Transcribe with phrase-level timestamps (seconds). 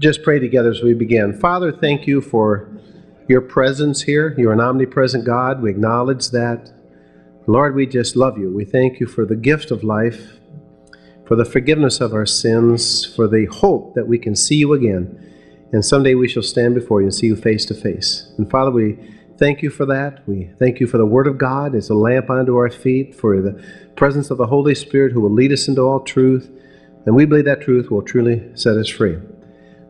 [0.00, 1.38] just pray together as we begin.
[1.38, 2.70] Father, thank you for
[3.28, 4.34] your presence here.
[4.38, 5.60] You're an omnipresent God.
[5.60, 6.72] We acknowledge that.
[7.46, 8.50] Lord, we just love you.
[8.50, 10.40] We thank you for the gift of life,
[11.26, 15.34] for the forgiveness of our sins, for the hope that we can see you again.
[15.72, 18.32] And someday we shall stand before you and see you face to face.
[18.38, 18.98] And Father, we
[19.36, 20.26] thank you for that.
[20.26, 23.40] We thank you for the Word of God as a lamp unto our feet, for
[23.42, 23.62] the
[23.96, 26.50] presence of the Holy Spirit who will lead us into all truth.
[27.04, 29.18] And we believe that truth will truly set us free.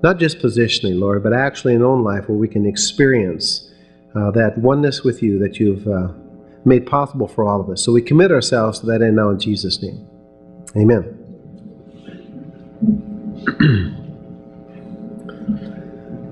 [0.03, 3.71] Not just positionally, Lord, but actually in our own life where we can experience
[4.15, 6.09] uh, that oneness with you that you've uh,
[6.65, 7.83] made possible for all of us.
[7.83, 10.07] So we commit ourselves to that end now in Jesus' name.
[10.77, 11.17] Amen.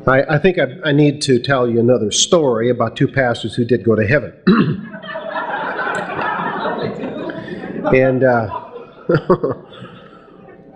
[0.07, 3.67] I, I, think I, I, need to tell you another story about two pastors who
[3.67, 4.33] did go to heaven.
[7.95, 8.65] and uh,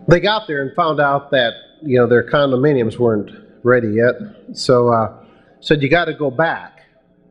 [0.08, 3.30] they got there and found out that you know their condominiums weren't
[3.62, 4.14] ready yet.
[4.56, 5.24] So uh,
[5.60, 6.80] said you got to go back,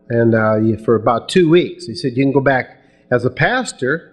[0.09, 1.85] and uh, for about two weeks.
[1.85, 2.77] He said you can go back
[3.11, 4.07] as a pastor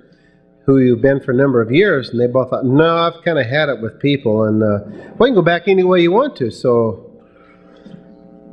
[0.67, 3.39] who you've been for a number of years, and they both thought, no, I've kind
[3.39, 4.81] of had it with people, and uh,
[5.17, 6.51] well, you can go back any way you want to.
[6.51, 7.09] So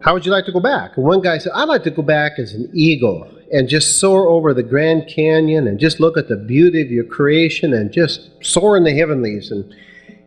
[0.02, 0.95] how would you like to go back?
[0.97, 4.28] And one guy said, I'd like to go back as an eagle and just soar
[4.28, 8.30] over the Grand Canyon and just look at the beauty of your creation and just
[8.44, 9.73] soar in the heavenlies and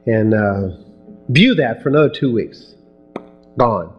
[0.05, 0.70] and uh,
[1.29, 2.75] view that for another two weeks.
[3.57, 3.93] Gone.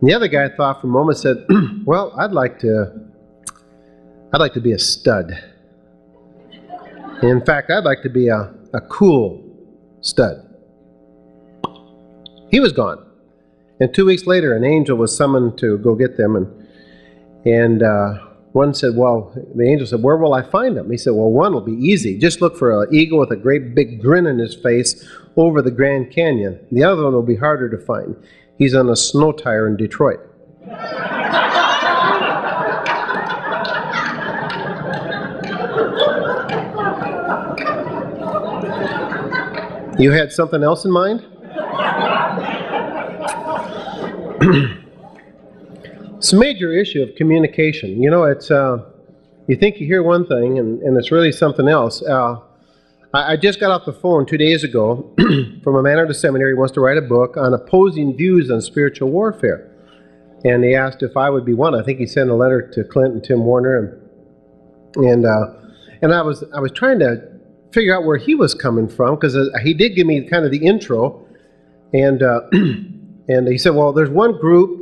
[0.00, 1.46] And the other guy thought for a moment said,
[1.84, 2.92] "Well, I'd like to,
[4.32, 5.32] I'd like to be a stud.
[7.22, 9.42] In fact, I'd like to be a, a cool
[10.00, 10.40] stud."
[12.50, 13.04] He was gone.
[13.80, 16.68] And two weeks later, an angel was summoned to go get them, and
[17.44, 18.14] and uh,
[18.52, 21.52] one said, "Well," the angel said, "Where will I find them?" He said, "Well, one
[21.52, 22.18] will be easy.
[22.18, 25.04] Just look for an eagle with a great big grin in his face
[25.36, 26.66] over the Grand Canyon.
[26.70, 28.16] The other one will be harder to find.
[28.58, 30.20] He's on a snow tire in Detroit."
[39.96, 41.20] You had something else in mind?
[46.16, 48.02] it's a major issue of communication.
[48.02, 48.78] You know, it's uh,
[49.46, 52.02] you think you hear one thing and, and it's really something else.
[52.02, 52.40] Uh,
[53.14, 55.14] I, just got off the phone two days ago
[55.62, 58.50] from a man at a seminary who wants to write a book on opposing views
[58.50, 59.70] on spiritual warfare.
[60.44, 61.74] And he asked if I would be one.
[61.74, 64.00] I think he sent a letter to Clint and Tim Warner,
[64.96, 65.46] and and, uh,
[66.02, 67.22] and I was I was trying to
[67.72, 70.50] figure out where he was coming from because uh, he did give me kind of
[70.50, 71.26] the intro,
[71.94, 72.40] and uh,
[73.28, 74.80] And he said, well, there's one group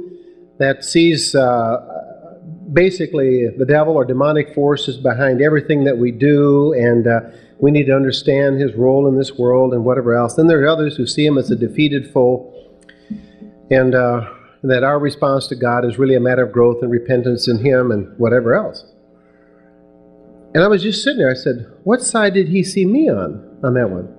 [0.59, 2.39] that sees uh,
[2.73, 7.21] basically the devil or demonic forces behind everything that we do, and uh,
[7.63, 10.35] we need to understand his role in this world and whatever else.
[10.35, 12.53] Then there are others who see him as a defeated foe,
[13.71, 14.29] and uh,
[14.65, 17.93] that our response to God is really a matter of growth and repentance in him
[17.93, 18.85] and whatever else.
[20.55, 21.31] And I was just sitting there.
[21.31, 24.13] I said, What side did he see me on, on that one?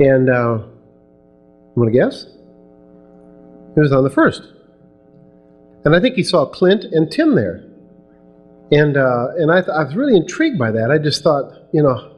[0.00, 2.24] And uh, I'm going to guess?
[3.74, 4.42] He was on the first.
[5.84, 7.69] And I think he saw Clint and Tim there.
[8.72, 10.90] And, uh, and I, th- I was really intrigued by that.
[10.90, 12.16] I just thought, you know,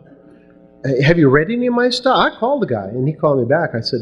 [1.03, 2.17] have you read any of my stuff?
[2.17, 3.71] I called the guy, and he called me back.
[3.75, 4.01] I said,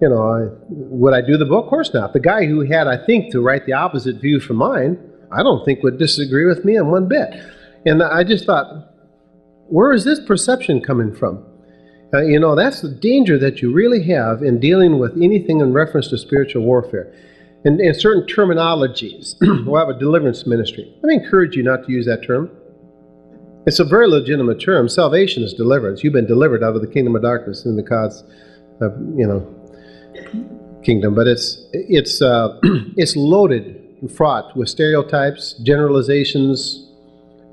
[0.00, 1.64] you know, I, would I do the book?
[1.64, 2.12] Of course not.
[2.12, 4.98] The guy who had, I think, to write the opposite view from mine,
[5.30, 7.28] I don't think would disagree with me in one bit.
[7.86, 8.88] And I just thought,
[9.68, 11.44] where is this perception coming from?
[12.14, 15.72] Uh, you know, that's the danger that you really have in dealing with anything in
[15.72, 17.12] reference to spiritual warfare.
[17.64, 19.36] And, and certain terminologies.
[19.66, 20.92] we'll have a deliverance ministry.
[21.02, 22.50] Let me encourage you not to use that term.
[23.66, 24.88] It's a very legitimate term.
[24.88, 26.02] Salvation is deliverance.
[26.02, 28.24] You've been delivered out of the kingdom of darkness into God's,
[28.80, 31.14] uh, you know, kingdom.
[31.14, 32.58] But it's it's uh,
[32.96, 36.90] it's loaded, fraught with stereotypes, generalizations,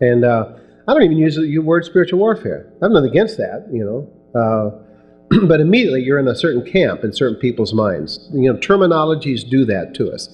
[0.01, 0.53] and uh,
[0.87, 2.73] I don't even use the word spiritual warfare.
[2.81, 4.85] I'm not against that, you know.
[5.47, 8.29] But immediately you're in a certain camp in certain people's minds.
[8.33, 10.29] You know, terminologies do that to us.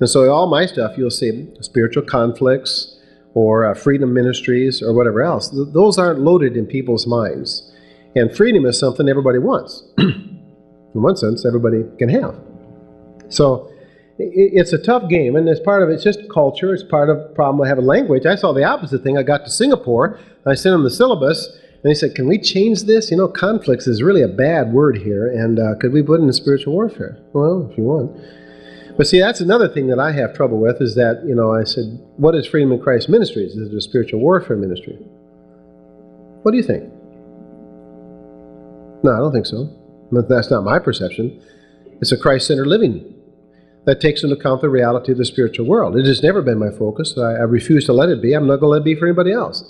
[0.00, 2.98] And so all my stuff, you'll see spiritual conflicts
[3.34, 5.50] or uh, freedom ministries or whatever else.
[5.50, 7.72] Th- those aren't loaded in people's minds.
[8.16, 9.84] And freedom is something everybody wants.
[9.98, 10.42] in
[10.92, 12.34] one sense, everybody can have.
[13.28, 13.70] So
[14.18, 16.72] it, it's a tough game, and as part of it's just culture.
[16.72, 18.24] It's part of the problem have a language.
[18.26, 19.18] I saw the opposite thing.
[19.18, 20.18] I got to Singapore.
[20.46, 23.10] I sent them the syllabus and he said, Can we change this?
[23.10, 26.24] You know, conflicts is really a bad word here, and uh, could we put it
[26.24, 27.18] in spiritual warfare?
[27.32, 28.16] Well, if you want.
[28.96, 31.62] But see, that's another thing that I have trouble with is that, you know, I
[31.62, 31.84] said,
[32.16, 33.52] What is Freedom in Christ Ministries?
[33.54, 34.94] Is it a spiritual warfare ministry?
[36.42, 36.84] What do you think?
[39.04, 39.70] No, I don't think so.
[40.10, 41.40] But That's not my perception.
[42.00, 43.14] It's a Christ centered living
[43.84, 45.96] that takes into account the reality of the spiritual world.
[45.96, 47.16] It has never been my focus.
[47.16, 48.34] I, I refuse to let it be.
[48.34, 49.62] I'm not going to let it be for anybody else.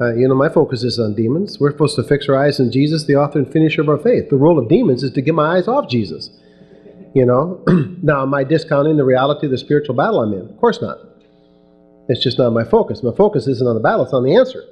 [0.00, 1.60] Uh, you know, my focus is on demons.
[1.60, 4.30] We're supposed to fix our eyes on Jesus, the author and finisher of our faith.
[4.30, 6.30] The role of demons is to get my eyes off Jesus.
[7.14, 7.62] You know,
[8.02, 10.48] now am I discounting the reality of the spiritual battle I'm in?
[10.48, 10.98] Of course not.
[12.08, 13.02] It's just not my focus.
[13.02, 14.64] My focus isn't on the battle; it's on the answer.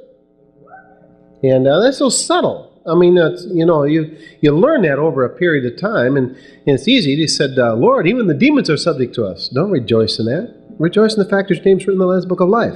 [1.42, 2.68] And uh, that's so subtle.
[2.86, 6.30] I mean, that's, you know, you you learn that over a period of time, and,
[6.30, 7.14] and it's easy.
[7.16, 10.54] He said, uh, "Lord, even the demons are subject to us." Don't rejoice in that.
[10.78, 12.74] Rejoice in the fact your name's written in the Lamb's Book of Life.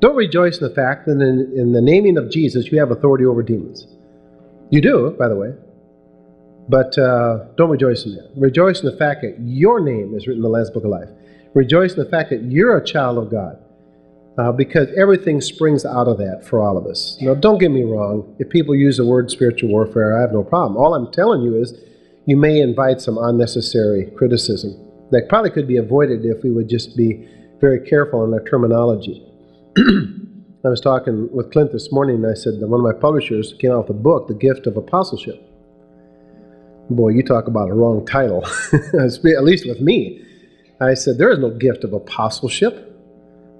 [0.00, 3.24] Don't rejoice in the fact that in, in the naming of Jesus you have authority
[3.24, 3.86] over demons.
[4.70, 5.52] You do, by the way.
[6.68, 8.30] But uh, don't rejoice in that.
[8.36, 11.08] Rejoice in the fact that your name is written in the Lamb's Book of Life.
[11.54, 13.58] Rejoice in the fact that you're a child of God.
[14.38, 17.18] Uh, because everything springs out of that for all of us.
[17.20, 18.36] Now, don't get me wrong.
[18.38, 20.76] If people use the word spiritual warfare, I have no problem.
[20.78, 21.74] All I'm telling you is
[22.26, 24.78] you may invite some unnecessary criticism
[25.10, 27.28] that probably could be avoided if we would just be
[27.60, 29.26] very careful in our terminology.
[29.76, 33.54] I was talking with Clint this morning, and I said that one of my publishers
[33.58, 35.46] came out with a book, The Gift of Apostleship.
[36.90, 38.44] Boy, you talk about a wrong title,
[38.74, 40.24] at least with me.
[40.80, 42.90] I said, There is no gift of apostleship.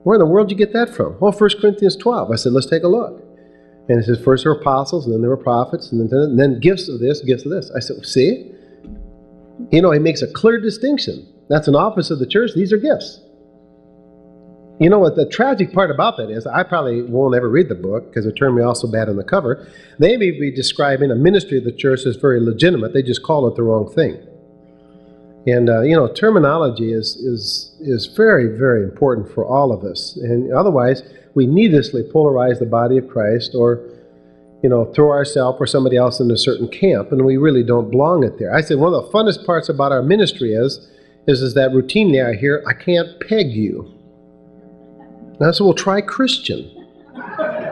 [0.02, 1.18] Where in the world did you get that from?
[1.20, 2.30] Well, 1 Corinthians 12.
[2.30, 3.22] I said, let's take a look.
[3.88, 6.40] And it says, first there were apostles, and then there were prophets, and then, and
[6.40, 7.70] then gifts of this, gifts of this.
[7.76, 8.50] I said, see?
[9.70, 11.26] You know, he makes a clear distinction.
[11.48, 12.52] That's an office of the church.
[12.54, 13.20] These are gifts.
[14.80, 16.46] You know what the tragic part about that is?
[16.46, 19.16] I probably won't ever read the book because it turned me off so bad on
[19.16, 19.68] the cover.
[19.98, 22.94] They may be describing a ministry of the church as very legitimate.
[22.94, 24.18] They just call it the wrong thing.
[25.46, 30.16] And uh, you know, terminology is is is very very important for all of us.
[30.16, 31.02] And otherwise,
[31.34, 33.86] we needlessly polarize the body of Christ, or
[34.62, 37.90] you know, throw ourselves or somebody else into a certain camp, and we really don't
[37.90, 38.54] belong it there.
[38.54, 40.88] I said one of the funnest parts about our ministry is
[41.26, 43.99] is is that routinely I hear, "I can't peg you."
[45.40, 46.70] And I said, "Well, try Christian."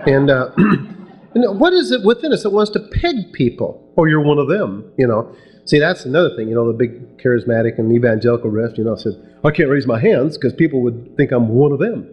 [0.06, 0.50] And uh,
[1.34, 3.92] what is it within us that wants to peg people?
[3.96, 5.34] Oh, you're one of them, you know.
[5.66, 6.48] See, that's another thing.
[6.48, 8.78] You know, the big charismatic and evangelical rift.
[8.78, 9.12] You know, said
[9.44, 12.08] I can't raise my hands because people would think I'm one of them.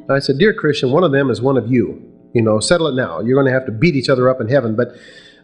[0.00, 2.02] And I said, dear Christian, one of them is one of you.
[2.34, 3.20] You know, settle it now.
[3.20, 4.74] You're going to have to beat each other up in heaven.
[4.74, 4.88] But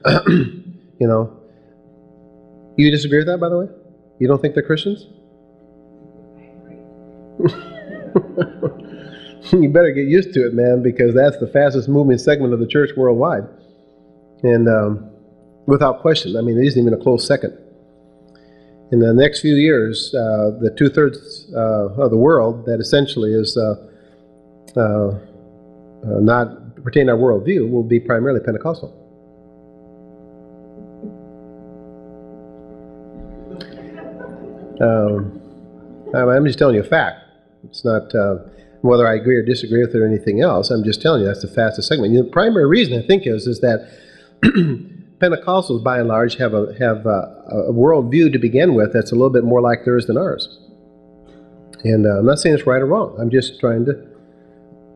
[0.26, 1.40] you know,
[2.76, 3.66] you disagree with that, by the way?
[4.18, 5.06] You don't think they're Christians?
[9.52, 12.66] you better get used to it, man, because that's the fastest moving segment of the
[12.66, 13.44] church worldwide.
[14.42, 15.10] And um,
[15.66, 16.36] without question.
[16.36, 17.58] I mean, it isn't even a close second.
[18.92, 23.32] In the next few years, uh, the two thirds uh, of the world that essentially
[23.32, 23.74] is uh,
[24.76, 25.18] uh, uh
[26.20, 29.00] not pertaining our worldview will be primarily Pentecostal.
[34.80, 35.40] Um,
[36.14, 37.20] I'm just telling you a fact.
[37.64, 38.36] It's not uh,
[38.84, 40.70] whether I agree or disagree with it or anything else.
[40.70, 42.14] I'm just telling you that's the fastest segment.
[42.14, 43.88] the primary reason I think is is that
[44.42, 49.14] Pentecostals, by and large, have a have a, a worldview to begin with that's a
[49.14, 50.58] little bit more like theirs than ours.
[51.82, 53.16] And uh, I'm not saying it's right or wrong.
[53.18, 54.06] I'm just trying to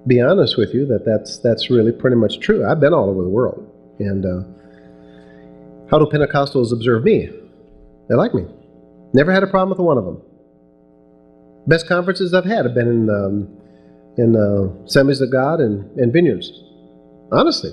[0.06, 2.68] be honest with you that that's that's really pretty much true.
[2.68, 7.30] I've been all over the world, and uh, how do Pentecostals observe me?
[8.10, 8.44] They like me.
[9.14, 10.20] Never had a problem with one of them.
[11.66, 13.58] Best conferences I've had have been in um,
[14.18, 16.52] in uh, Assemblies of God and, and vineyards.
[17.32, 17.72] Honestly,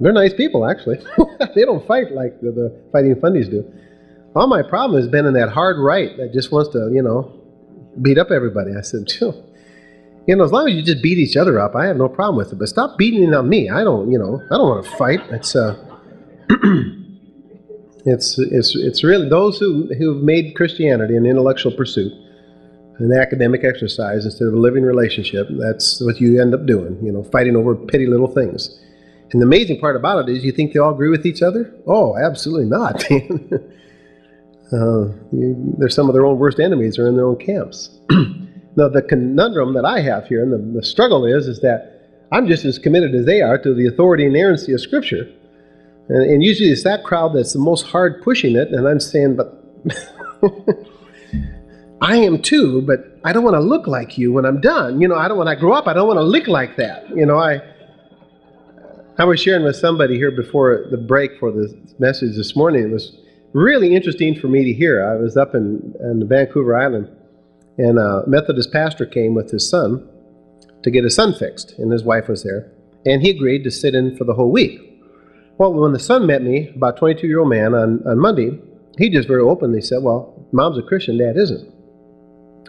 [0.00, 0.98] they're nice people, actually.
[1.54, 3.64] they don't fight like the, the fighting fundies do.
[4.34, 7.32] All my problem has been in that hard right that just wants to, you know,
[8.02, 8.72] beat up everybody.
[8.76, 11.96] I said, you know, as long as you just beat each other up, I have
[11.96, 12.58] no problem with it.
[12.58, 13.70] But stop beating on me.
[13.70, 15.20] I don't, you know, I don't want to fight.
[15.30, 15.76] It's, uh,
[18.04, 22.12] it's, it's, it's really those who who've made Christianity an intellectual pursuit,
[22.98, 25.48] an academic exercise instead of a living relationship.
[25.50, 26.98] That's what you end up doing.
[27.02, 28.78] You know, fighting over petty little things.
[29.32, 31.74] And the amazing part about it is, you think they all agree with each other?
[31.86, 33.04] Oh, absolutely not.
[34.72, 35.08] uh,
[35.78, 37.90] they're some of their own worst enemies are in their own camps.
[38.10, 42.46] now, the conundrum that I have here, and the, the, struggle is, is that I'm
[42.46, 45.28] just as committed as they are to the authority and inerrancy of Scripture.
[46.08, 49.36] And, and usually it's that crowd that's the most hard pushing it, and I'm saying,
[49.36, 49.60] but
[52.00, 55.00] I am too, but I don't want to look like you when I'm done.
[55.00, 57.08] You know, I don't when I grow up, I don't want to look like that.
[57.14, 57.60] You know, I
[59.18, 62.82] I was sharing with somebody here before the break for the message this morning.
[62.82, 63.16] It was
[63.54, 65.08] really interesting for me to hear.
[65.08, 67.08] I was up in, in Vancouver Island,
[67.78, 70.06] and a Methodist pastor came with his son
[70.82, 72.70] to get his son fixed, and his wife was there.
[73.06, 74.80] And he agreed to sit in for the whole week.
[75.56, 78.60] Well, when the son met me, about 22 year old man, on, on Monday,
[78.98, 81.75] he just very openly said, Well, mom's a Christian, dad isn't.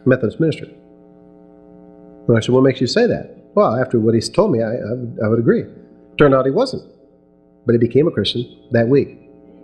[0.07, 0.65] Methodist minister.
[2.27, 3.35] And I said, What makes you say that?
[3.55, 5.63] Well, after what he's told me, I, I, would, I would agree.
[6.17, 6.83] Turned out he wasn't.
[7.65, 9.19] But he became a Christian that week.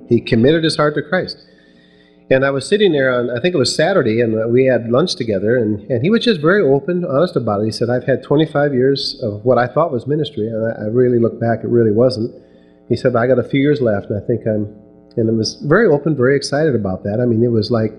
[0.09, 1.37] He committed his heart to Christ.
[2.29, 5.15] And I was sitting there on, I think it was Saturday, and we had lunch
[5.15, 7.65] together, and, and he was just very open, honest about it.
[7.65, 10.85] He said, I've had 25 years of what I thought was ministry, and I, I
[10.87, 12.33] really look back, it really wasn't.
[12.89, 14.73] He said, I got a few years left, and I think I'm,
[15.17, 17.19] and it was very open, very excited about that.
[17.21, 17.93] I mean, it was like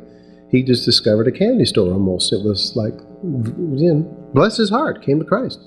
[0.51, 2.33] he just discovered a candy store almost.
[2.33, 5.61] It was like, you know, bless his heart, came to Christ.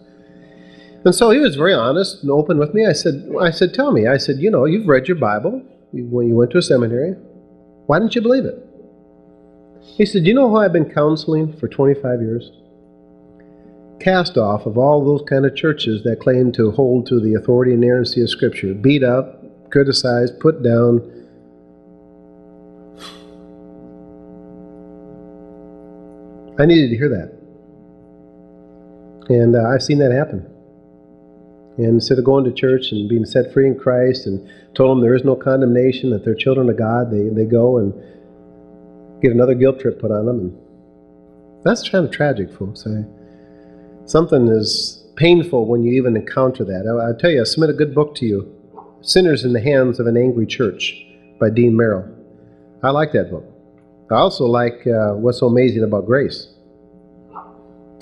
[1.06, 2.86] And so he was very honest and open with me.
[2.86, 4.08] I said, I said, tell me.
[4.08, 7.14] I said, you know, you've read your Bible when you went to a seminary.
[7.86, 8.64] Why didn't you believe it?
[9.82, 12.52] He said, you know how I've been counseling for 25 years?
[14.00, 17.74] Cast off of all those kind of churches that claim to hold to the authority
[17.74, 18.74] and inerrancy of Scripture.
[18.74, 21.27] Beat up, criticized, put down.
[26.60, 27.38] I needed to hear that.
[29.30, 30.46] And uh, I've seen that happen.
[31.78, 35.02] And instead of going to church and being set free in Christ and told them
[35.02, 37.94] there is no condemnation, that they're children of God, they, they go and
[39.22, 40.40] get another guilt trip put on them.
[40.40, 40.58] And
[41.64, 42.88] that's kind of tragic, folks.
[42.88, 43.04] I,
[44.06, 46.88] something is painful when you even encounter that.
[46.88, 48.54] I, I tell you, I submit a good book to you
[49.02, 51.06] Sinners in the Hands of an Angry Church
[51.40, 52.08] by Dean Merrill.
[52.82, 53.46] I like that book.
[54.10, 56.48] I also like uh, What's So Amazing About Grace.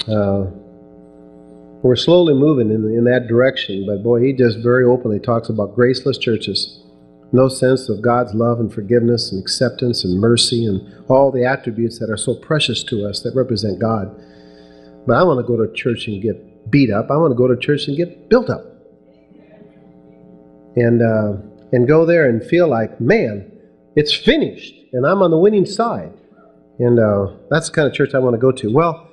[0.07, 0.45] Uh,
[1.81, 5.73] we're slowly moving in, in that direction, but boy, he just very openly talks about
[5.73, 6.83] graceless churches.
[7.31, 11.97] No sense of God's love and forgiveness and acceptance and mercy and all the attributes
[11.99, 14.15] that are so precious to us that represent God.
[15.07, 17.09] But I want to go to church and get beat up.
[17.09, 18.63] I want to go to church and get built up.
[20.75, 21.37] And, uh,
[21.71, 23.51] and go there and feel like, man,
[23.95, 26.13] it's finished and I'm on the winning side.
[26.79, 28.71] And uh, that's the kind of church I want to go to.
[28.71, 29.09] Well,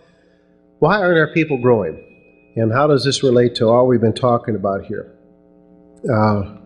[0.80, 2.08] why aren't our people growing?
[2.56, 5.16] And how does this relate to all we've been talking about here?
[6.12, 6.56] Uh,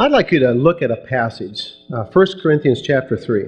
[0.00, 3.46] I'd like you to look at a passage, uh, 1 Corinthians chapter 3.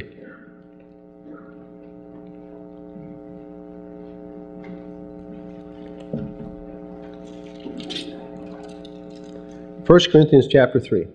[9.86, 11.06] First Corinthians chapter 3.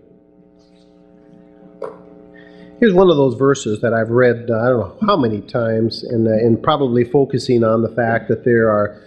[2.81, 6.01] Here's one of those verses that I've read, uh, I don't know how many times,
[6.03, 8.99] and, uh, probably focusing on the fact that there are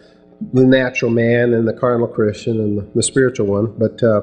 [0.52, 3.74] the natural man and the carnal Christian and the, the spiritual one.
[3.76, 4.20] But uh,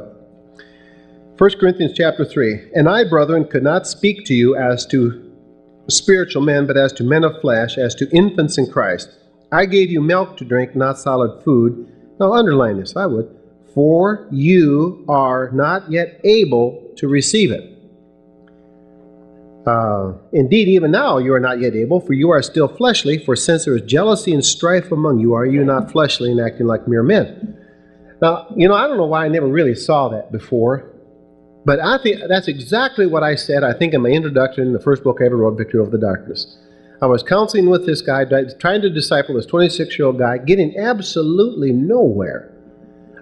[1.38, 5.29] 1 Corinthians chapter 3 And I, brethren, could not speak to you as to
[5.89, 9.10] spiritual men, but as to men of flesh, as to infants in Christ.
[9.51, 11.91] I gave you milk to drink, not solid food.
[12.22, 13.29] Now, underline this, I would.
[13.74, 17.81] For you are not yet able to receive it.
[19.65, 23.24] Uh, indeed, even now you are not yet able, for you are still fleshly.
[23.24, 26.65] For since there is jealousy and strife among you, are you not fleshly and acting
[26.65, 27.58] like mere men?
[28.22, 30.91] Now, you know, I don't know why I never really saw that before,
[31.65, 34.80] but I think that's exactly what I said, I think, in my introduction in the
[34.80, 36.58] first book I ever wrote, Victory Over the Darkness.
[37.01, 38.25] I was counseling with this guy,
[38.60, 42.51] trying to disciple this 26 year old guy, getting absolutely nowhere.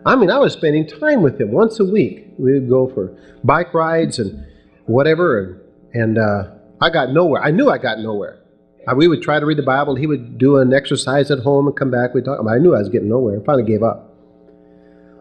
[0.05, 2.27] I mean, I was spending time with him once a week.
[2.37, 4.45] We would go for bike rides and
[4.85, 5.61] whatever, and
[5.93, 7.41] and uh, I got nowhere.
[7.41, 8.39] I knew I got nowhere.
[8.87, 9.95] I, we would try to read the Bible.
[9.95, 12.13] He would do an exercise at home and come back.
[12.13, 12.39] We talk.
[12.47, 13.39] I knew I was getting nowhere.
[13.41, 14.05] I finally gave up.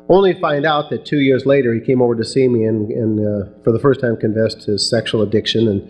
[0.08, 2.90] Only to find out that two years later he came over to see me and,
[2.90, 5.88] and uh, for the first time confessed his sexual addiction and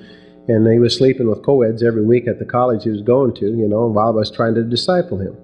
[0.48, 3.46] and he was sleeping with co-eds every week at the college he was going to.
[3.46, 5.36] You know, while I was trying to disciple him.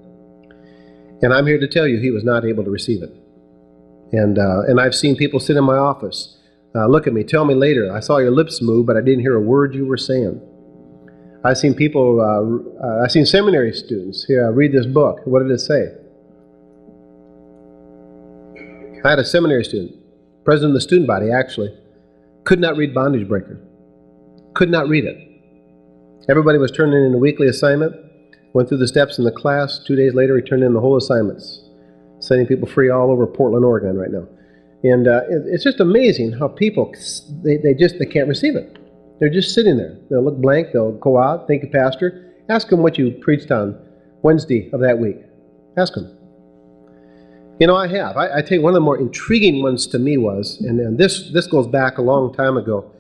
[1.22, 3.14] And I'm here to tell you he was not able to receive it.
[4.12, 6.36] And uh, and I've seen people sit in my office
[6.74, 7.94] uh, look at me, tell me later.
[7.94, 10.40] I saw your lips move, but I didn't hear a word you were saying.
[11.44, 15.20] I've seen people, uh, uh, I've seen seminary students here read this book.
[15.24, 15.92] What did it say?
[19.04, 19.94] I had a seminary student,
[20.44, 21.76] president of the student body actually,
[22.44, 23.60] could not read Bondage Breaker.
[24.54, 25.18] Could not read it.
[26.28, 27.94] Everybody was turning in a weekly assignment,
[28.54, 29.78] went through the steps in the class.
[29.86, 31.68] Two days later, he turned in the whole assignments,
[32.20, 34.26] setting people free all over Portland, Oregon right now.
[34.84, 36.94] And uh, it's just amazing how people,
[37.42, 38.78] they, they just, they can't receive it.
[39.18, 39.96] They're just sitting there.
[40.10, 40.68] They'll look blank.
[40.72, 42.34] They'll go out, thank you, Pastor.
[42.50, 43.78] Ask them what you preached on
[44.22, 45.16] Wednesday of that week.
[45.78, 46.14] Ask them.
[47.58, 48.18] You know, I have.
[48.18, 50.98] I, I tell you, one of the more intriguing ones to me was, and, and
[50.98, 52.90] this, this goes back a long time ago,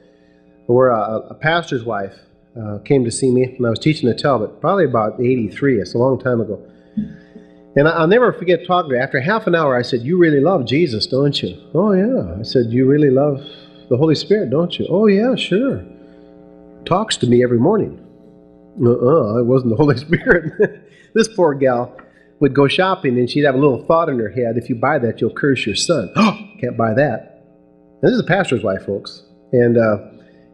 [0.66, 2.14] where a, a pastor's wife
[2.58, 5.80] uh, came to see me when I was teaching at Talbot, probably about 83.
[5.80, 6.66] It's a long time ago.
[7.76, 9.02] And I'll never forget talking to her.
[9.02, 11.60] After half an hour, I said, You really love Jesus, don't you?
[11.74, 12.36] Oh, yeah.
[12.38, 13.38] I said, You really love
[13.90, 14.86] the Holy Spirit, don't you?
[14.88, 15.84] Oh, yeah, sure.
[16.84, 18.00] talks to me every morning.
[18.80, 20.88] Uh-uh, it wasn't the Holy Spirit.
[21.14, 21.96] this poor gal
[22.40, 24.98] would go shopping and she'd have a little thought in her head, if you buy
[24.98, 26.10] that, you'll curse your son.
[26.16, 27.44] Oh, can't buy that.
[28.02, 29.22] And this is a pastor's wife, folks.
[29.52, 29.98] And uh,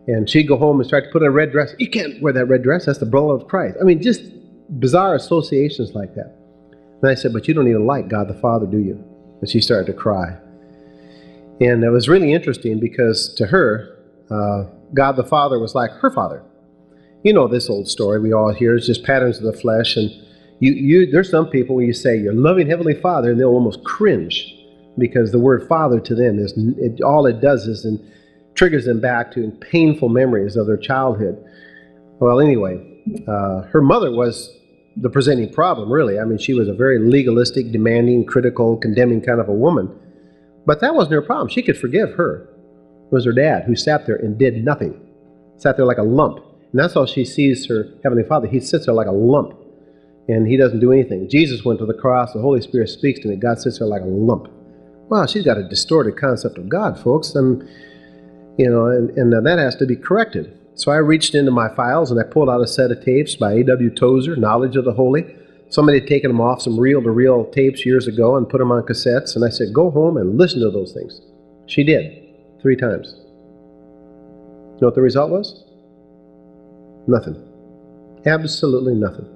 [0.06, 1.74] and she'd go home and start to put on a red dress.
[1.78, 2.86] You can't wear that red dress.
[2.86, 3.76] That's the blood of Christ.
[3.80, 4.22] I mean, just
[4.80, 6.36] bizarre associations like that.
[7.02, 9.02] And I said, but you don't even like God the Father, do you?
[9.40, 10.36] And she started to cry.
[11.60, 13.98] And it was really interesting because to her,
[14.30, 14.64] uh,
[14.94, 16.42] God the Father was like her father.
[17.22, 18.74] You know this old story we all hear.
[18.74, 19.96] It's just patterns of the flesh.
[19.96, 20.10] And
[20.58, 23.84] you, you, there's some people when you say your loving Heavenly Father, and they'll almost
[23.84, 24.54] cringe
[24.98, 28.00] because the word Father to them is it, all it does is and
[28.54, 31.42] triggers them back to painful memories of their childhood.
[32.18, 34.50] Well, anyway, uh, her mother was
[35.00, 36.18] the presenting problem, really.
[36.18, 39.90] I mean, she was a very legalistic, demanding, critical, condemning kind of a woman.
[40.66, 41.48] But that wasn't her problem.
[41.48, 42.48] She could forgive her.
[43.06, 45.00] It was her dad who sat there and did nothing,
[45.56, 46.38] sat there like a lump.
[46.70, 48.46] And that's how she sees her Heavenly Father.
[48.46, 49.54] He sits there like a lump,
[50.28, 51.28] and he doesn't do anything.
[51.28, 53.36] Jesus went to the cross, the Holy Spirit speaks to me.
[53.36, 54.48] God sits there like a lump.
[55.08, 57.34] Wow, she's got a distorted concept of God, folks.
[57.34, 57.68] And,
[58.58, 60.56] you know, and, and that has to be corrected.
[60.74, 63.54] So I reached into my files and I pulled out a set of tapes by
[63.54, 63.90] A.W.
[63.90, 65.24] Tozer, Knowledge of the Holy.
[65.68, 68.72] Somebody had taken them off some reel to reel tapes years ago and put them
[68.72, 69.36] on cassettes.
[69.36, 71.20] And I said, Go home and listen to those things.
[71.66, 73.14] She did, three times.
[74.74, 75.64] You know what the result was?
[77.06, 77.36] Nothing.
[78.26, 79.26] Absolutely nothing.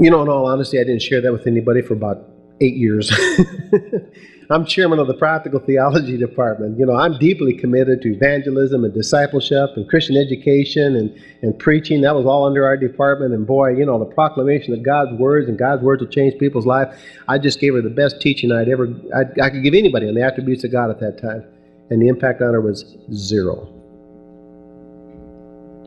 [0.00, 2.28] You know, in all honesty, I didn't share that with anybody for about
[2.60, 3.12] eight years.
[4.50, 6.78] I'm chairman of the practical theology department.
[6.78, 12.00] You know, I'm deeply committed to evangelism and discipleship and Christian education and, and preaching.
[12.02, 13.34] That was all under our department.
[13.34, 16.66] And boy, you know, the proclamation of God's words and God's words will change people's
[16.66, 16.88] life.
[17.28, 20.14] I just gave her the best teaching I'd ever, I'd, I could give anybody on
[20.14, 21.44] the attributes of God at that time.
[21.90, 23.68] And the impact on her was zero.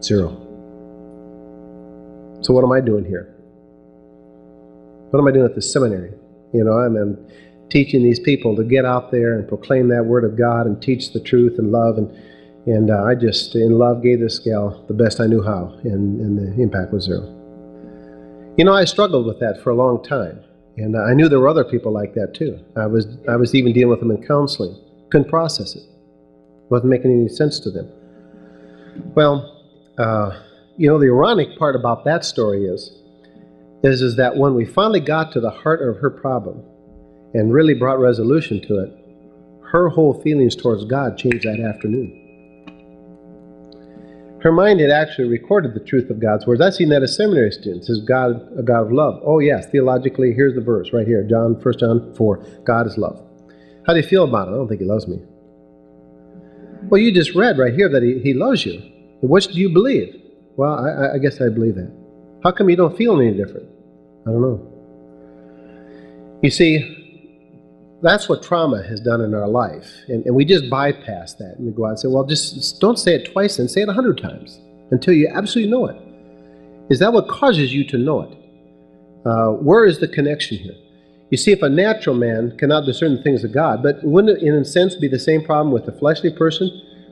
[0.02, 0.42] Zero.
[2.42, 3.34] So what am I doing here?
[5.10, 6.14] What am I doing at the seminary?
[6.54, 7.28] You know, I'm, I'm
[7.70, 11.14] teaching these people to get out there and proclaim that word of God and teach
[11.14, 11.98] the truth and love.
[11.98, 12.10] And,
[12.68, 16.20] and uh, I just, in love, gave this gal the best I knew how, and,
[16.20, 17.24] and the impact was zero.
[18.58, 20.42] You know, I struggled with that for a long time.
[20.78, 22.60] And I knew there were other people like that too.
[22.76, 24.76] I was, I was even dealing with them in counseling.
[25.10, 25.84] Couldn't process it.
[26.70, 27.90] Wasn't making any sense to them.
[29.16, 29.64] Well,
[29.98, 30.32] uh,
[30.78, 32.92] you know, the ironic part about that story is,
[33.84, 36.64] is, is that when we finally got to the heart of her problem,
[37.36, 38.98] and really brought resolution to it,
[39.72, 42.22] her whole feelings towards God changed that afternoon.
[44.42, 46.62] Her mind had actually recorded the truth of God's words.
[46.62, 47.90] I've seen that as seminary students.
[47.90, 49.22] Is God a God of love?
[49.26, 52.38] Oh yes, theologically, here's the verse right here, John, 1 John 4.
[52.64, 53.22] God is love.
[53.86, 54.52] How do you feel about it?
[54.52, 55.20] I don't think he loves me.
[56.84, 58.82] Well, you just read right here that he, he loves you.
[59.22, 60.22] Which do you believe?
[60.56, 61.92] Well, I, I guess I believe that.
[62.44, 63.68] How come you don't feel any different?
[64.28, 64.72] I don't know.
[66.44, 67.05] You see,
[68.06, 69.90] that's what trauma has done in our life.
[70.08, 71.56] And, and we just bypass that.
[71.58, 73.90] And we go out and say, well, just, don't say it twice and say it
[73.90, 74.60] a hundred times
[74.92, 75.98] until you absolutely know it.
[76.90, 78.38] Is that what causes you to know it?
[79.26, 80.76] Uh, where is the connection here?
[81.32, 84.44] You see, if a natural man cannot discern the things of God, but wouldn't it,
[84.44, 86.70] in a sense, be the same problem with the fleshly person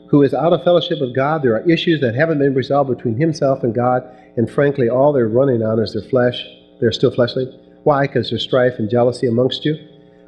[0.09, 1.41] who is out of fellowship with God?
[1.41, 4.03] There are issues that haven't been resolved between himself and God,
[4.37, 6.45] and frankly, all they're running on is their flesh.
[6.79, 7.45] They're still fleshly.
[7.83, 8.05] Why?
[8.05, 9.75] Because there's strife and jealousy amongst you.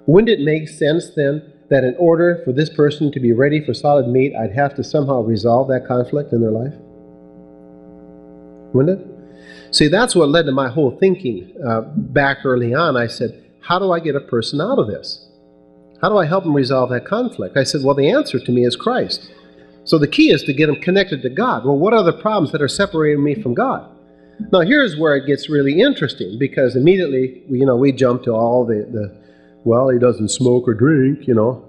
[0.07, 3.73] Wouldn't it make sense then that in order for this person to be ready for
[3.73, 6.73] solid meat, I'd have to somehow resolve that conflict in their life?
[8.73, 9.07] Wouldn't it?
[9.75, 12.95] See, that's what led to my whole thinking uh, back early on.
[12.95, 15.27] I said, How do I get a person out of this?
[16.01, 17.57] How do I help them resolve that conflict?
[17.57, 19.31] I said, Well, the answer to me is Christ.
[19.85, 21.65] So the key is to get them connected to God.
[21.65, 23.89] Well, what are the problems that are separating me from God?
[24.51, 28.65] Now, here's where it gets really interesting because immediately, you know, we jump to all
[28.65, 29.24] the, the
[29.65, 31.65] well, he doesn't smoke or drink, you know.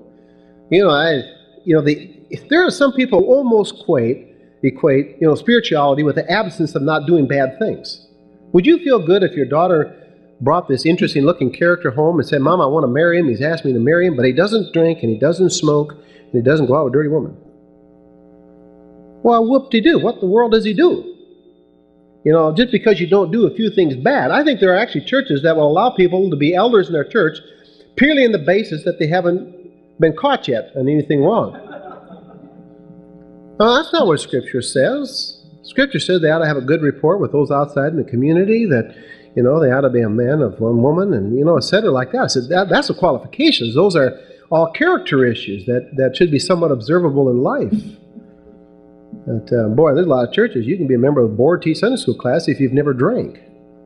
[0.70, 1.22] You know, I,
[1.64, 2.14] you know, the,
[2.50, 4.28] there are some people who almost equate,
[4.62, 8.06] equate, you know, spirituality with the absence of not doing bad things.
[8.52, 10.02] Would you feel good if your daughter
[10.42, 13.28] brought this interesting looking character home and said, Mom, I want to marry him.
[13.28, 16.32] He's asked me to marry him, but he doesn't drink and he doesn't smoke and
[16.32, 17.34] he doesn't go out with dirty women.
[19.22, 19.98] Well, whoop de doo.
[19.98, 21.14] What the world does he do?
[22.24, 24.30] You know, just because you don't do a few things bad.
[24.30, 27.04] I think there are actually churches that will allow people to be elders in their
[27.04, 27.38] church
[27.96, 29.54] purely on the basis that they haven't
[30.00, 31.52] been caught yet on anything wrong.
[33.58, 35.42] Well, that's not what Scripture says.
[35.62, 38.66] Scripture says they ought to have a good report with those outside in the community,
[38.66, 38.94] that,
[39.34, 41.90] you know, they ought to be a man of one woman, and, you know, etc.
[41.90, 42.22] like that.
[42.22, 43.74] I said, that, that's the qualifications.
[43.74, 44.18] Those are
[44.50, 47.72] all character issues that, that should be somewhat observable in life.
[49.26, 50.66] But uh, boy, there's a lot of churches.
[50.66, 52.92] You can be a member of the board, teach Sunday school class if you've never
[52.92, 53.40] drank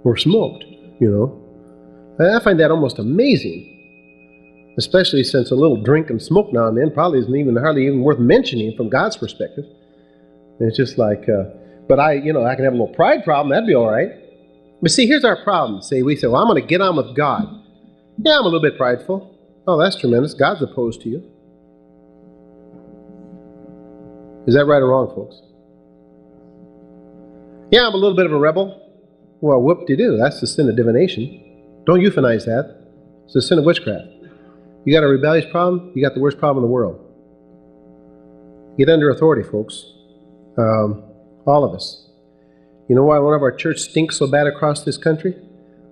[0.04, 0.64] or smoked.
[1.00, 3.79] You know, and I find that almost amazing,
[4.78, 8.02] especially since a little drink and smoke now and then probably isn't even hardly even
[8.02, 9.64] worth mentioning from God's perspective.
[10.58, 11.44] And it's just like, uh,
[11.88, 13.50] but I, you know, I can have a little pride problem.
[13.50, 14.10] That'd be all right.
[14.82, 15.82] But see, here's our problem.
[15.82, 17.42] See, we say, well, I'm going to get on with God.
[18.18, 19.36] Yeah, I'm a little bit prideful.
[19.66, 20.34] Oh, that's tremendous.
[20.34, 21.22] God's opposed to you.
[24.46, 25.40] Is that right or wrong, folks?
[27.70, 28.76] Yeah, I'm a little bit of a rebel.
[29.40, 30.16] Well, whoop de doo.
[30.16, 31.82] That's the sin of divination.
[31.86, 32.76] Don't euphemize that.
[33.24, 34.08] It's the sin of witchcraft.
[34.84, 37.06] You got a rebellious problem, you got the worst problem in the world.
[38.78, 39.84] Get under authority, folks.
[40.56, 41.04] Um,
[41.46, 42.08] all of us.
[42.88, 45.36] You know why one of our church stinks so bad across this country?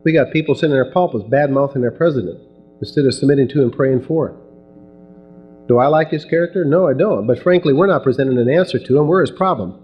[0.04, 2.40] We got people sitting in our pulpits bad mouthing their president
[2.80, 5.68] instead of submitting to and praying for it.
[5.68, 6.64] Do I like his character?
[6.64, 7.26] No, I don't.
[7.26, 9.06] But frankly, we're not presenting an answer to him.
[9.06, 9.78] We're his problem.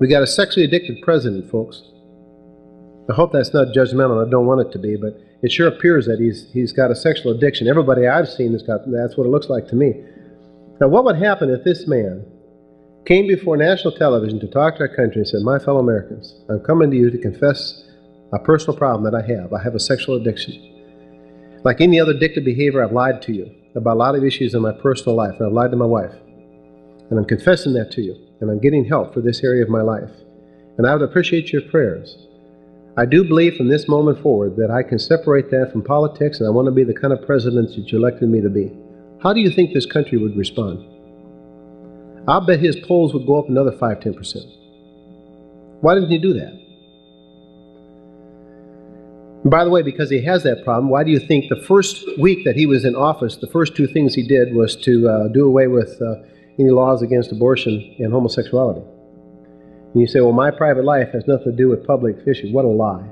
[0.00, 1.82] We got a sexually addicted president, folks.
[3.10, 4.24] I hope that's not judgmental.
[4.24, 6.96] I don't want it to be, but it sure appears that he's he's got a
[6.96, 7.68] sexual addiction.
[7.68, 9.94] Everybody I've seen has got that's what it looks like to me.
[10.80, 12.24] Now, what would happen if this man
[13.04, 16.60] came before national television to talk to our country and said, "My fellow Americans, I'm
[16.60, 17.84] coming to you to confess
[18.32, 19.52] a personal problem that I have.
[19.52, 20.54] I have a sexual addiction.
[21.64, 24.62] Like any other addictive behavior, I've lied to you about a lot of issues in
[24.62, 26.14] my personal life, and I've lied to my wife,
[27.10, 29.82] and I'm confessing that to you, and I'm getting help for this area of my
[29.82, 30.10] life,
[30.76, 32.27] and I would appreciate your prayers."
[32.98, 36.48] I do believe from this moment forward that I can separate that from politics and
[36.48, 38.72] I want to be the kind of president that you elected me to be.
[39.22, 40.84] How do you think this country would respond?
[42.26, 44.36] I'll bet his polls would go up another 5 10%.
[45.80, 46.52] Why didn't he do that?
[49.42, 52.04] And by the way, because he has that problem, why do you think the first
[52.18, 55.28] week that he was in office, the first two things he did was to uh,
[55.28, 56.16] do away with uh,
[56.58, 58.82] any laws against abortion and homosexuality?
[59.92, 62.52] And you say, well, my private life has nothing to do with public fishing.
[62.52, 63.08] What a lie.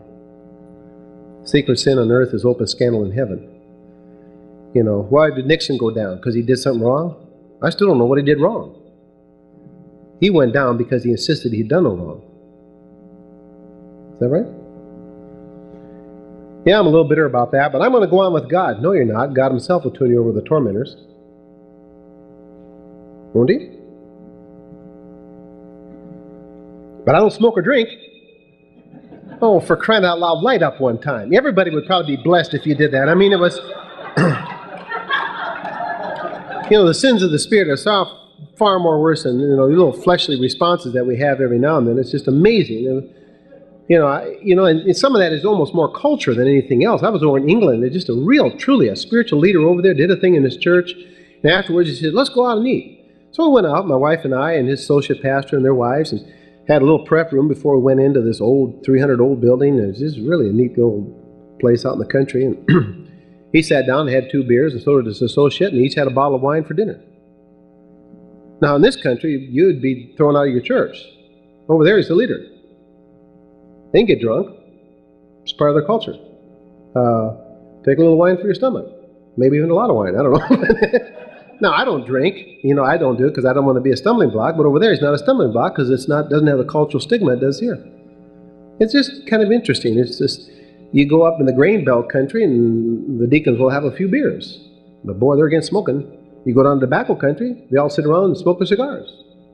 [1.44, 3.50] Secret sin on earth is open scandal in heaven.
[4.74, 6.16] You know, why did Nixon go down?
[6.16, 7.16] Because he did something wrong?
[7.62, 8.74] I still don't know what he did wrong.
[10.20, 12.22] He went down because he insisted he'd done no wrong.
[14.12, 14.46] Is that right?
[16.66, 18.82] Yeah, I'm a little bitter about that, but I'm going to go on with God.
[18.82, 19.34] No, you're not.
[19.34, 20.96] God Himself will turn you over to the tormentors.
[23.34, 23.75] Won't He?
[27.06, 27.88] But I don't smoke or drink.
[29.40, 31.32] Oh, for crying out loud, light up one time.
[31.32, 33.08] Everybody would probably be blessed if you did that.
[33.08, 33.56] I mean, it was.
[36.70, 38.06] you know, the sins of the Spirit are far,
[38.58, 41.78] far more worse than, you know, the little fleshly responses that we have every now
[41.78, 41.96] and then.
[41.98, 42.88] It's just amazing.
[42.88, 43.14] And,
[43.88, 46.48] you know, I, you know, and, and some of that is almost more culture than
[46.48, 47.04] anything else.
[47.04, 49.94] I was over in England, and just a real, truly, a spiritual leader over there
[49.94, 50.92] did a thing in his church,
[51.42, 54.24] and afterwards he said, "Let's go out and eat." So we went out, my wife
[54.24, 56.26] and I, and his associate pastor and their wives, and
[56.68, 59.78] had a little prep room before we went into this old 300 old building.
[59.78, 62.44] It was just really a neat old place out in the country.
[62.44, 63.08] And
[63.52, 66.06] he sat down and had two beers, and so did his associate, and each had
[66.06, 67.00] a bottle of wine for dinner.
[68.60, 70.96] Now, in this country, you'd be thrown out of your church.
[71.68, 72.38] Over there, he's the leader.
[73.92, 74.56] They can get drunk.
[75.42, 76.14] It's part of their culture.
[76.96, 77.36] Uh,
[77.84, 78.86] take a little wine for your stomach.
[79.36, 80.16] Maybe even a lot of wine.
[80.16, 81.22] I don't know.
[81.60, 82.36] Now, I don't drink.
[82.62, 84.56] You know, I don't do it because I don't want to be a stumbling block.
[84.56, 87.00] But over there, it's not a stumbling block because it's not doesn't have the cultural
[87.00, 87.78] stigma it does here.
[88.78, 89.98] It's just kind of interesting.
[89.98, 90.50] It's just
[90.92, 94.08] you go up in the grain belt country and the deacons will have a few
[94.08, 94.68] beers.
[95.04, 96.12] But boy, they're against smoking.
[96.44, 99.10] You go down to tobacco country, they all sit around and smoke their cigars,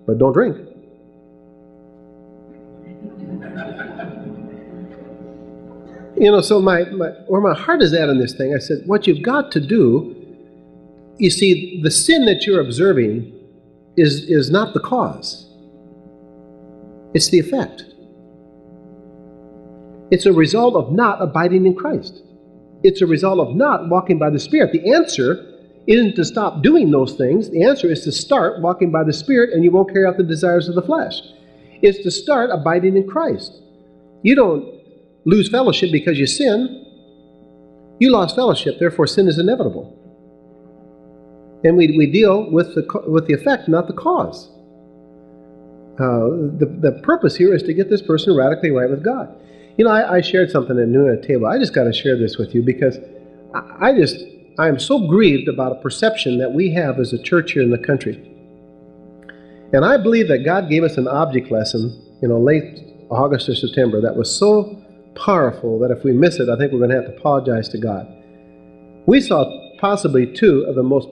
[0.07, 0.57] but don't drink.
[6.19, 8.83] You know, so my, my where my heart is at on this thing, I said,
[8.87, 10.15] what you've got to do
[11.19, 13.33] you see, the sin that you're observing
[13.97, 15.49] is, is not the cause,
[17.15, 17.85] it's the effect.
[20.11, 22.23] It's a result of not abiding in Christ.
[22.83, 24.73] It's a result of not walking by the Spirit.
[24.73, 27.49] The answer isn't to stop doing those things.
[27.49, 30.23] The answer is to start walking by the Spirit and you won't carry out the
[30.23, 31.15] desires of the flesh.
[31.81, 33.63] It's to start abiding in Christ.
[34.23, 34.81] You don't
[35.25, 36.85] lose fellowship because you sin.
[37.99, 40.02] You lost fellowship, therefore sin is inevitable
[41.65, 44.49] and we, we deal with the, with the effect, not the cause.
[45.95, 49.35] Uh, the, the purpose here is to get this person radically right with God.
[49.77, 51.47] You know, I, I shared something at noon at a table.
[51.47, 52.99] I just got to share this with you because
[53.55, 54.17] I, I just,
[54.59, 57.71] I am so grieved about a perception that we have as a church here in
[57.71, 58.15] the country.
[59.73, 63.55] And I believe that God gave us an object lesson, you know, late August or
[63.55, 64.79] September that was so
[65.15, 67.79] powerful that if we miss it, I think we're going to have to apologize to
[67.79, 68.07] God.
[69.07, 69.45] We saw
[69.79, 71.09] possibly two of the most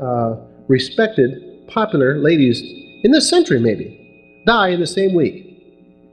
[0.00, 0.36] uh,
[0.68, 2.60] respected popular ladies
[3.04, 5.48] in this century, maybe, die in the same week.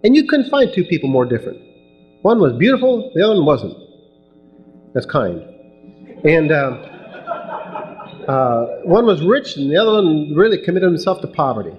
[0.04, 1.60] And you couldn't find two people more different.
[2.22, 3.78] One was beautiful, the other one wasn't.
[4.94, 5.42] That's kind.
[6.24, 6.90] And uh,
[8.28, 11.76] uh, one was rich, and the other one really committed himself to poverty.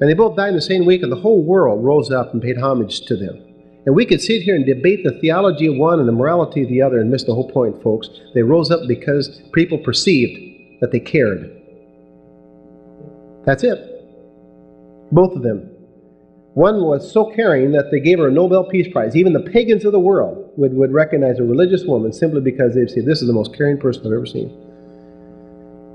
[0.00, 2.42] And they both died in the same week, and the whole world rose up and
[2.42, 3.44] paid homage to them.
[3.86, 6.68] And we could sit here and debate the theology of one and the morality of
[6.68, 8.08] the other and miss the whole point, folks.
[8.34, 10.47] They rose up because people perceived
[10.80, 11.54] that they cared.
[13.44, 13.78] That's it.
[15.12, 15.70] Both of them.
[16.54, 19.14] One was so caring that they gave her a Nobel Peace Prize.
[19.14, 22.90] Even the pagans of the world would, would recognize a religious woman simply because they'd
[22.90, 24.50] say, This is the most caring person I've ever seen.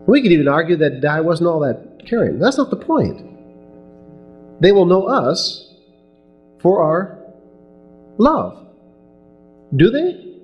[0.07, 2.39] We could even argue that I wasn't all that caring.
[2.39, 3.29] That's not the point.
[4.61, 5.73] They will know us
[6.61, 7.19] for our
[8.17, 8.67] love.
[9.75, 10.37] Do they?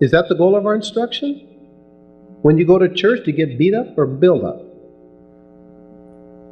[0.00, 1.48] Is that the goal of our instruction?
[2.42, 4.60] When you go to church to get beat up or build up?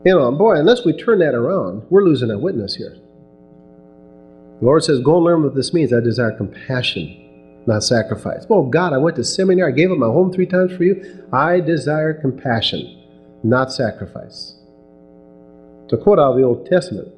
[0.05, 2.97] You know, boy, unless we turn that around, we're losing a witness here.
[4.61, 5.93] The Lord says, Go and learn what this means.
[5.93, 8.47] I desire compassion, not sacrifice.
[8.49, 9.73] Oh, God, I went to seminary.
[9.73, 11.27] I gave up my home three times for you.
[11.33, 13.03] I desire compassion,
[13.43, 14.55] not sacrifice.
[15.89, 17.09] To quote out of the Old Testament,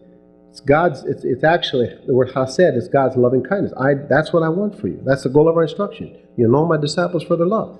[0.50, 3.72] it's God's, it's, it's actually, the word chesed is God's loving kindness.
[3.78, 5.00] I, that's what I want for you.
[5.04, 6.16] That's the goal of our instruction.
[6.36, 7.78] You know my disciples for their love.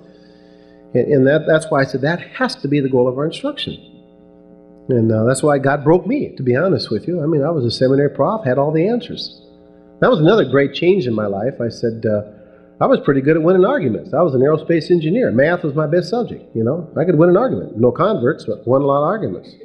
[0.93, 3.25] And, and that, that's why I said that has to be the goal of our
[3.25, 3.73] instruction.
[4.89, 7.23] And uh, that's why God broke me, to be honest with you.
[7.23, 9.41] I mean, I was a seminary prof, had all the answers.
[10.01, 11.61] That was another great change in my life.
[11.61, 12.23] I said, uh,
[12.81, 14.13] I was pretty good at winning arguments.
[14.13, 15.31] I was an aerospace engineer.
[15.31, 16.91] Math was my best subject, you know.
[16.97, 17.77] I could win an argument.
[17.77, 19.55] No converts, but won a lot of arguments.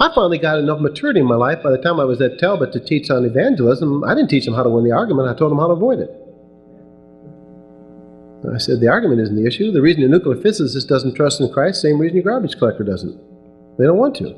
[0.00, 2.72] I finally got enough maturity in my life by the time I was at Talbot
[2.72, 4.02] to teach on evangelism.
[4.04, 5.98] I didn't teach them how to win the argument, I told them how to avoid
[5.98, 6.10] it.
[8.50, 9.70] I said, the argument isn't the issue.
[9.70, 13.16] The reason a nuclear physicist doesn't trust in Christ, same reason your garbage collector doesn't.
[13.78, 14.28] They don't want to.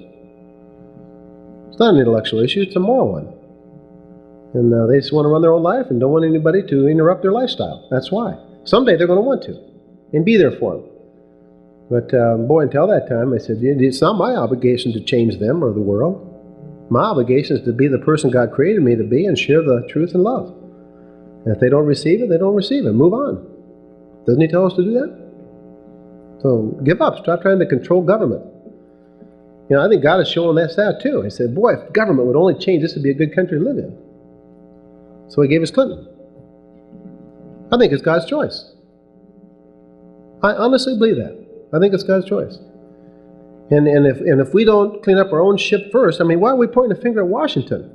[1.68, 3.32] It's not an intellectual issue, it's a moral one.
[4.54, 6.86] And uh, they just want to run their own life and don't want anybody to
[6.86, 7.88] interrupt their lifestyle.
[7.90, 8.36] That's why.
[8.64, 9.58] Someday they're going to want to
[10.12, 10.84] and be there for them.
[11.90, 15.62] But um, boy, until that time, I said, it's not my obligation to change them
[15.62, 16.30] or the world.
[16.90, 19.86] My obligation is to be the person God created me to be and share the
[19.90, 20.54] truth and love.
[21.44, 22.92] And if they don't receive it, they don't receive it.
[22.92, 23.53] Move on.
[24.26, 26.40] Doesn't He tell us to do that?
[26.42, 27.18] So give up.
[27.18, 28.44] Stop trying to control government.
[29.70, 31.22] You know, I think God is showing us that too.
[31.22, 33.64] He said, Boy, if government would only change, this would be a good country to
[33.64, 33.96] live in.
[35.28, 36.06] So he gave us Clinton.
[37.72, 38.72] I think it's God's choice.
[40.42, 41.44] I honestly believe that.
[41.72, 42.58] I think it's God's choice.
[43.70, 46.40] And, and, if, and if we don't clean up our own ship first, I mean,
[46.40, 47.90] why are we pointing a finger at Washington?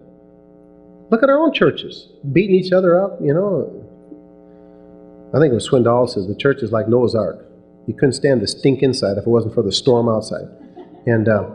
[1.12, 3.86] Look at our own churches, beating each other up, you know.
[5.34, 7.46] I think it was Swindoll says the church is like Noah's Ark.
[7.88, 10.48] You couldn't stand the stink inside if it wasn't for the storm outside.
[11.06, 11.50] And uh,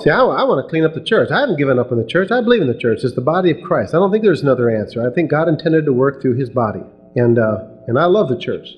[0.00, 1.30] see, I, I want to clean up the church.
[1.30, 2.30] I haven't given up on the church.
[2.30, 3.04] I believe in the church.
[3.04, 3.94] It's the body of Christ.
[3.94, 5.06] I don't think there's another answer.
[5.06, 6.82] I think God intended to work through His body,
[7.16, 8.68] and uh, and I love the church.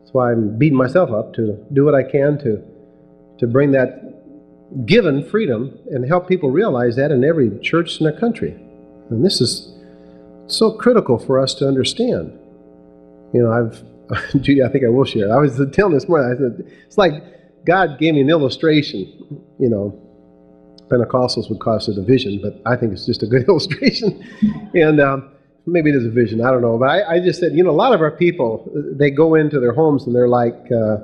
[0.00, 2.62] That's why I'm beating myself up to do what I can to
[3.38, 4.10] to bring that
[4.86, 8.52] given freedom and help people realize that in every church in the country.
[9.10, 9.72] And this is
[10.46, 12.38] so critical for us to understand.
[13.32, 13.82] You know, I've,
[14.42, 15.32] Judy, I think I will share.
[15.32, 17.12] I was telling this morning, I said, it's like
[17.64, 19.00] God gave me an illustration.
[19.58, 20.10] You know,
[20.88, 24.24] Pentecostals would call it a vision, but I think it's just a good illustration.
[24.74, 25.30] and um,
[25.66, 26.78] maybe it is a vision, I don't know.
[26.78, 29.60] But I, I, just said, you know, a lot of our people, they go into
[29.60, 30.96] their homes and they're like uh,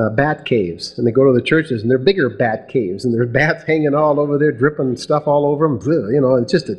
[0.00, 0.96] uh, bat caves.
[0.96, 3.04] And they go to the churches and they're bigger bat caves.
[3.04, 5.80] And there's bats hanging all over there, dripping stuff all over them.
[6.12, 6.76] You know, it's just a.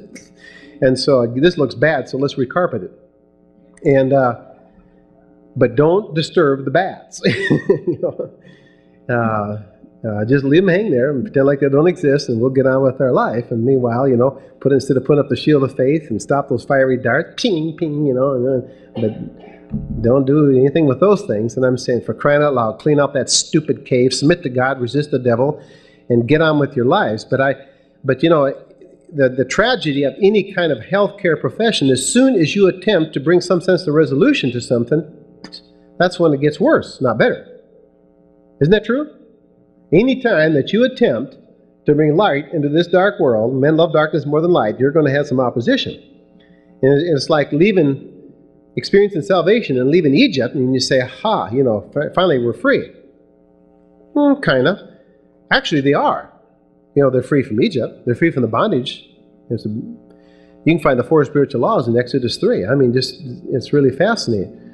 [0.83, 2.91] And so this looks bad, so let's recarpet it.
[3.83, 4.45] And, uh,
[5.55, 7.21] but don't disturb the bats.
[7.25, 8.31] you know?
[9.09, 9.63] Uh,
[10.07, 12.65] uh, just leave them hang there and pretend like they don't exist, and we'll get
[12.65, 13.51] on with our life.
[13.51, 16.49] And meanwhile, you know, put instead of putting up the shield of faith and stop
[16.49, 21.55] those fiery darts, ping, ping, you know, and, but don't do anything with those things.
[21.55, 24.81] And I'm saying, for crying out loud, clean out that stupid cave, submit to God,
[24.81, 25.61] resist the devil,
[26.09, 27.23] and get on with your lives.
[27.23, 27.55] But I,
[28.03, 28.55] but you know,
[29.13, 33.19] the, the tragedy of any kind of healthcare profession, as soon as you attempt to
[33.19, 35.01] bring some sense of resolution to something,
[36.01, 37.47] that's when it gets worse, not better.
[38.61, 39.09] Isn't that true?
[39.93, 41.35] Any time that you attempt
[41.85, 45.05] to bring light into this dark world, men love darkness more than light, you're going
[45.05, 45.93] to have some opposition.
[46.81, 48.33] And it's like leaving,
[48.75, 52.91] experiencing salvation and leaving Egypt, and you say, ha, you know, finally we're free.
[54.13, 54.79] Well, hmm, kind of.
[55.51, 56.31] Actually, they are.
[56.95, 59.07] You know, they're free from Egypt, they're free from the bondage.
[59.49, 62.65] You can find the four spiritual laws in Exodus 3.
[62.65, 63.15] I mean, just
[63.49, 64.70] it's really fascinating.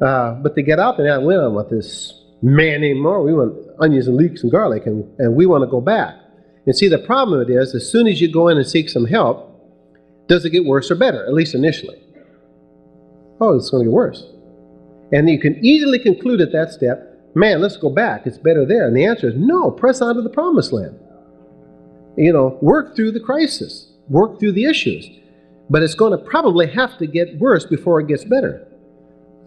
[0.00, 3.22] Uh, but they get out there and went on with this Man anymore.
[3.24, 6.14] We want onions and leeks and garlic, and, and we want to go back.
[6.66, 9.06] And see, the problem it is, as soon as you go in and seek some
[9.06, 9.46] help,
[10.28, 12.00] does it get worse or better, at least initially?
[13.40, 14.24] Oh, it's going to get worse.
[15.10, 18.26] And you can easily conclude at that step, man, let's go back.
[18.26, 18.86] It's better there.
[18.86, 20.96] And the answer is no, press on to the promised land.
[22.16, 25.08] You know, work through the crisis, work through the issues.
[25.70, 28.67] But it's going to probably have to get worse before it gets better.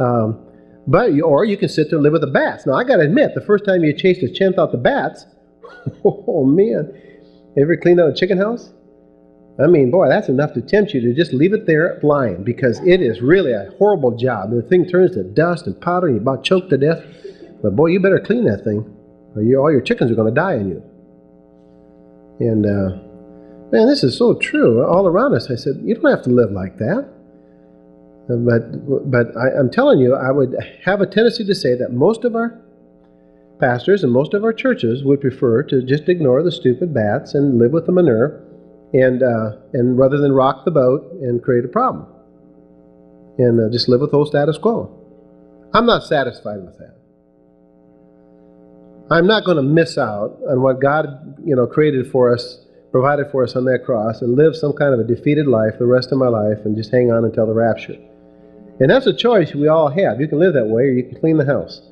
[0.02, 0.40] Um,
[0.88, 2.66] but you, or you can sit there and live with the bats.
[2.66, 5.26] Now I got to admit, the first time you chased a chimp out the bats,
[6.06, 6.92] oh man,
[7.58, 8.72] ever cleaned out a chicken house?
[9.62, 12.80] I mean, boy, that's enough to tempt you to just leave it there lying because
[12.80, 14.50] it is really a horrible job.
[14.52, 17.04] The thing turns to dust and powder, and you're about choked to death.
[17.62, 18.92] But boy, you better clean that thing,
[19.36, 20.84] or you, all your chickens are going to die on you.
[22.40, 25.52] And uh, man, this is so true all around us.
[25.52, 27.08] I said, you don't have to live like that.
[28.38, 32.24] But but I, I'm telling you, I would have a tendency to say that most
[32.24, 32.60] of our
[33.60, 37.60] pastors and most of our churches would prefer to just ignore the stupid bats and
[37.60, 38.42] live with the manure
[38.94, 42.08] and uh, and rather than rock the boat and create a problem,
[43.38, 44.98] and uh, just live with whole status quo.
[45.74, 46.98] I'm not satisfied with that.
[49.10, 53.30] I'm not going to miss out on what God, you know, created for us, provided
[53.32, 56.12] for us on that cross, and live some kind of a defeated life the rest
[56.12, 57.98] of my life and just hang on until the rapture.
[58.82, 60.20] And that's a choice we all have.
[60.20, 61.84] You can live that way, or you can clean the house.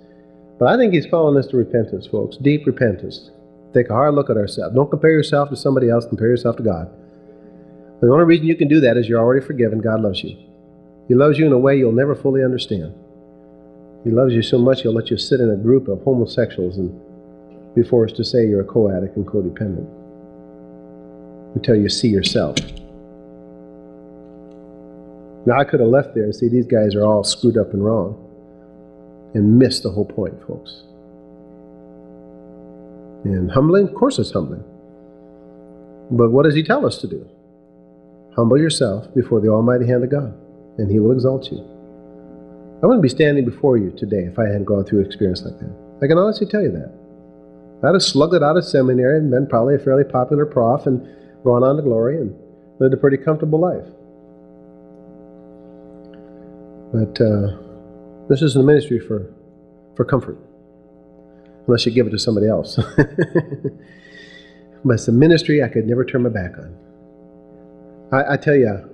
[0.58, 3.30] But I think He's calling us to repentance, folks, deep repentance.
[3.76, 4.74] Take a hard look at ourselves.
[4.74, 6.90] Don't compare yourself to somebody else, compare yourself to God.
[8.02, 9.82] The only reason you can do that is you're already forgiven.
[9.82, 10.36] God loves you.
[11.08, 12.96] He loves you in a way you'll never fully understand.
[14.04, 16.90] He loves you so much he'll let you sit in a group of homosexuals and
[17.76, 19.88] be forced to say you're a co-addict and codependent
[21.54, 22.56] until you see yourself.
[25.50, 27.84] Now I could have left there and see these guys are all screwed up and
[27.84, 28.14] wrong
[29.34, 30.84] and missed the whole point, folks.
[33.26, 33.88] And humbling?
[33.88, 34.64] Of course it's humbling.
[36.12, 37.28] But what does he tell us to do?
[38.36, 40.38] Humble yourself before the almighty hand of God,
[40.78, 41.58] and he will exalt you.
[42.84, 45.58] I wouldn't be standing before you today if I hadn't gone through an experience like
[45.58, 45.76] that.
[46.04, 46.94] I can honestly tell you that.
[47.88, 51.02] I'd have slugged it out of seminary and been probably a fairly popular prof and
[51.44, 52.38] gone on to glory and
[52.78, 53.88] lived a pretty comfortable life.
[56.94, 57.58] But uh,
[58.30, 59.32] this isn't a ministry for,
[59.96, 60.38] for comfort
[61.70, 62.76] unless you give it to somebody else.
[62.98, 66.76] but it's a ministry I could never turn my back on.
[68.12, 68.90] I, I tell you,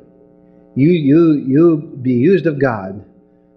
[0.75, 3.05] you you you be used of God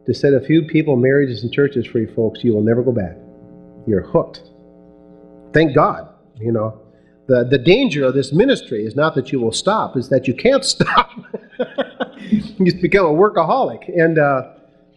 [0.06, 2.44] to set a few people, marriages, and churches free, folks.
[2.44, 3.16] You will never go back.
[3.86, 4.42] You're hooked.
[5.52, 6.08] Thank God.
[6.36, 6.80] You know,
[7.26, 10.34] the the danger of this ministry is not that you will stop; is that you
[10.34, 11.10] can't stop.
[12.20, 14.50] You become a workaholic, and uh,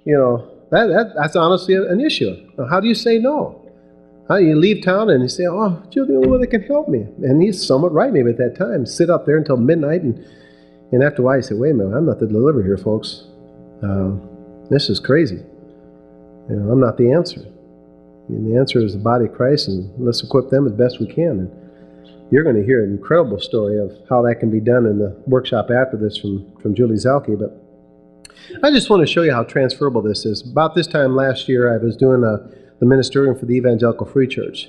[0.06, 2.50] you know that, that that's honestly an issue.
[2.70, 3.58] How do you say no?
[4.28, 6.64] How do you leave town and you say, "Oh, you're the only one that can
[6.64, 8.86] help me," and he's somewhat right, maybe at that time.
[8.86, 10.26] Sit up there until midnight, and
[10.92, 13.26] and after a while, you say, "Wait a minute, I'm not the deliverer here, folks.
[13.84, 14.12] Uh,
[14.70, 15.44] this is crazy.
[16.50, 17.42] You know, I'm not the answer."
[18.30, 21.08] And the answer is the body of Christ, and let's equip them as best we
[21.08, 21.40] can.
[21.40, 21.61] And
[22.32, 25.22] you're going to hear an incredible story of how that can be done in the
[25.28, 27.38] workshop after this from, from Julie Zelke.
[27.38, 27.62] But
[28.64, 30.42] I just want to show you how transferable this is.
[30.50, 34.28] About this time last year, I was doing a the ministerium for the Evangelical Free
[34.28, 34.68] Church.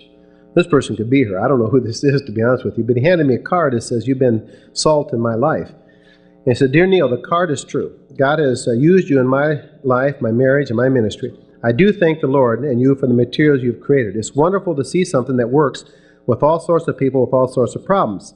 [0.55, 1.41] This person could be here.
[1.41, 3.37] I don't know who this is, to be honest with you, but he handed me
[3.37, 5.71] a card that says, You've been salt in my life.
[5.71, 7.99] And he said, Dear Neil, the card is true.
[8.19, 11.33] God has uh, used you in my life, my marriage, and my ministry.
[11.65, 14.15] I do thank the Lord and you for the materials you've created.
[14.15, 15.85] It's wonderful to see something that works
[16.27, 18.35] with all sorts of people with all sorts of problems.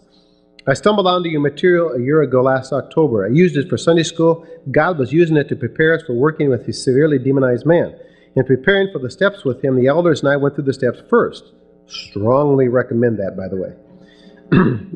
[0.68, 3.24] I stumbled onto your material a year ago last October.
[3.24, 4.44] I used it for Sunday school.
[4.72, 7.96] God was using it to prepare us for working with a severely demonized man.
[8.34, 11.00] In preparing for the steps with him, the elders and I went through the steps
[11.08, 11.52] first.
[11.86, 13.74] Strongly recommend that, by the way.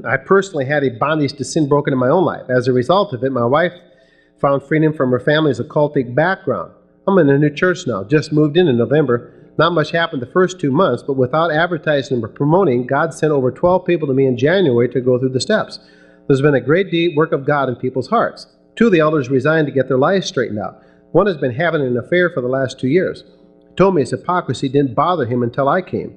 [0.04, 2.50] I personally had a bondage to sin broken in my own life.
[2.50, 3.72] As a result of it, my wife
[4.40, 6.72] found freedom from her family's occultic background.
[7.06, 9.32] I'm in a new church now, just moved in in November.
[9.58, 13.50] Not much happened the first two months, but without advertising or promoting, God sent over
[13.50, 15.78] 12 people to me in January to go through the steps.
[16.26, 18.46] There's been a great deep work of God in people's hearts.
[18.76, 20.82] Two of the elders resigned to get their lives straightened out.
[21.12, 23.24] One has been having an affair for the last two years.
[23.68, 26.16] He told me his hypocrisy didn't bother him until I came.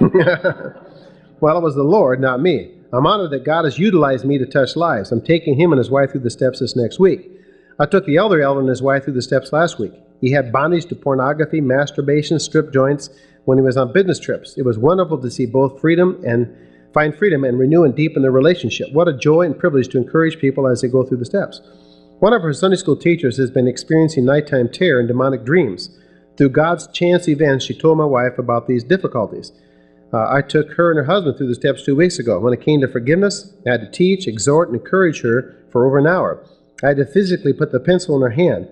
[0.00, 2.74] well, it was the Lord, not me.
[2.92, 5.12] I'm honored that God has utilized me to touch lives.
[5.12, 7.30] I'm taking him and his wife through the steps this next week.
[7.78, 9.92] I took the elder elder and his wife through the steps last week.
[10.20, 13.10] He had bondage to pornography, masturbation, strip joints
[13.44, 14.56] when he was on business trips.
[14.56, 16.54] It was wonderful to see both freedom and
[16.92, 18.88] find freedom and renew and deepen their relationship.
[18.92, 21.60] What a joy and privilege to encourage people as they go through the steps.
[22.18, 25.96] One of her Sunday school teachers has been experiencing nighttime terror and demonic dreams.
[26.36, 29.52] Through God's chance events, she told my wife about these difficulties.
[30.12, 32.40] Uh, I took her and her husband through the steps two weeks ago.
[32.40, 35.98] When it came to forgiveness, I had to teach, exhort, and encourage her for over
[35.98, 36.44] an hour.
[36.82, 38.68] I had to physically put the pencil in her hand.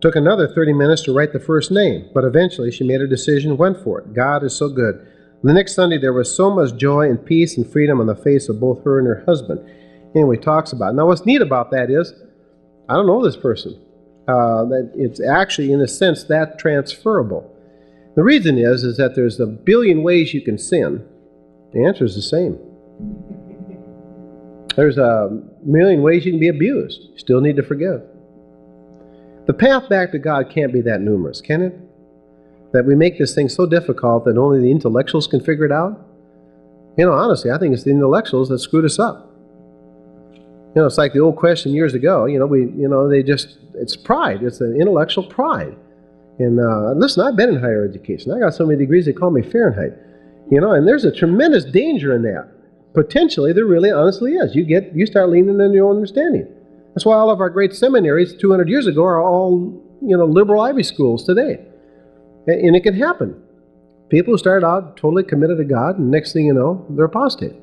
[0.00, 3.56] Took another 30 minutes to write the first name, but eventually she made a decision,
[3.56, 4.14] went for it.
[4.14, 5.06] God is so good.
[5.42, 8.48] The next Sunday, there was so much joy and peace and freedom on the face
[8.48, 9.60] of both her and her husband.
[10.14, 10.94] Anyway, talks about it.
[10.94, 12.12] Now, what's neat about that is,
[12.88, 13.80] I don't know this person.
[14.28, 17.54] Uh, that it's actually, in a sense, that transferable.
[18.14, 21.06] The reason is, is that there's a billion ways you can sin.
[21.72, 22.58] The answer is the same.
[24.76, 27.00] There's a million ways you can be abused.
[27.12, 28.02] You still need to forgive.
[29.48, 31.74] The path back to God can't be that numerous, can it?
[32.74, 36.06] That we make this thing so difficult that only the intellectuals can figure it out?
[36.98, 39.32] You know, honestly, I think it's the intellectuals that screwed us up.
[40.34, 42.26] You know, it's like the old question years ago.
[42.26, 44.42] You know, we, you know, they just, it's pride.
[44.42, 45.74] It's an intellectual pride.
[46.38, 48.32] And uh, listen, I've been in higher education.
[48.32, 49.96] I got so many degrees they call me Fahrenheit.
[50.50, 52.52] You know, and there's a tremendous danger in that.
[52.92, 54.54] Potentially, there really honestly is.
[54.54, 56.48] You get, you start leaning on your own understanding.
[56.94, 60.60] That's why all of our great seminaries 200 years ago are all, you know, liberal
[60.60, 61.64] Ivy schools today.
[62.46, 63.42] And it can happen.
[64.08, 67.54] People who started out totally committed to God, and next thing you know, they're apostate.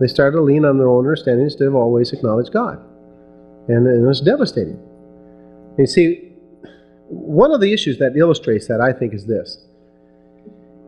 [0.00, 2.78] They started to lean on their own understanding instead of always acknowledge God.
[3.68, 4.78] And, and it's devastating.
[5.76, 6.32] And you see,
[7.08, 9.58] one of the issues that illustrates that, I think, is this.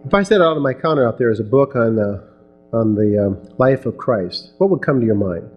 [0.07, 2.29] If I set out on my counter out there as a book on the,
[2.73, 5.49] on the um, life of Christ, what would come to your mind?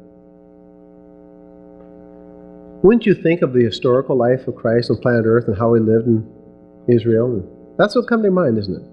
[2.84, 5.82] Wouldn't you think of the historical life of Christ on planet Earth and how he
[5.82, 6.26] lived in
[6.88, 7.44] Israel.
[7.78, 8.88] That's what comes to mind, isn't it?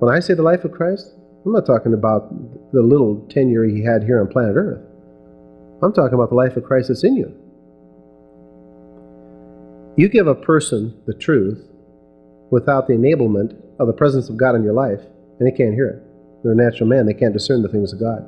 [0.00, 1.14] When I say the life of Christ,
[1.46, 2.30] I'm not talking about
[2.72, 4.82] the little tenure he had here on planet Earth.
[5.82, 7.34] I'm talking about the life of Christ that's in you.
[9.96, 11.68] You give a person the truth
[12.50, 15.00] without the enablement of the presence of God in your life,
[15.38, 16.42] and they can't hear it.
[16.42, 18.26] They're a natural man, they can't discern the things of God.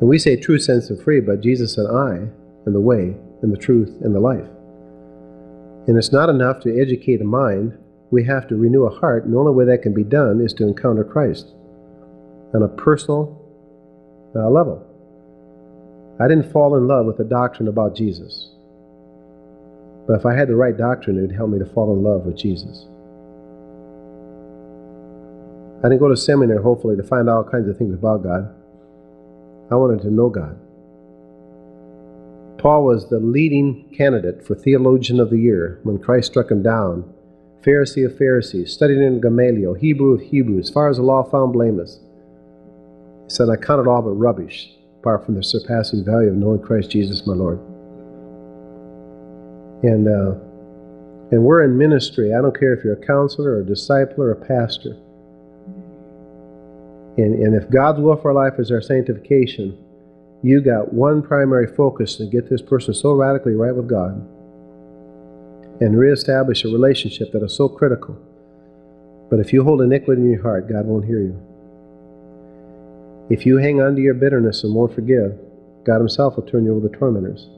[0.00, 2.28] And we say true sense of free, but Jesus said, I
[2.68, 4.46] am the way and the truth and the life.
[5.88, 7.76] And it's not enough to educate a mind,
[8.10, 10.52] we have to renew a heart, and the only way that can be done is
[10.54, 11.48] to encounter Christ
[12.54, 13.40] on a personal
[14.34, 14.84] uh, level.
[16.20, 18.50] I didn't fall in love with the doctrine about Jesus.
[20.06, 22.24] But if I had the right doctrine, it would help me to fall in love
[22.24, 22.86] with Jesus.
[25.84, 28.52] I didn't go to seminary, hopefully, to find all kinds of things about God.
[29.70, 30.58] I wanted to know God.
[32.58, 37.12] Paul was the leading candidate for Theologian of the Year when Christ struck him down.
[37.64, 41.52] Pharisee of Pharisees, studied in Gamaliel, Hebrew of Hebrews, as far as the law found
[41.52, 42.00] blameless.
[43.24, 46.62] He said, I count it all but rubbish, apart from the surpassing value of knowing
[46.62, 47.58] Christ Jesus my Lord.
[49.82, 50.34] And uh,
[51.30, 52.32] and we're in ministry.
[52.34, 54.96] I don't care if you're a counselor or a disciple or a pastor.
[57.18, 59.76] And, and if God's will for our life is our sanctification,
[60.42, 64.14] you got one primary focus to get this person so radically right with God
[65.80, 68.16] and reestablish a relationship that is so critical.
[69.30, 71.40] But if you hold iniquity in your heart, God won't hear you.
[73.30, 75.38] If you hang on to your bitterness and won't forgive,
[75.84, 77.48] God Himself will turn you over to tormentors.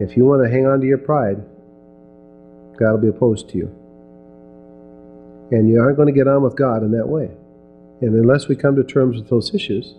[0.00, 1.42] If you want to hang on to your pride,
[2.78, 3.66] God will be opposed to you.
[5.52, 7.30] And you aren't going to get on with God in that way.
[8.00, 9.94] And unless we come to terms with those issues,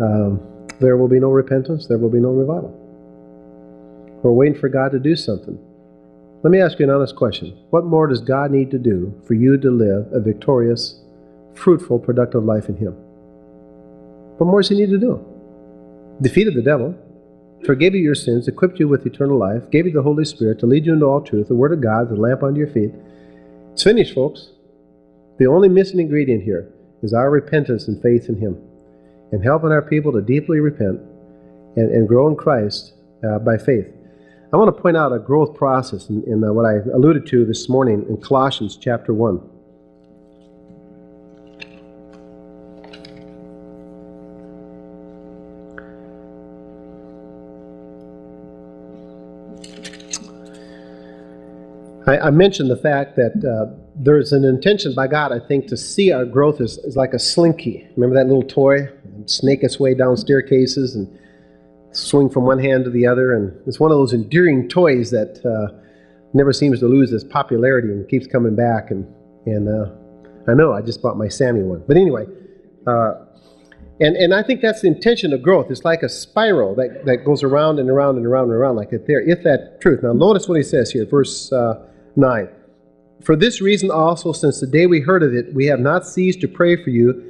[0.00, 0.40] um,
[0.80, 2.76] there will be no repentance, there will be no revival.
[4.22, 5.58] We're waiting for God to do something.
[6.42, 7.56] Let me ask you an honest question.
[7.68, 11.00] What more does God need to do for you to live a victorious,
[11.54, 12.92] fruitful, productive life in Him?
[14.38, 15.24] What more does He need to do?
[16.22, 16.94] Defeated the devil,
[17.66, 20.66] forgave you your sins, equipped you with eternal life, gave you the Holy Spirit to
[20.66, 22.92] lead you into all truth, the Word of God, the lamp under your feet.
[23.72, 24.50] It's finished, folks.
[25.38, 26.72] The only missing ingredient here
[27.02, 28.62] is our repentance and faith in Him
[29.32, 31.00] and helping our people to deeply repent
[31.76, 33.86] and, and grow in Christ uh, by faith.
[34.52, 37.44] I want to point out a growth process in, in uh, what I alluded to
[37.44, 39.40] this morning in Colossians chapter 1.
[52.18, 56.10] I, mentioned the fact that uh, there's an intention by God, I think, to see
[56.10, 57.86] our growth as, as like a slinky.
[57.96, 58.88] Remember that little toy?
[59.28, 61.18] Snake its way down staircases and
[61.92, 63.34] swing from one hand to the other.
[63.34, 65.76] And it's one of those enduring toys that uh,
[66.32, 68.90] never seems to lose its popularity and keeps coming back.
[68.90, 69.06] And,
[69.46, 69.90] and uh,
[70.48, 71.82] I know I just bought my Sammy one.
[71.86, 72.26] But anyway,
[72.86, 73.14] uh,
[74.00, 75.70] and, and I think that's the intention of growth.
[75.70, 78.90] It's like a spiral that, that goes around and around and around and around like
[78.90, 80.02] that there, if that truth.
[80.02, 82.48] Now, notice what he says here, verse uh, 9.
[83.22, 86.40] For this reason also, since the day we heard of it, we have not ceased
[86.40, 87.29] to pray for you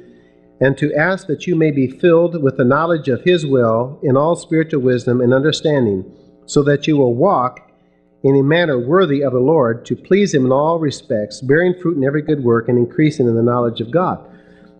[0.61, 4.15] and to ask that you may be filled with the knowledge of His will in
[4.15, 6.09] all spiritual wisdom and understanding,
[6.45, 7.67] so that you will walk
[8.23, 11.97] in a manner worthy of the Lord, to please Him in all respects, bearing fruit
[11.97, 14.23] in every good work and increasing in the knowledge of God.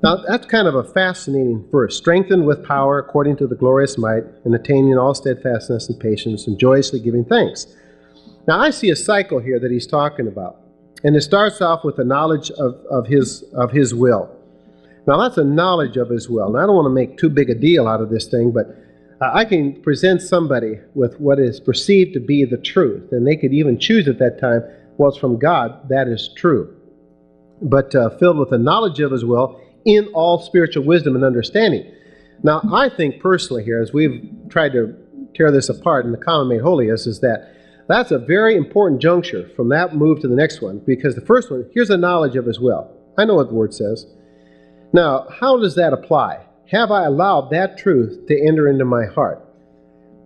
[0.03, 1.97] Now, that's kind of a fascinating verse.
[1.97, 6.59] Strengthened with power according to the glorious might, and attaining all steadfastness and patience, and
[6.59, 7.75] joyously giving thanks.
[8.47, 10.57] Now, I see a cycle here that he's talking about.
[11.03, 14.35] And it starts off with the knowledge of, of, his, of his will.
[15.07, 16.51] Now, that's a knowledge of his will.
[16.51, 18.67] Now, I don't want to make too big a deal out of this thing, but
[19.19, 23.11] uh, I can present somebody with what is perceived to be the truth.
[23.11, 24.63] And they could even choose at that time,
[24.97, 26.75] well, it's from God, that is true.
[27.61, 31.91] But uh, filled with the knowledge of his will in all spiritual wisdom and understanding.
[32.43, 34.95] Now, I think personally here, as we've tried to
[35.35, 37.55] tear this apart in the common made holy is, that
[37.87, 41.51] that's a very important juncture from that move to the next one because the first
[41.51, 42.89] one, here's the knowledge of his will.
[43.17, 44.05] I know what the word says.
[44.93, 46.45] Now, how does that apply?
[46.71, 49.45] Have I allowed that truth to enter into my heart?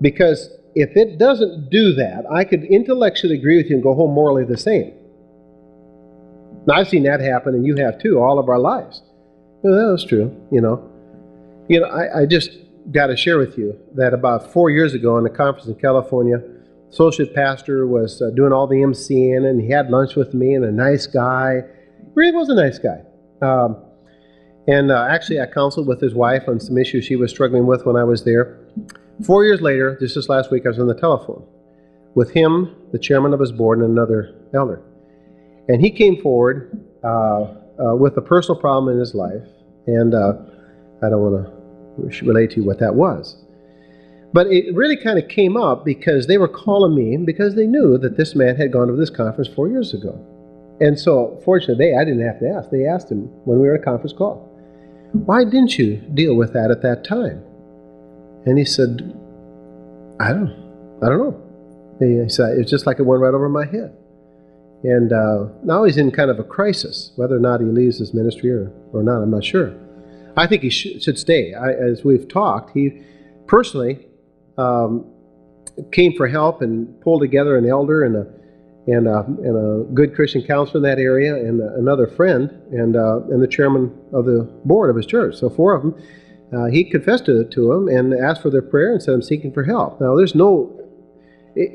[0.01, 4.13] Because if it doesn't do that, I could intellectually agree with you and go home
[4.13, 4.93] morally the same.
[6.67, 9.03] Now, I've seen that happen, and you have too, all of our lives.
[9.61, 10.91] Well, that's true, you know.
[11.69, 12.51] You know, I, I just
[12.91, 16.41] got to share with you that about four years ago in a conference in California,
[16.89, 20.65] associate pastor was uh, doing all the MCing, and he had lunch with me, and
[20.65, 21.63] a nice guy.
[22.13, 23.01] Really was a nice guy.
[23.41, 23.84] Um,
[24.67, 27.85] and uh, actually, I counseled with his wife on some issues she was struggling with
[27.85, 28.59] when I was there.
[29.25, 31.45] Four years later, just this last week, I was on the telephone
[32.15, 34.81] with him, the chairman of his board, and another elder.
[35.67, 39.47] And he came forward uh, uh with a personal problem in his life,
[39.85, 40.33] and uh,
[41.03, 43.37] I don't want to relate to you what that was.
[44.33, 47.97] But it really kind of came up because they were calling me because they knew
[47.99, 50.19] that this man had gone to this conference four years ago.
[50.81, 52.69] And so, fortunately, they, I didn't have to ask.
[52.69, 54.44] They asked him when we were at a conference call,
[55.23, 57.41] Why didn't you deal with that at that time?
[58.45, 58.99] And he said,
[60.19, 61.41] I don't, I don't know.
[61.99, 63.95] He said, It's just like it went right over my head.
[64.83, 68.13] And uh, now he's in kind of a crisis, whether or not he leaves his
[68.13, 69.73] ministry or, or not, I'm not sure.
[70.37, 71.53] I think he sh- should stay.
[71.53, 73.01] I, as we've talked, he
[73.47, 74.05] personally
[74.57, 75.09] um,
[75.91, 78.27] came for help and pulled together an elder and a
[78.87, 83.21] and a, and a good Christian counselor in that area and another friend and uh,
[83.31, 85.35] and the chairman of the board of his church.
[85.37, 85.95] So four of them.
[86.55, 89.51] Uh, he confessed to, to them and asked for their prayer and said, "I'm seeking
[89.51, 90.79] for help." Now, there's no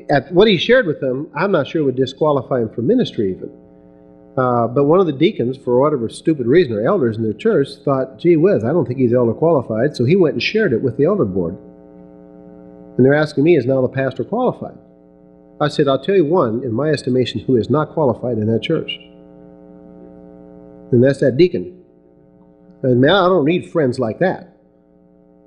[0.09, 1.29] at what he shared with them.
[1.35, 3.51] I'm not sure would disqualify him from ministry even.
[4.37, 7.67] Uh, but one of the deacons, for whatever stupid reason, or elders in their church,
[7.83, 10.81] thought, "Gee whiz, I don't think he's elder qualified." So he went and shared it
[10.81, 11.57] with the elder board.
[12.97, 14.77] And they're asking me, is now the pastor qualified?
[15.61, 18.63] I said, I'll tell you one, in my estimation, who is not qualified in that
[18.63, 18.91] church.
[20.91, 21.83] And that's that deacon.
[22.81, 24.57] And man, I don't need friends like that.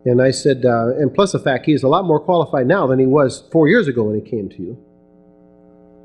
[0.04, 3.00] And I said, uh, and plus the fact he's a lot more qualified now than
[3.00, 4.78] he was four years ago when he came to you.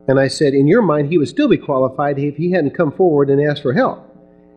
[0.08, 2.92] And I said, in your mind, he would still be qualified if he hadn't come
[2.92, 4.06] forward and asked for help.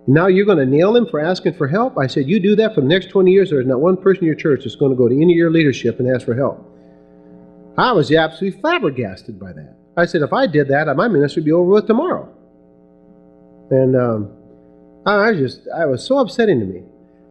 [0.06, 1.98] Now you're going to nail him for asking for help?
[1.98, 4.28] I said, you do that for the next 20 years, there's not one person in
[4.28, 6.71] your church that's going to go to any of your leadership and ask for help.
[7.78, 9.76] I was absolutely flabbergasted by that.
[9.96, 12.28] I said, if I did that, my ministry would be over with tomorrow.
[13.70, 14.30] And um,
[15.06, 16.82] I just, I was so upsetting to me.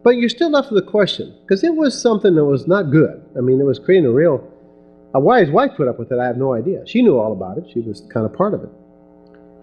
[0.02, 3.24] But you're still left with a question, because it was something that was not good.
[3.36, 4.48] I mean, it was creating a real,
[5.14, 6.82] a wise wife put up with it, I have no idea.
[6.86, 8.70] She knew all about it, she was kind of part of it.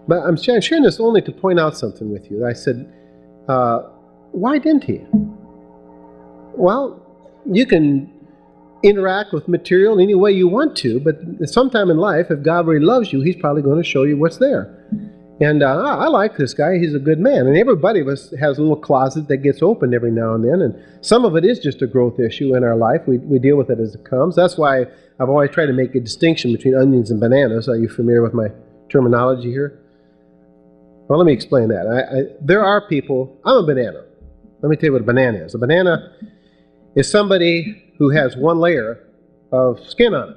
[0.08, 2.46] But I'm sharing this only to point out something with you.
[2.46, 2.90] I said,
[3.48, 3.82] uh,
[4.32, 5.04] why didn't he?
[6.54, 7.04] Well,
[7.44, 8.10] you can
[8.82, 12.66] interact with material in any way you want to, but sometime in life, if God
[12.66, 14.76] really loves you, He's probably going to show you what's there.
[15.40, 17.46] And uh, I like this guy; he's a good man.
[17.46, 20.60] And everybody of us has a little closet that gets opened every now and then,
[20.60, 23.00] and some of it is just a growth issue in our life.
[23.06, 24.36] We we deal with it as it comes.
[24.36, 24.82] That's why
[25.18, 27.70] I've always tried to make a distinction between onions and bananas.
[27.70, 28.48] Are you familiar with my
[28.90, 29.80] terminology here?
[31.08, 31.86] Well, let me explain that.
[31.86, 33.40] I, I, there are people.
[33.46, 34.04] I'm a banana.
[34.60, 35.54] Let me tell you what a banana is.
[35.54, 36.12] A banana
[36.94, 39.06] is somebody who has one layer
[39.52, 40.36] of skin on it.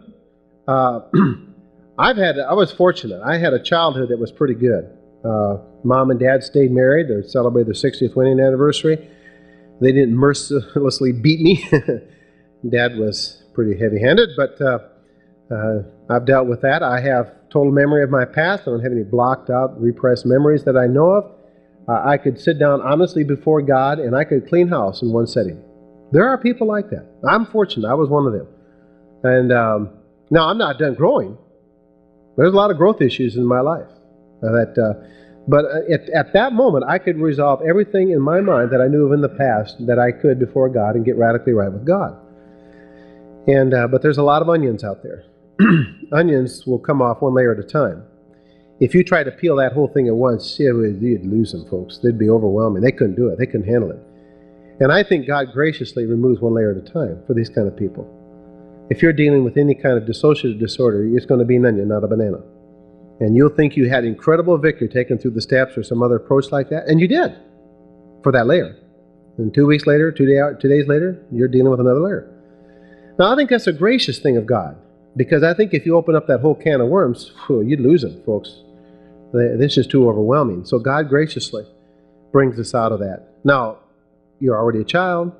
[0.68, 1.00] Uh,
[1.98, 3.22] I've had, I was fortunate.
[3.24, 4.98] I had a childhood that was pretty good.
[5.24, 7.08] Uh, mom and dad stayed married.
[7.08, 9.10] They celebrated their 60th wedding anniversary.
[9.80, 11.66] They didn't mercilessly beat me.
[12.70, 14.80] dad was pretty heavy handed, but uh,
[15.54, 16.82] uh, I've dealt with that.
[16.82, 18.64] I have total memory of my past.
[18.64, 21.32] I don't have any blocked out, repressed memories that I know of.
[21.88, 25.28] Uh, I could sit down honestly before God and I could clean house in one
[25.28, 25.62] setting.
[26.14, 27.08] There are people like that.
[27.28, 27.90] I'm fortunate.
[27.90, 28.48] I was one of them.
[29.24, 29.90] And um,
[30.30, 31.36] now I'm not done growing.
[32.38, 33.88] There's a lot of growth issues in my life.
[34.42, 35.08] That, uh,
[35.48, 38.88] but uh, at, at that moment, I could resolve everything in my mind that I
[38.88, 41.84] knew of in the past that I could before God and get radically right with
[41.84, 42.16] God.
[43.48, 45.26] And uh, but there's a lot of onions out there.
[46.12, 48.04] onions will come off one layer at a time.
[48.80, 51.98] If you try to peel that whole thing at once, you'd lose them, folks.
[51.98, 52.84] They'd be overwhelming.
[52.84, 53.40] They couldn't do it.
[53.40, 54.00] They couldn't handle it.
[54.80, 57.78] And I think God graciously removes one layer at a time for these kind of
[57.78, 58.08] people.
[58.90, 61.88] If you're dealing with any kind of dissociative disorder, it's going to be an onion,
[61.88, 62.42] not a banana.
[63.20, 66.52] And you'll think you had incredible victory taken through the steps or some other approach
[66.52, 67.38] like that, and you did
[68.24, 68.76] for that layer.
[69.38, 72.30] And two weeks later, two, day, two days later, you're dealing with another layer.
[73.18, 74.76] Now, I think that's a gracious thing of God
[75.16, 78.02] because I think if you open up that whole can of worms, whew, you'd lose
[78.02, 78.64] them, folks.
[79.32, 80.66] This is too overwhelming.
[80.66, 81.66] So God graciously
[82.32, 83.30] brings us out of that.
[83.44, 83.80] Now,
[84.44, 85.32] you're already a child.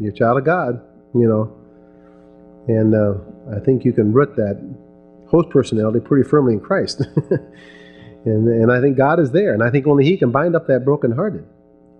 [0.00, 0.82] You're a child of God,
[1.14, 1.54] you know.
[2.66, 3.14] And uh,
[3.56, 4.58] I think you can root that
[5.28, 7.00] host personality pretty firmly in Christ.
[8.24, 9.54] and, and I think God is there.
[9.54, 11.46] And I think only He can bind up that brokenhearted.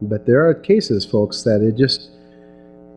[0.02, 2.10] But there are cases, folks, that it just,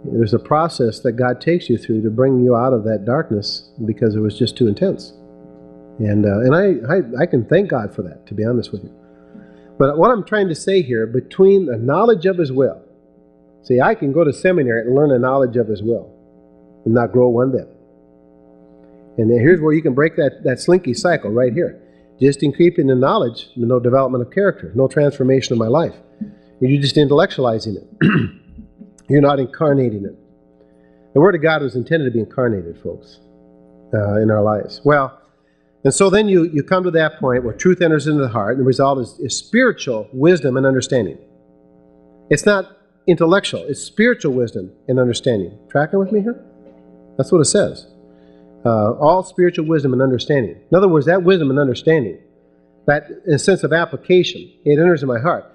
[0.04, 3.70] there's a process that God takes you through to bring you out of that darkness
[3.86, 5.14] because it was just too intense.
[6.00, 8.84] And, uh, and I, I, I can thank God for that, to be honest with
[8.84, 8.92] you.
[9.78, 12.82] But what I'm trying to say here, between the knowledge of His will
[13.64, 16.12] See, I can go to seminary and learn a knowledge of His will
[16.86, 17.68] and not grow one bit.
[19.18, 21.82] And here's where you can break that, that slinky cycle right here.
[22.20, 22.54] Just in
[23.00, 25.96] knowledge, no development of character, no transformation of my life.
[26.60, 27.88] You're just intellectualizing it.
[29.10, 30.16] You're not incarnating it.
[31.14, 33.20] The Word of God was intended to be incarnated, folks,
[33.94, 34.82] uh, in our lives.
[34.86, 35.20] Well,
[35.84, 38.52] and so then you, you come to that point where truth enters into the heart,
[38.52, 41.18] and the result is, is spiritual wisdom and understanding.
[42.30, 42.66] It's not
[43.08, 45.58] intellectual, it's spiritual wisdom and understanding.
[45.70, 46.44] Tracking with me here?
[47.18, 47.88] That's what it says.
[48.66, 50.62] Uh, all spiritual wisdom and understanding.
[50.72, 52.20] In other words, that wisdom and understanding,
[52.86, 55.46] that sense of application, it enters in my heart.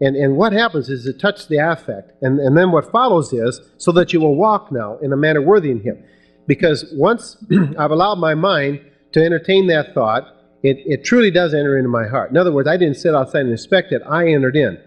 [0.00, 2.12] And, and what happens is it touches the affect.
[2.22, 5.42] And, and then what follows is so that you will walk now in a manner
[5.42, 6.02] worthy in Him.
[6.46, 7.36] Because once
[7.78, 8.80] I've allowed my mind
[9.12, 10.24] to entertain that thought,
[10.62, 12.30] it, it truly does enter into my heart.
[12.30, 14.78] In other words, I didn't sit outside and inspect it, I entered in.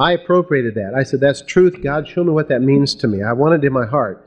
[0.00, 0.94] I appropriated that.
[0.96, 1.82] I said, That's truth.
[1.82, 3.22] God, show me what that means to me.
[3.22, 4.26] I want it in my heart.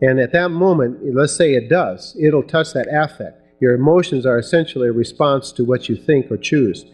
[0.00, 3.36] And at that moment, let's say it does, it'll touch that affect.
[3.60, 6.86] Your emotions are essentially a response to what you think or choose.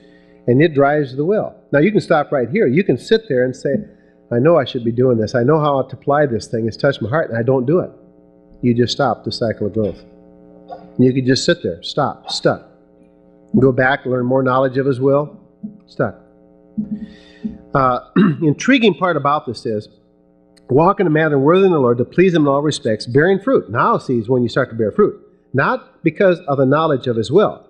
[0.48, 1.54] And it drives the will.
[1.72, 2.66] Now, you can stop right here.
[2.66, 3.76] You can sit there and say,
[4.32, 5.34] I know I should be doing this.
[5.34, 6.66] I know how to apply this thing.
[6.66, 7.90] It's touched my heart, and I don't do it.
[8.62, 10.02] You just stop the cycle of growth.
[10.98, 12.68] You can just sit there, stop, stuck.
[13.60, 15.38] Go back, learn more knowledge of His will,
[15.86, 16.16] stuck.
[17.74, 18.00] Uh,
[18.42, 19.88] intriguing part about this is
[20.68, 23.40] walk in a manner worthy of the Lord to please Him in all respects, bearing
[23.40, 23.70] fruit.
[23.70, 25.22] Now sees when you start to bear fruit.
[25.52, 27.66] Not because of the knowledge of His will,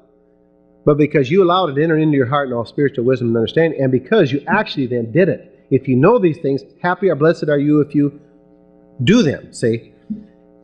[0.85, 3.37] but because you allowed it to enter into your heart in all spiritual wisdom and
[3.37, 5.67] understanding, and because you actually then did it.
[5.71, 8.21] If you know these things, happy or blessed are you if you
[9.03, 9.93] do them, see?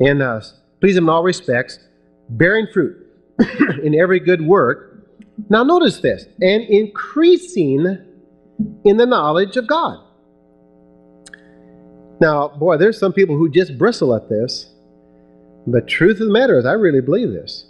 [0.01, 0.41] And uh,
[0.81, 1.79] please Him in all respects,
[2.29, 3.07] bearing fruit
[3.83, 5.09] in every good work.
[5.49, 7.99] Now notice this, and increasing
[8.85, 9.99] in the knowledge of God.
[12.21, 14.71] Now, boy, there's some people who just bristle at this,
[15.67, 17.67] but truth of the matter is, I really believe this,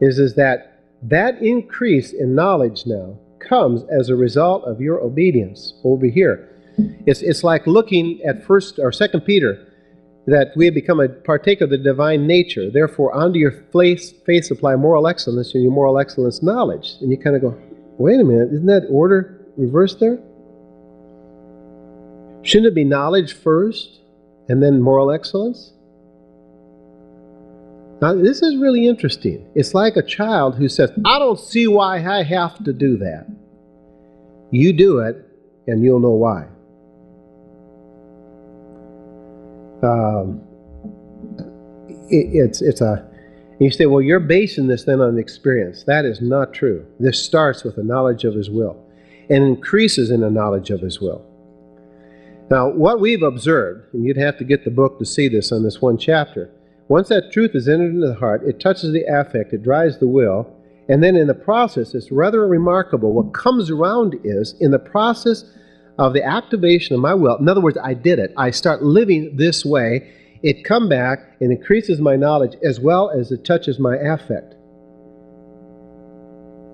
[0.00, 5.74] is, is that that increase in knowledge now comes as a result of your obedience
[5.84, 6.50] over here.
[7.06, 9.68] It's, it's like looking at first or second Peter
[10.26, 12.70] that we have become a partaker of the divine nature.
[12.70, 16.94] Therefore, unto your face, face apply moral excellence and your moral excellence knowledge.
[17.02, 17.58] And you kind of go,
[17.98, 20.18] wait a minute, isn't that order reverse there?
[22.42, 24.00] Shouldn't it be knowledge first
[24.48, 25.72] and then moral excellence?
[28.02, 29.46] Now, this is really interesting.
[29.54, 33.26] It's like a child who says, I don't see why I have to do that.
[34.50, 35.26] You do it,
[35.66, 36.46] and you'll know why.
[39.82, 40.42] Um,
[42.10, 43.08] it, it's, it's a,
[43.58, 45.84] you say, well, you're basing this then on experience.
[45.84, 46.86] That is not true.
[47.00, 48.83] This starts with a knowledge of His will
[49.30, 51.24] and increases in the knowledge of His will.
[52.50, 55.62] Now, what we've observed, and you'd have to get the book to see this on
[55.62, 56.50] this one chapter,
[56.88, 60.06] once that truth is entered into the heart, it touches the affect, it drives the
[60.06, 60.54] will,
[60.88, 63.14] and then in the process, it's rather remarkable.
[63.14, 65.44] What comes around is in the process
[65.98, 69.36] of the activation of my will, in other words, I did it, I start living
[69.36, 70.12] this way,
[70.42, 74.54] it come back and increases my knowledge as well as it touches my affect.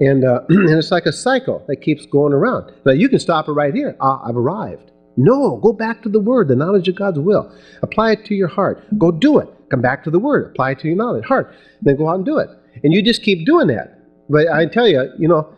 [0.00, 2.72] And, uh, and it's like a cycle that keeps going around.
[2.84, 3.96] Now, you can stop it right here.
[4.00, 4.90] Ah, I've arrived.
[5.16, 7.54] No, go back to the Word, the knowledge of God's will.
[7.82, 8.82] Apply it to your heart.
[8.98, 9.48] Go do it.
[9.70, 10.52] Come back to the Word.
[10.52, 11.54] Apply it to your knowledge, heart.
[11.82, 12.48] Then go out and do it.
[12.82, 13.98] And you just keep doing that.
[14.28, 15.52] But I tell you, you know,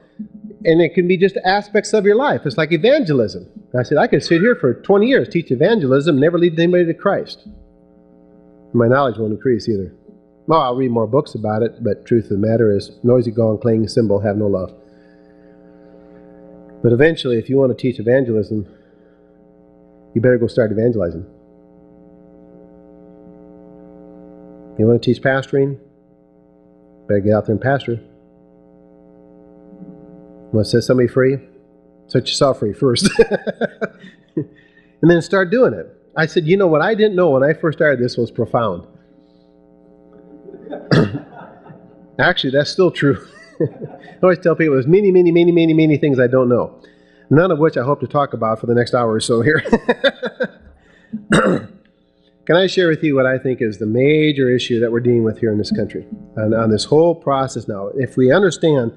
[0.65, 2.43] and it can be just aspects of your life.
[2.45, 3.47] It's like evangelism.
[3.79, 6.95] I said, I could sit here for 20 years, teach evangelism, never lead anybody to
[6.95, 7.47] Christ.
[8.73, 9.95] My knowledge won't increase either.
[10.47, 13.59] Well, I'll read more books about it, but truth of the matter is, noisy gong,
[13.59, 14.75] clanging cymbal have no love.
[16.83, 18.67] But eventually, if you want to teach evangelism,
[20.15, 21.25] you better go start evangelizing.
[24.79, 25.79] You want to teach pastoring?
[27.07, 28.01] Better get out there and pastor.
[30.53, 31.39] Want to set somebody free?
[32.09, 33.09] Set yourself free first.
[34.37, 34.49] and
[35.03, 35.87] then start doing it.
[36.17, 38.87] I said, you know what I didn't know when I first started this was profound.
[42.19, 43.27] Actually, that's still true.
[43.61, 46.81] I always tell people there's many, many, many, many, many things I don't know.
[47.31, 49.63] None of which I hope to talk about for the next hour or so here.
[52.45, 55.23] Can I share with you what I think is the major issue that we're dealing
[55.23, 56.07] with here in this country?
[56.37, 58.93] And on this whole process now, if we understand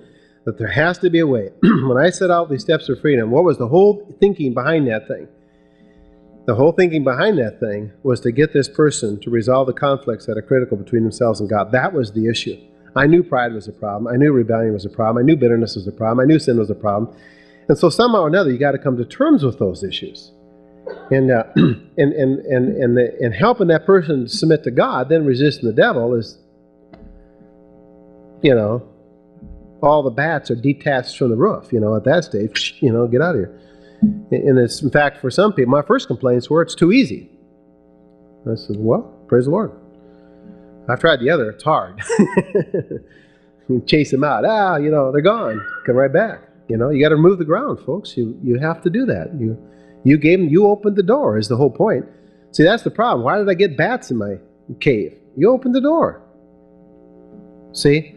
[0.46, 1.50] that there has to be a way.
[1.62, 5.08] when I set out these steps of freedom, what was the whole thinking behind that
[5.08, 5.28] thing?
[6.46, 10.28] The whole thinking behind that thing was to get this person to resolve the conflicts
[10.28, 11.72] that are critical between themselves and God.
[11.72, 12.58] That was the issue.
[12.96, 14.14] I knew pride was a problem.
[14.14, 15.24] I knew rebellion was a problem.
[15.24, 16.24] I knew bitterness was a problem.
[16.24, 17.16] I knew sin was a problem.
[17.68, 20.32] And so somehow or another, you got to come to terms with those issues.
[21.12, 25.26] And, uh, and, and, and, and, the, and helping that person submit to God, then
[25.26, 26.38] resisting the devil is,
[28.42, 28.88] you know,
[29.82, 31.74] all the bats are detached from the roof.
[31.74, 33.60] You know, at that stage, you know, get out of here.
[34.02, 37.32] And it's, in fact, for some people, my first complaints were it's too easy.
[38.50, 39.72] I said, well, praise the Lord.
[40.90, 42.02] I've tried the other, it's hard.
[43.68, 44.46] you chase them out.
[44.46, 45.66] Ah, you know, they're gone.
[45.86, 46.42] Come right back.
[46.68, 48.18] You know, you got to remove the ground, folks.
[48.18, 49.34] You you have to do that.
[49.40, 49.58] You
[50.06, 52.06] you gave them, you opened the door is the whole point.
[52.52, 53.26] See, that's the problem.
[53.26, 54.36] Why did I get bats in my
[54.80, 55.18] cave?
[55.36, 56.22] You opened the door.
[57.74, 58.16] See?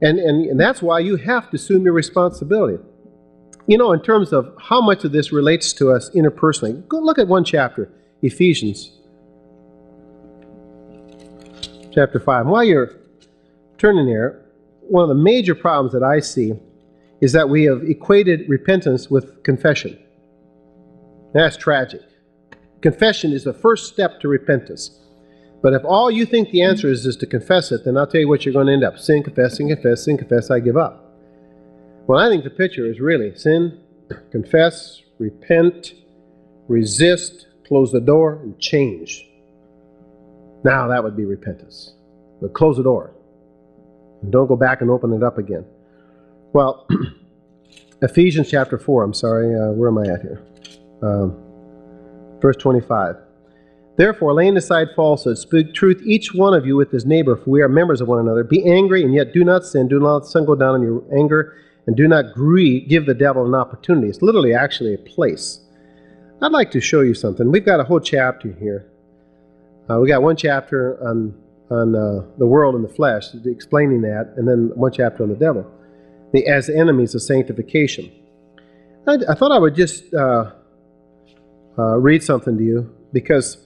[0.00, 2.82] And, and, and that's why you have to assume your responsibility.
[3.66, 7.18] You know, in terms of how much of this relates to us interpersonally, go look
[7.18, 7.90] at one chapter,
[8.22, 8.93] Ephesians
[11.94, 12.42] chapter 5.
[12.42, 12.94] And while you're
[13.78, 14.44] turning there,
[14.80, 16.52] one of the major problems that I see
[17.20, 19.98] is that we have equated repentance with confession.
[21.32, 22.02] That's tragic.
[22.82, 25.00] Confession is the first step to repentance.
[25.62, 28.20] But if all you think the answer is is to confess it, then I'll tell
[28.20, 28.98] you what you're going to end up.
[28.98, 31.00] Sin, confess, sin, confess, sin, confess, I give up.
[32.06, 33.80] Well, I think the picture is really sin,
[34.30, 35.94] confess, repent,
[36.68, 39.26] resist, close the door, and change.
[40.64, 41.94] Now that would be repentance.
[42.40, 43.14] But close the door.
[44.22, 45.64] And don't go back and open it up again.
[46.52, 46.88] Well,
[48.02, 50.42] Ephesians chapter 4, I'm sorry, uh, where am I at here?
[51.02, 51.36] Um,
[52.40, 53.16] verse 25.
[53.96, 57.62] Therefore, laying aside falsehood, speak truth each one of you with his neighbor, for we
[57.62, 58.42] are members of one another.
[58.42, 59.86] Be angry, and yet do not sin.
[59.86, 61.54] Do not let the sun go down in your anger,
[61.86, 64.08] and do not grieve, give the devil an opportunity.
[64.08, 65.60] It's literally actually a place.
[66.42, 67.52] I'd like to show you something.
[67.52, 68.90] We've got a whole chapter here.
[69.88, 71.34] Uh, we got one chapter on
[71.70, 75.34] on uh, the world and the flesh, explaining that, and then one chapter on the
[75.34, 75.66] devil,
[76.32, 78.10] the as enemies of sanctification.
[79.06, 80.52] I, I thought I would just uh,
[81.78, 83.64] uh read something to you because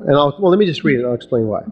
[0.00, 1.04] and I'll, well, let me just read it.
[1.04, 1.62] I'll explain why.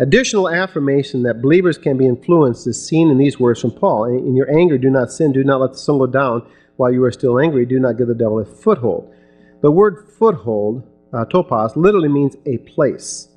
[0.00, 4.06] Additional affirmation that believers can be influenced is seen in these words from Paul.
[4.06, 5.32] In your anger, do not sin.
[5.32, 7.66] Do not let the sun go down while you are still angry.
[7.66, 9.14] Do not give the devil a foothold.
[9.60, 13.28] The word foothold, uh, topos, literally means a place.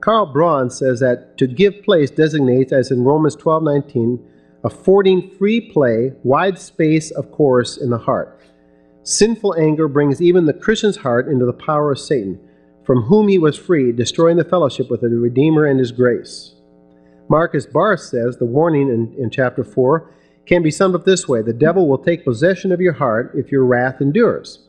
[0.00, 4.18] Karl Braun says that to give place designates, as in Romans 12:19,
[4.62, 8.38] affording free play, wide space of course in the heart.
[9.04, 12.38] Sinful anger brings even the Christian's heart into the power of Satan
[12.86, 16.54] from whom he was freed, destroying the fellowship with the Redeemer and his grace.
[17.28, 20.12] Markus Barth says the warning in, in chapter 4
[20.46, 23.50] can be summed up this way The devil will take possession of your heart if
[23.50, 24.65] your wrath endures.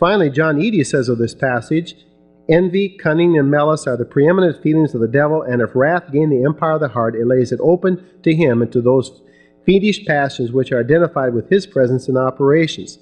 [0.00, 1.94] Finally, John Eadie says of this passage
[2.48, 6.30] Envy, cunning, and malice are the preeminent feelings of the devil, and if wrath gain
[6.30, 9.20] the empire of the heart, it lays it open to him and to those
[9.64, 12.98] fiendish passions which are identified with his presence and operations.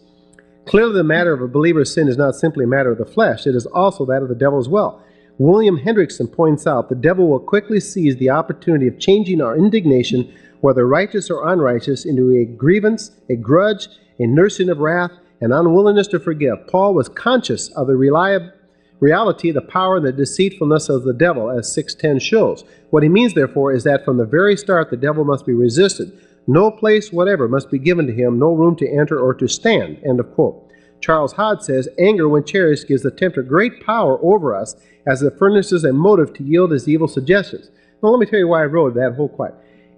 [0.66, 3.46] Clearly, the matter of a believer's sin is not simply a matter of the flesh,
[3.46, 5.02] it is also that of the devil as well.
[5.38, 10.30] William Hendriksen points out the devil will quickly seize the opportunity of changing our indignation,
[10.60, 13.88] whether righteous or unrighteous, into a grievance, a grudge,
[14.18, 16.66] a nursing of wrath, an unwillingness to forgive.
[16.66, 21.72] Paul was conscious of the reality, the power, and the deceitfulness of the devil, as
[21.72, 22.64] 610 shows.
[22.90, 26.12] What he means, therefore, is that from the very start, the devil must be resisted.
[26.46, 30.00] No place whatever must be given to him, no room to enter or to stand.
[30.04, 30.64] End of quote.
[31.00, 34.74] Charles Hodge says, Anger, when cherished, gives the tempter great power over us
[35.06, 37.70] as it furnishes a motive to yield his evil suggestions.
[38.02, 39.54] Now, let me tell you why I wrote that whole quote.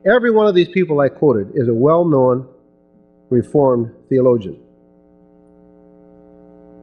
[0.07, 2.49] Every one of these people I quoted is a well known
[3.31, 4.61] Reformed theologian.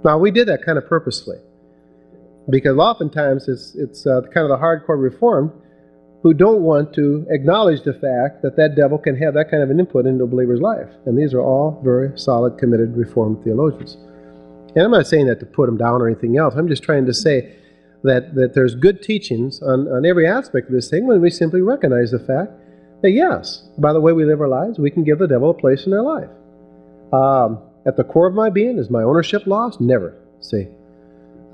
[0.08, 1.36] Now, we did that kind of purposely
[2.49, 5.51] because oftentimes it's, it's uh, kind of the hardcore Reformed
[6.24, 9.70] who don't want to acknowledge the fact that that devil can have that kind of
[9.70, 10.88] an input into a believer's life.
[11.05, 13.95] And these are all very solid, committed Reformed theologians.
[14.76, 16.55] And I'm not saying that to put them down or anything else.
[16.55, 17.53] I'm just trying to say
[18.03, 21.60] that, that there's good teachings on, on every aspect of this thing when we simply
[21.60, 22.53] recognize the fact
[23.01, 25.53] that, yes, by the way we live our lives, we can give the devil a
[25.53, 26.30] place in our life.
[27.12, 29.79] Um, at the core of my being, is my ownership lost?
[29.79, 30.15] Never.
[30.41, 30.67] See.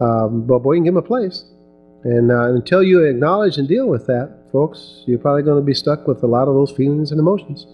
[0.02, 1.46] Um, but boy, you can give him a place.
[2.04, 5.74] And uh, until you acknowledge and deal with that, folks, you're probably going to be
[5.74, 7.66] stuck with a lot of those feelings and emotions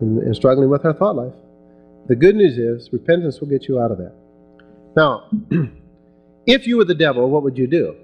[0.00, 1.34] and, and struggling with our thought life.
[2.06, 4.14] The good news is repentance will get you out of that.
[4.96, 5.28] Now,
[6.46, 7.96] if you were the devil, what would you do?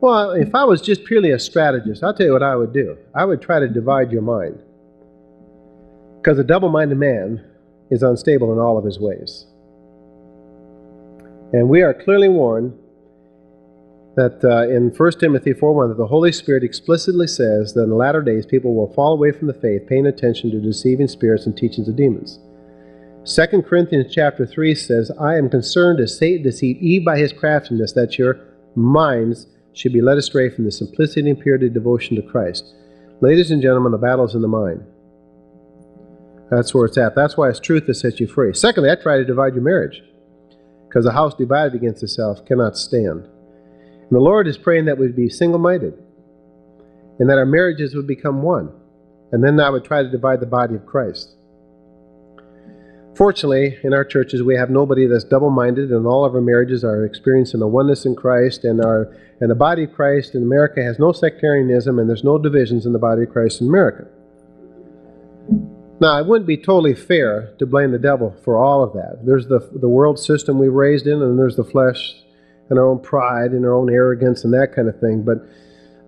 [0.00, 2.96] Well, if I was just purely a strategist, I'll tell you what I would do.
[3.16, 4.62] I would try to divide your mind.
[6.18, 7.44] Because a double minded man
[7.90, 9.46] is unstable in all of his ways.
[11.52, 12.78] And we are clearly warned
[14.16, 17.94] that uh, in 1 Timothy 4.1 that the Holy Spirit explicitly says that in the
[17.94, 21.56] latter days people will fall away from the faith, paying attention to deceiving spirits and
[21.56, 22.40] teachings of demons.
[23.24, 27.92] 2 Corinthians chapter 3 says, I am concerned as Satan deceived Eve by his craftiness,
[27.92, 28.40] that your
[28.74, 32.74] minds should be led astray from the simplicity and purity of devotion to Christ.
[33.20, 34.84] Ladies and gentlemen, the battle is in the mind.
[36.50, 37.14] That's where it's at.
[37.14, 38.54] That's why it's truth that sets you free.
[38.54, 40.02] Secondly, I try to divide your marriage
[40.88, 43.24] because a house divided against itself cannot stand.
[43.24, 45.94] And the Lord is praying that we'd be single minded
[47.18, 48.70] and that our marriages would become one.
[49.32, 51.34] And then I would try to divide the body of Christ.
[53.14, 56.84] Fortunately, in our churches, we have nobody that's double minded, and all of our marriages
[56.84, 60.84] are experiencing a oneness in Christ, and, our, and the body of Christ in America
[60.84, 64.06] has no sectarianism, and there's no divisions in the body of Christ in America.
[66.00, 69.26] Now, it wouldn't be totally fair to blame the devil for all of that.
[69.26, 72.14] There's the, the world system we've raised in, and there's the flesh
[72.70, 75.24] and our own pride and our own arrogance and that kind of thing.
[75.24, 75.38] But,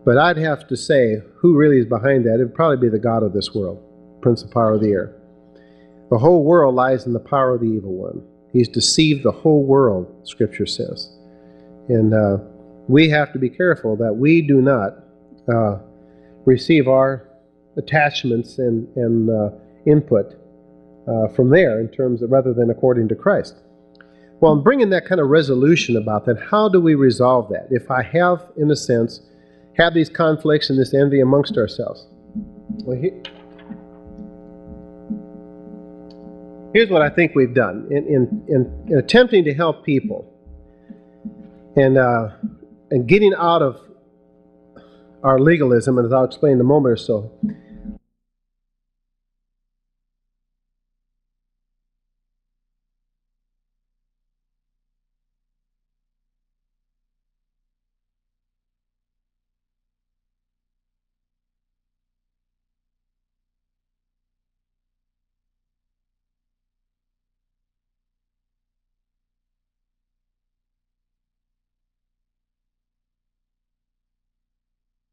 [0.05, 2.35] but I'd have to say, who really is behind that?
[2.35, 3.83] It would probably be the God of this world,
[4.23, 5.17] Prince of Power of the Air.
[6.11, 8.23] The whole world lies in the power of the evil one.
[8.53, 11.11] He's deceived the whole world, Scripture says.
[11.89, 12.39] And uh,
[12.89, 14.99] we have to be careful that we do not
[15.53, 15.79] uh,
[16.45, 17.29] receive our
[17.77, 19.51] attachments and, and uh,
[19.87, 20.35] input
[21.09, 23.57] uh, from there in terms of rather than according to Christ.
[24.41, 26.39] Well, I'm bringing that kind of resolution about that.
[26.51, 27.69] How do we resolve that?
[27.71, 29.21] If I have, in a sense,
[29.77, 32.07] have these conflicts and this envy amongst ourselves.
[32.85, 33.11] Well, he,
[36.73, 40.27] here's what I think we've done in, in, in, in attempting to help people
[41.77, 42.29] and, uh,
[42.91, 43.81] and getting out of
[45.23, 47.31] our legalism, and as I'll explain in a moment or so,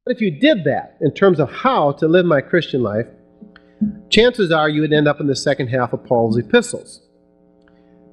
[0.08, 3.08] But if you did that in terms of how to live my Christian life,
[4.10, 7.02] chances are you would end up in the second half of Paul's epistles.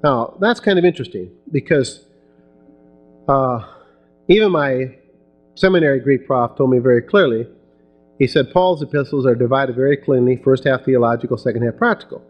[0.03, 2.05] Now, that's kind of interesting because
[3.29, 3.61] uh,
[4.27, 4.97] even my
[5.55, 7.47] seminary Greek prof told me very clearly.
[8.19, 12.21] He said Paul's epistles are divided very cleanly, first half theological, second half practical.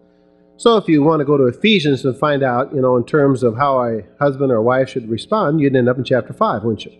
[0.58, 3.42] So if you want to go to Ephesians and find out, you know, in terms
[3.42, 6.84] of how a husband or wife should respond, you'd end up in chapter 5, wouldn't
[6.84, 6.92] you?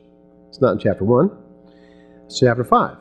[0.48, 1.43] It's not in chapter 1.
[2.26, 2.96] It's chapter 5.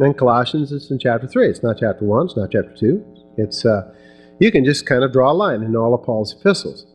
[0.00, 1.48] And Colossians is in chapter 3.
[1.48, 3.34] It's not chapter 1, it's not chapter 2.
[3.36, 3.92] It's, uh,
[4.40, 6.86] you can just kind of draw a line in all of Paul's epistles.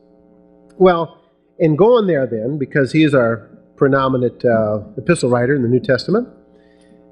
[0.77, 1.21] Well,
[1.59, 5.79] in going there then, because he is our predominant uh, epistle writer in the New
[5.79, 6.27] Testament,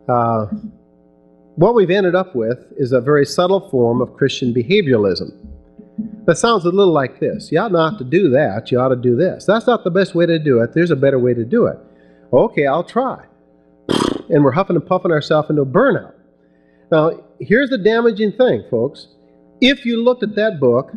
[0.10, 0.48] uh,
[1.56, 5.32] what we've ended up with is a very subtle form of Christian behavioralism.
[6.26, 7.52] That sounds a little like this.
[7.52, 8.70] You ought not to do that.
[8.72, 9.46] You ought to do this.
[9.46, 10.74] That's not the best way to do it.
[10.74, 11.78] There's a better way to do it.
[12.32, 13.26] Okay, I'll try
[14.30, 16.14] and we're huffing and puffing ourselves into a burnout.
[16.92, 19.08] Now, here's the damaging thing, folks.
[19.62, 20.92] If you looked at that book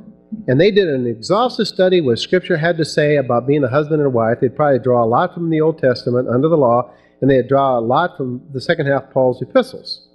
[0.47, 4.01] and they did an exhaustive study what Scripture had to say about being a husband
[4.01, 6.93] and a wife, they'd probably draw a lot from the Old Testament under the law,
[7.21, 10.09] and they'd draw a lot from the second half of Paul's epistles.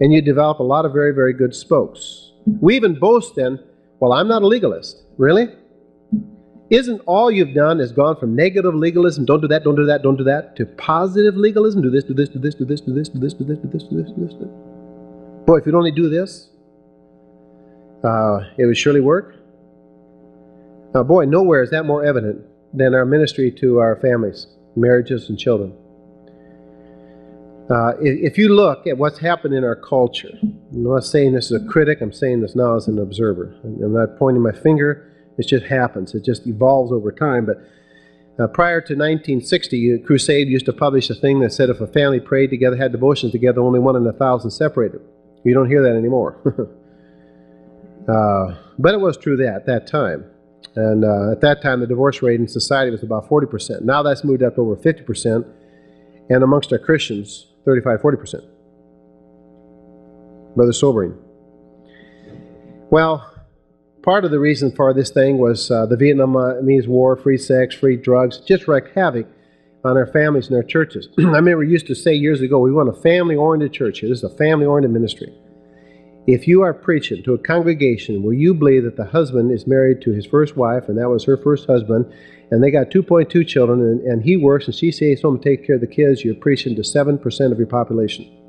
[0.00, 2.32] And you'd develop a lot of very, very good spokes.
[2.60, 3.58] We even boast then,
[4.00, 5.02] well, I'm not a legalist.
[5.18, 5.48] Really?
[6.72, 10.02] Isn't all you've done is gone from negative legalism, don't do that, don't do that,
[10.02, 12.94] don't do that, to positive legalism, do this, do this, do this, do this, do
[12.94, 14.34] this, do this, do this, do this, do this, do this.
[15.44, 16.48] Boy, if you'd only do this,
[18.02, 19.34] uh, it would surely work.
[20.94, 22.40] Now, boy, nowhere is that more evident
[22.72, 25.74] than our ministry to our families, marriages, and children.
[27.68, 31.62] Uh, if you look at what's happened in our culture, I'm not saying this as
[31.62, 33.54] a critic, I'm saying this now as an observer.
[33.62, 36.14] I'm not pointing my finger, it just happens.
[36.14, 37.46] It just evolves over time.
[37.46, 37.56] But
[38.38, 42.20] uh, prior to 1960, Crusade used to publish a thing that said if a family
[42.20, 45.00] prayed together, had devotions together, only one in a thousand separated.
[45.44, 46.38] You don't hear that anymore.
[48.08, 50.24] uh, but it was true that at that time.
[50.76, 53.82] And uh, at that time, the divorce rate in society was about 40%.
[53.82, 55.44] Now that's moved up to over 50%.
[56.30, 58.48] And amongst our Christians, 35 40%.
[60.54, 61.18] Rather sobering.
[62.90, 63.31] Well,
[64.02, 67.96] part of the reason for this thing was uh, the Vietnamese War, free sex, free
[67.96, 69.26] drugs, just wreaked havoc
[69.84, 71.08] on our families and our churches.
[71.18, 74.02] I remember we used to say years ago, we want a family oriented church.
[74.02, 75.32] This is a family oriented ministry.
[76.26, 80.00] If you are preaching to a congregation where you believe that the husband is married
[80.02, 82.12] to his first wife and that was her first husband,
[82.52, 85.66] and they got 2.2 children, and, and he works and she stays home to take
[85.66, 88.41] care of the kids, you're preaching to 7% of your population.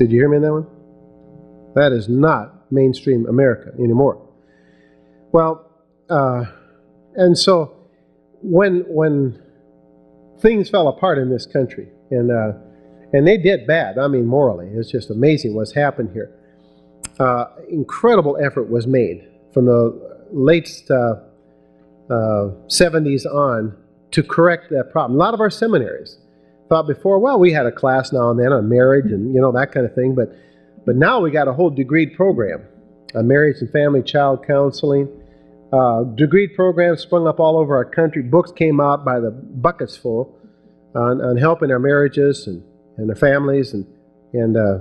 [0.00, 0.66] Did you hear me on that one?
[1.74, 4.26] That is not mainstream America anymore.
[5.30, 5.70] Well,
[6.08, 6.46] uh,
[7.16, 7.76] and so
[8.40, 9.42] when when
[10.40, 12.52] things fell apart in this country, and uh,
[13.12, 13.98] and they did bad.
[13.98, 16.34] I mean, morally, it's just amazing what's happened here.
[17.18, 21.20] Uh, incredible effort was made from the late 70s
[22.10, 23.76] uh, uh, on
[24.12, 25.20] to correct that problem.
[25.20, 26.16] A lot of our seminaries
[26.70, 29.52] thought before, well, we had a class now and then on marriage and you know
[29.52, 30.32] that kind of thing, but
[30.86, 32.64] but now we got a whole degreed program
[33.14, 35.08] on marriage and family child counseling.
[35.72, 38.22] Uh, degreed programs sprung up all over our country.
[38.22, 40.38] Books came out by the buckets full
[40.94, 42.62] on, on helping our marriages and
[42.96, 43.86] and their families and,
[44.32, 44.78] and uh,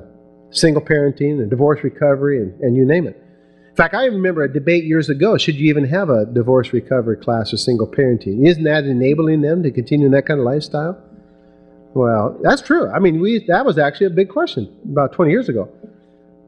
[0.52, 3.16] single parenting and divorce recovery and, and you name it.
[3.70, 7.18] In fact, I remember a debate years ago should you even have a divorce recovery
[7.18, 8.48] class or single parenting?
[8.48, 11.02] Isn't that enabling them to continue in that kind of lifestyle?
[11.94, 12.90] Well, that's true.
[12.90, 15.70] I mean, we that was actually a big question about 20 years ago.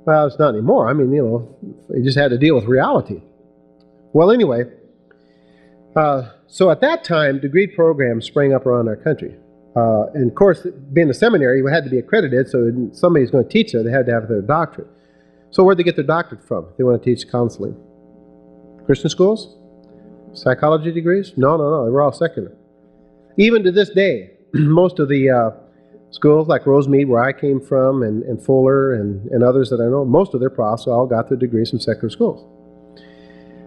[0.06, 0.90] Well, it's not anymore.
[0.90, 3.22] I mean, you know, you just had to deal with reality.
[4.14, 4.66] Well, anyway,
[5.96, 9.36] uh, so at that time, degree programs sprang up around our country.
[9.76, 13.44] Uh, and of course, being a seminary, you had to be accredited, so somebody's going
[13.44, 14.88] to teach there, they had to have their doctorate.
[15.52, 16.68] So where'd they get their doctorate from?
[16.78, 17.76] They want to teach counseling.
[18.86, 19.58] Christian schools?
[20.34, 21.34] Psychology degrees?
[21.38, 21.86] No, no, no.
[21.86, 22.56] They were all secular.
[23.38, 25.52] Even to this day, most of the uh,
[26.12, 29.86] schools like Rosemead, where I came from, and, and Fuller, and, and others that I
[29.86, 32.48] know, most of their profs all got their degrees from secular schools.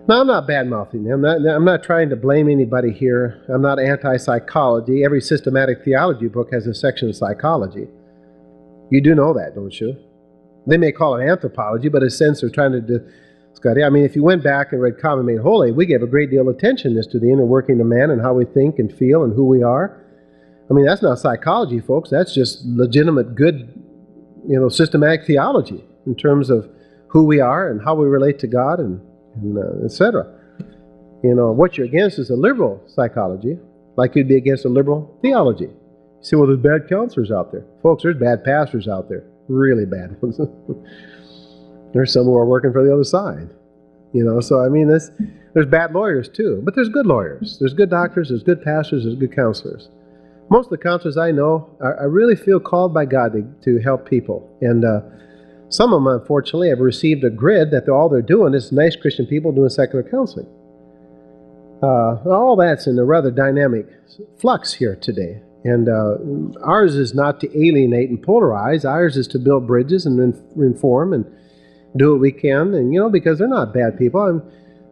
[0.07, 1.11] Now, I'm not bad mouthing.
[1.11, 3.43] I'm not, I'm not trying to blame anybody here.
[3.49, 5.03] I'm not anti psychology.
[5.03, 7.89] Every systematic theology book has a section of psychology.
[8.91, 9.97] You do know that, don't you?
[10.67, 13.11] They may call it anthropology, but in a sense they're trying to discuss
[13.67, 16.31] I mean, if you went back and read Common Made Holy, we gave a great
[16.31, 18.93] deal of attention as to the inner working of man and how we think and
[18.93, 20.04] feel and who we are.
[20.71, 22.11] I mean, that's not psychology, folks.
[22.11, 23.73] That's just legitimate, good,
[24.49, 26.69] you know, systematic theology in terms of
[27.09, 29.01] who we are and how we relate to God and
[29.37, 30.27] and uh, etc.
[31.23, 33.59] You know, what you're against is a liberal psychology,
[33.97, 35.65] like you'd be against a liberal theology.
[35.65, 37.65] You say, well, there's bad counselors out there.
[37.83, 40.39] Folks, there's bad pastors out there, really bad ones.
[41.95, 43.49] there's some who are working for the other side.
[44.13, 45.11] You know, so I mean, there's,
[45.55, 47.59] there's bad lawyers too, but there's good lawyers.
[47.59, 49.89] There's good doctors, there's good pastors, there's good counselors.
[50.51, 53.83] Most of the counselors I know, I, I really feel called by God to, to
[53.83, 54.57] help people.
[54.61, 55.01] And, uh,
[55.75, 58.95] some of them, unfortunately, have received a grid that they're, all they're doing is nice
[58.95, 60.47] Christian people doing secular counseling.
[61.83, 63.87] Uh, all that's in a rather dynamic
[64.41, 65.43] flux here today.
[65.65, 68.89] And uh, ours is not to alienate and polarize.
[68.89, 71.25] Ours is to build bridges and inform and
[71.97, 72.75] do what we can.
[72.75, 74.21] And, you know, because they're not bad people.
[74.21, 74.43] I'm,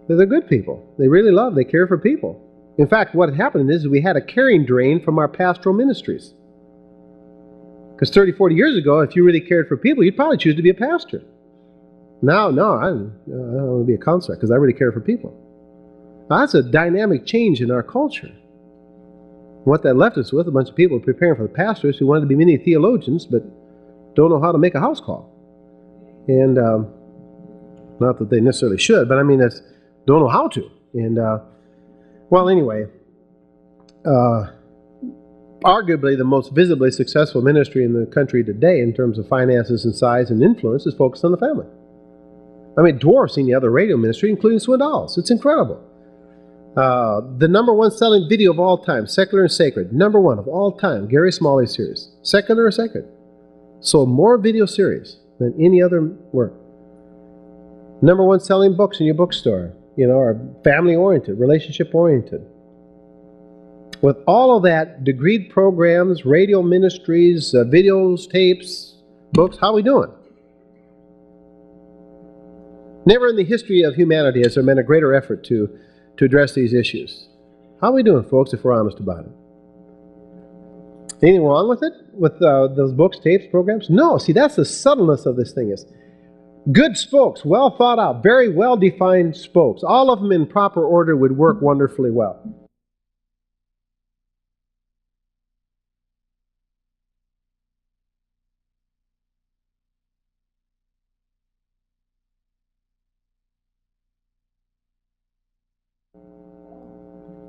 [0.09, 0.85] they're good people.
[0.99, 2.41] They really love, they care for people.
[2.79, 6.35] In fact, what happened is we had a caring drain from our pastoral ministries.
[7.95, 10.63] Because 30, 40 years ago, if you really cared for people, you'd probably choose to
[10.63, 11.23] be a pastor.
[12.23, 15.01] Now, no, I, I don't want to be a counselor because I really care for
[15.01, 15.37] people.
[16.31, 18.31] Now, that's a dynamic change in our culture.
[19.65, 22.23] What that left us with, a bunch of people preparing for the pastors who wanted
[22.23, 23.43] to be many theologians, but
[24.15, 25.29] don't know how to make a house call.
[26.29, 26.93] And um,
[28.01, 29.61] not that they necessarily should, but I mean, that's
[30.07, 30.69] don't know how to.
[30.95, 31.39] And uh,
[32.33, 32.87] well, anyway,
[34.07, 34.47] uh,
[35.63, 39.95] arguably the most visibly successful ministry in the country today in terms of finances and
[39.95, 41.67] size and influence is Focus on the Family.
[42.79, 45.19] I mean, dwarfs any other radio ministry, including Swindoll's.
[45.19, 45.85] It's incredible.
[46.75, 49.93] Uh, the number one selling video of all time, Secular and Sacred.
[49.93, 52.13] Number one of all time, Gary Smalley series.
[52.23, 53.07] Secular or Sacred.
[53.81, 56.01] Sold more video series than any other
[56.33, 56.55] work.
[58.01, 62.47] Number one selling books in your bookstore, you know, are family oriented, relationship oriented.
[64.01, 68.97] With all of that, degreed programs, radio ministries, uh, videos, tapes,
[69.33, 70.11] books, how are we doing?
[73.05, 75.79] Never in the history of humanity has there been a greater effort to,
[76.17, 77.29] to address these issues.
[77.81, 79.33] How are we doing, folks, if we're honest about it?
[81.23, 81.93] Anything wrong with it?
[82.13, 83.89] With uh, those books, tapes, programs?
[83.91, 84.19] No.
[84.19, 85.87] See, that's the subtleness of this thing is
[86.71, 89.83] good spokes, well thought out, very well defined spokes.
[89.83, 92.41] All of them in proper order would work wonderfully well.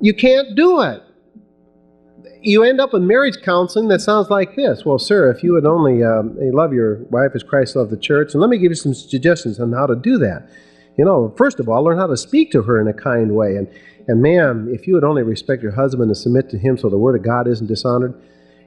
[0.00, 1.02] You can't do it.
[2.46, 4.84] You end up with marriage counseling that sounds like this.
[4.84, 8.34] Well, sir, if you would only um, love your wife as Christ loved the church,
[8.34, 10.46] and let me give you some suggestions on how to do that.
[10.98, 13.56] You know, first of all, learn how to speak to her in a kind way.
[13.56, 13.66] And,
[14.08, 16.98] and ma'am, if you would only respect your husband and submit to him so the
[16.98, 18.14] word of God isn't dishonored,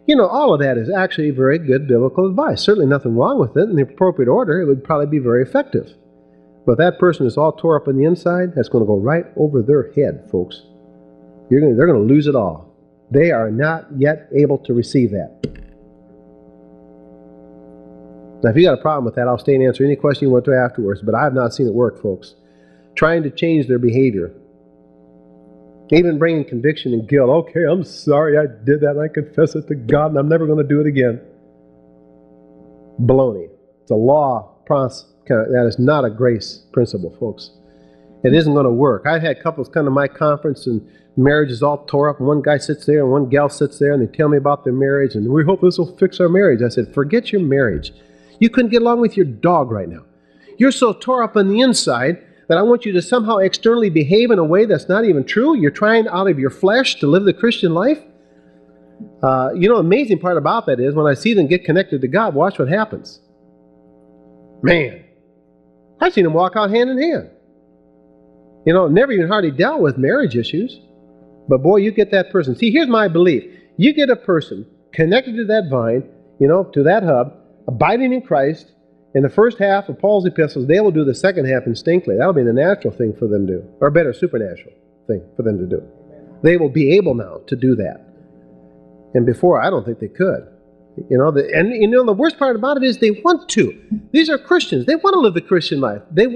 [0.08, 2.64] you know, all of that is actually very good biblical advice.
[2.64, 3.70] Certainly nothing wrong with it.
[3.70, 5.94] In the appropriate order, it would probably be very effective.
[6.66, 9.26] But that person is all tore up on the inside, that's going to go right
[9.36, 10.64] over their head, folks.
[11.52, 12.67] You're gonna, they're going to lose it all.
[13.10, 15.40] They are not yet able to receive that.
[18.44, 20.34] Now, if you got a problem with that, I'll stay and answer any question you
[20.34, 22.36] want to afterwards, but I have not seen it work, folks.
[22.96, 24.32] Trying to change their behavior.
[25.92, 27.30] Even bringing conviction and guilt.
[27.30, 30.46] Okay, I'm sorry I did that, and I confess it to God, and I'm never
[30.46, 31.22] going to do it again.
[33.00, 33.50] Baloney.
[33.82, 34.54] It's a law.
[34.68, 37.52] That is not a grace principle, folks.
[38.28, 39.06] It isn't going to work.
[39.06, 42.42] I've had couples come to my conference and marriage is all tore up, and one
[42.42, 45.16] guy sits there and one gal sits there, and they tell me about their marriage,
[45.16, 46.62] and we hope this will fix our marriage.
[46.62, 47.94] I said, forget your marriage.
[48.40, 50.04] You couldn't get along with your dog right now.
[50.58, 54.32] You're so tore up on the inside that I want you to somehow externally behave
[54.32, 55.58] in a way that's not even true.
[55.58, 58.00] You're trying out of your flesh to live the Christian life.
[59.22, 62.02] Uh, you know, the amazing part about that is when I see them get connected
[62.02, 63.22] to God, watch what happens.
[64.62, 65.04] Man,
[66.00, 67.30] I've seen them walk out hand in hand.
[68.68, 70.82] You know, never even hardly dealt with marriage issues.
[71.48, 72.54] But boy, you get that person.
[72.54, 73.46] See, here's my belief.
[73.78, 76.04] You get a person connected to that vine,
[76.38, 77.34] you know, to that hub,
[77.70, 78.74] abiding in Christ,
[79.16, 82.18] in the first half of Paul's epistles, they will do the second half instinctively.
[82.18, 84.74] That'll be the natural thing for them to do, or better, supernatural
[85.08, 85.82] thing for them to do.
[86.44, 88.06] They will be able now to do that.
[89.14, 90.46] And before, I don't think they could.
[91.10, 93.82] You know, the, and you know the worst part about it is they want to.
[94.12, 94.86] These are Christians.
[94.86, 96.02] They want to live the Christian life.
[96.12, 96.28] They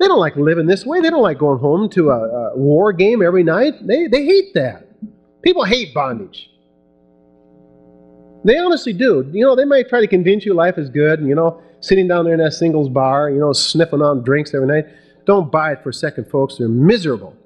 [0.00, 1.00] they don't like living this way.
[1.00, 3.86] They don't like going home to a, a war game every night.
[3.86, 4.86] They, they hate that.
[5.42, 6.50] People hate bondage.
[8.44, 9.30] They honestly do.
[9.30, 12.24] You know, they might try to convince you life is good, you know, sitting down
[12.24, 14.86] there in that singles bar, you know, sniffing on drinks every night.
[15.26, 16.56] Don't buy it for a second, folks.
[16.56, 17.36] They're miserable.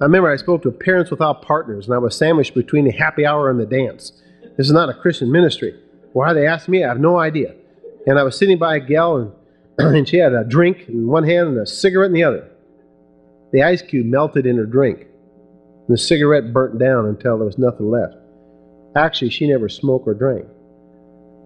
[0.00, 3.24] I remember I spoke to Parents Without Partners, and I was sandwiched between the happy
[3.24, 4.20] hour and the dance.
[4.56, 5.78] This is not a Christian ministry.
[6.12, 7.54] Why they asked me, I have no idea.
[8.06, 9.32] And I was sitting by a gal, and
[9.96, 12.50] and she had a drink in one hand and a cigarette in the other.
[13.52, 15.00] The ice cube melted in her drink.
[15.00, 18.14] And the cigarette burnt down until there was nothing left.
[18.96, 20.46] Actually, she never smoked or drank.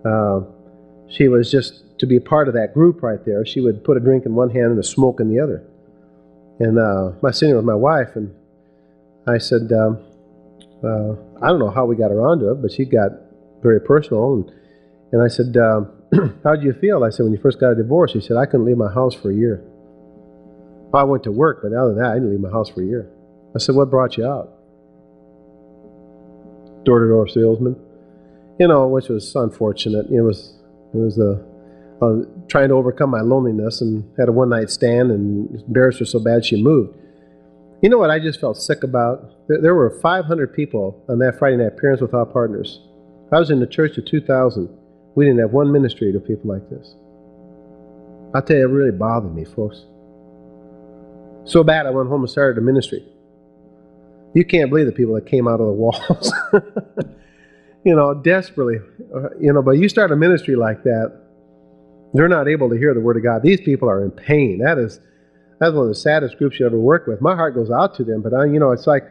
[0.05, 0.41] Uh,
[1.09, 3.45] she was just to be a part of that group right there.
[3.45, 5.63] She would put a drink in one hand and a smoke in the other.
[6.59, 8.35] And uh, I was sitting with my wife, and
[9.27, 9.99] I said, um,
[10.83, 13.13] uh, I don't know how we got her onto it, but she got
[13.63, 14.35] very personal.
[14.35, 14.53] And,
[15.13, 16.02] and I said, um,
[16.45, 17.05] how did you feel?
[17.05, 19.15] I said, when you first got a divorce, he said, I couldn't leave my house
[19.15, 19.65] for a year.
[20.95, 22.85] I went to work, but other than that, I didn't leave my house for a
[22.85, 23.11] year.
[23.57, 24.51] I said, what brought you out?
[26.85, 27.77] Door-to-door salesman.
[28.61, 30.11] You know, which was unfortunate.
[30.11, 30.55] It was,
[30.93, 31.43] it was a,
[32.05, 36.23] uh, trying to overcome my loneliness and had a one-night stand and embarrassed her so
[36.23, 36.95] bad she moved.
[37.81, 39.49] You know what I just felt sick about?
[39.49, 42.81] There, there were 500 people on that Friday night, Parents Without Partners.
[43.33, 44.69] I was in the church of 2,000.
[45.15, 46.95] We didn't have one ministry to people like this.
[48.35, 49.85] I tell you, it really bothered me, folks.
[51.45, 53.05] So bad I went home and started a ministry.
[54.35, 56.33] You can't believe the people that came out of the walls.
[57.85, 58.79] you know, desperately.
[59.15, 61.13] Uh, you know, but you start a ministry like that,
[62.15, 63.43] they're not able to hear the word of God.
[63.43, 64.59] These people are in pain.
[64.59, 65.01] That is
[65.61, 67.21] that's one of the saddest groups you ever work with.
[67.21, 69.05] My heart goes out to them, but I, you know, it's like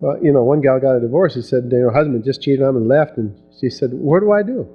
[0.00, 1.34] well, you know, one gal got a divorce.
[1.34, 3.18] He said, her husband just cheated on him and left.
[3.18, 4.66] And she said, what do I do?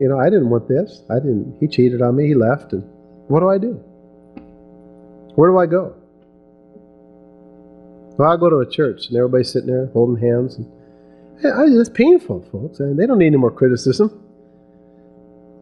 [0.00, 1.02] You know, I didn't want this.
[1.10, 1.58] I didn't.
[1.60, 2.28] He cheated on me.
[2.28, 2.72] He left.
[2.72, 2.82] And
[3.28, 3.74] what do I do?
[5.34, 5.94] Where do I go?
[8.16, 10.56] Well, I go to a church and everybody's sitting there holding hands.
[10.56, 10.66] And,
[11.42, 12.80] it's painful, folks.
[12.80, 14.22] And they don't need any more criticism.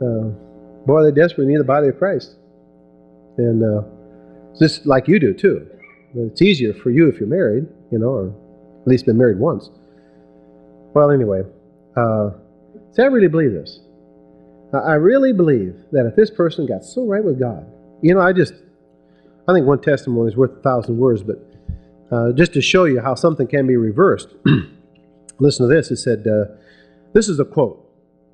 [0.01, 0.31] Uh,
[0.86, 2.36] boy, they desperately need the body of Christ.
[3.36, 3.82] And uh,
[4.59, 5.69] just like you do, too.
[6.15, 8.35] It's easier for you if you're married, you know, or
[8.89, 9.70] least been married once.
[10.94, 11.43] Well, anyway,
[11.97, 12.31] uh,
[12.93, 13.81] see, I really believe this.
[14.73, 17.66] I really believe that if this person got so right with God,
[18.02, 18.52] you know, I just,
[19.48, 21.39] I think one testimony is worth a thousand words, but
[22.10, 24.28] uh, just to show you how something can be reversed,
[25.39, 25.90] listen to this.
[25.90, 26.55] It said, uh,
[27.15, 27.85] this is a quote.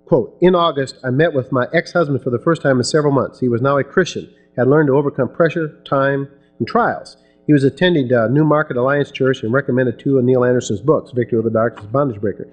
[0.06, 3.40] Quote, in August, I met with my ex-husband for the first time in several months.
[3.40, 6.28] He was now a Christian, had learned to overcome pressure, time,
[6.58, 7.16] and trials.
[7.46, 11.12] He was attending uh, New Market Alliance Church and recommended two of Neil Anderson's books,
[11.12, 12.48] Victory of the Darkness, Bondage Breaker.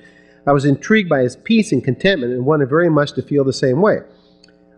[0.46, 3.54] I was intrigued by his peace and contentment and wanted very much to feel the
[3.54, 4.00] same way.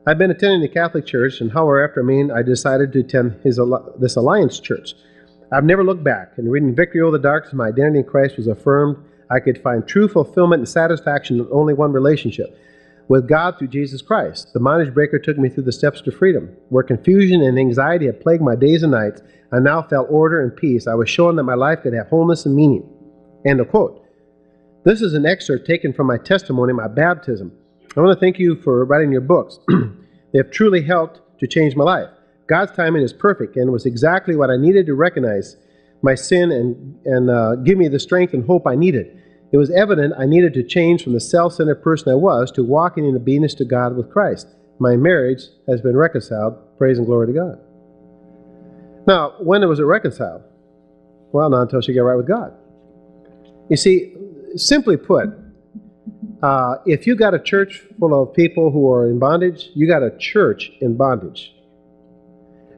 [0.06, 3.60] I've been attending the Catholic Church, and however, after me, I decided to attend his,
[3.98, 4.94] this Alliance Church.
[5.52, 8.48] I've never looked back, and reading Victory over the Darkness, my identity in Christ was
[8.48, 8.98] affirmed.
[9.32, 12.58] I could find true fulfillment and satisfaction in only one relationship
[13.08, 14.54] with God through Jesus Christ.
[14.54, 16.50] The bondage breaker took me through the steps to freedom.
[16.70, 19.22] Where confusion and anxiety had plagued my days and nights,
[19.52, 20.88] I now felt order and peace.
[20.88, 22.90] I was shown that my life could have wholeness and meaning.
[23.46, 24.04] End of quote.
[24.84, 27.52] This is an excerpt taken from my testimony, my baptism.
[27.96, 29.60] I want to thank you for writing your books.
[29.68, 32.10] they have truly helped to change my life.
[32.48, 35.56] God's timing is perfect and was exactly what I needed to recognize
[36.02, 39.23] my sin and, and uh, give me the strength and hope I needed.
[39.54, 42.64] It was evident I needed to change from the self centered person I was to
[42.64, 44.48] walking in obedience to God with Christ.
[44.80, 46.58] My marriage has been reconciled.
[46.80, 47.60] Praise and glory to God.
[49.06, 50.42] Now, when was it reconciled?
[51.32, 52.54] Well, not until she got right with God.
[53.70, 54.16] You see,
[54.56, 55.30] simply put,
[56.42, 60.02] uh, if you got a church full of people who are in bondage, you got
[60.02, 61.54] a church in bondage.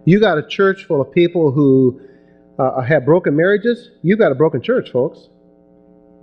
[0.04, 2.02] You got a church full of people who
[2.60, 5.30] uh, have broken marriages, you got a broken church, folks.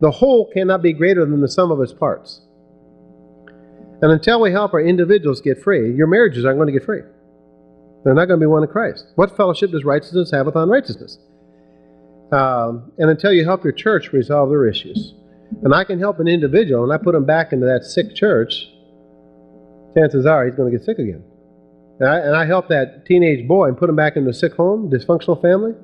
[0.03, 2.41] The whole cannot be greater than the sum of its parts.
[4.03, 7.03] And until we help our individuals get free, your marriages aren't going to get free.
[8.03, 9.07] They're not going to be one in Christ.
[9.15, 11.19] What fellowship does righteousness have with unrighteousness?
[12.33, 15.15] Um, and until you help your church resolve their issues.
[15.63, 18.67] And I can help an individual, and I put him back into that sick church,
[19.97, 21.23] chances are he's going to get sick again.
[22.01, 24.55] And I, and I help that teenage boy and put him back into a sick
[24.55, 25.75] home, dysfunctional family,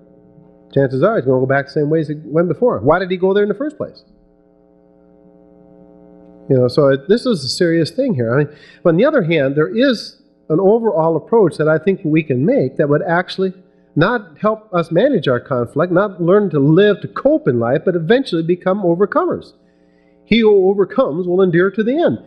[0.75, 2.79] chances are he's going to go back the same ways he went before.
[2.81, 4.03] Why did he go there in the first place?
[6.49, 8.33] You know, so it, this is a serious thing here.
[8.33, 12.01] I mean, but on the other hand, there is an overall approach that I think
[12.05, 13.53] we can make that would actually
[13.97, 17.97] not help us manage our conflict, not learn to live to cope in life, but
[17.97, 19.53] eventually become overcomers.
[20.25, 22.19] He who overcomes will endure to the end.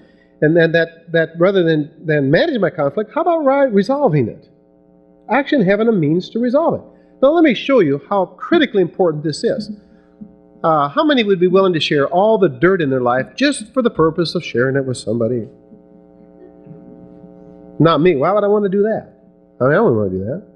[0.42, 4.50] And then that, that rather than, than manage my conflict, how about resolving it?
[5.30, 7.01] Actually having a means to resolve it.
[7.22, 9.72] Now, let me show you how critically important this is.
[10.64, 13.74] Uh, how many would be willing to share all the dirt in their life just
[13.74, 15.48] for the purpose of sharing it with somebody?
[17.80, 18.16] Not me.
[18.16, 19.14] Why would I want to do that?
[19.60, 20.48] I mean, I wouldn't want to do that.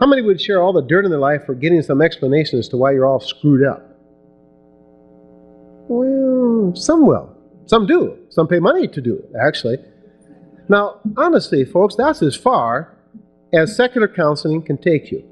[0.00, 2.68] How many would share all the dirt in their life for getting some explanation as
[2.68, 3.82] to why you're all screwed up?
[5.88, 7.36] Well, some will.
[7.66, 8.18] Some do.
[8.30, 9.76] Some pay money to do it, actually.
[10.68, 12.96] Now, honestly, folks, that's as far
[13.52, 15.31] as secular counseling can take you.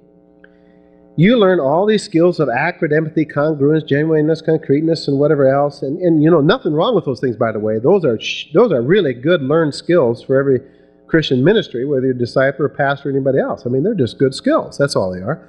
[1.21, 5.83] You learn all these skills of accurate empathy, congruence, genuineness, concreteness, and whatever else.
[5.83, 7.79] And, and you know, nothing wrong with those things, by the way.
[7.79, 8.19] Those are,
[8.55, 10.61] those are really good learned skills for every
[11.09, 13.67] Christian ministry, whether you're a disciple or pastor or anybody else.
[13.67, 14.79] I mean, they're just good skills.
[14.79, 15.47] That's all they are.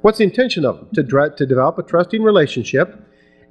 [0.00, 0.88] What's the intention of them?
[0.94, 3.00] To, to develop a trusting relationship,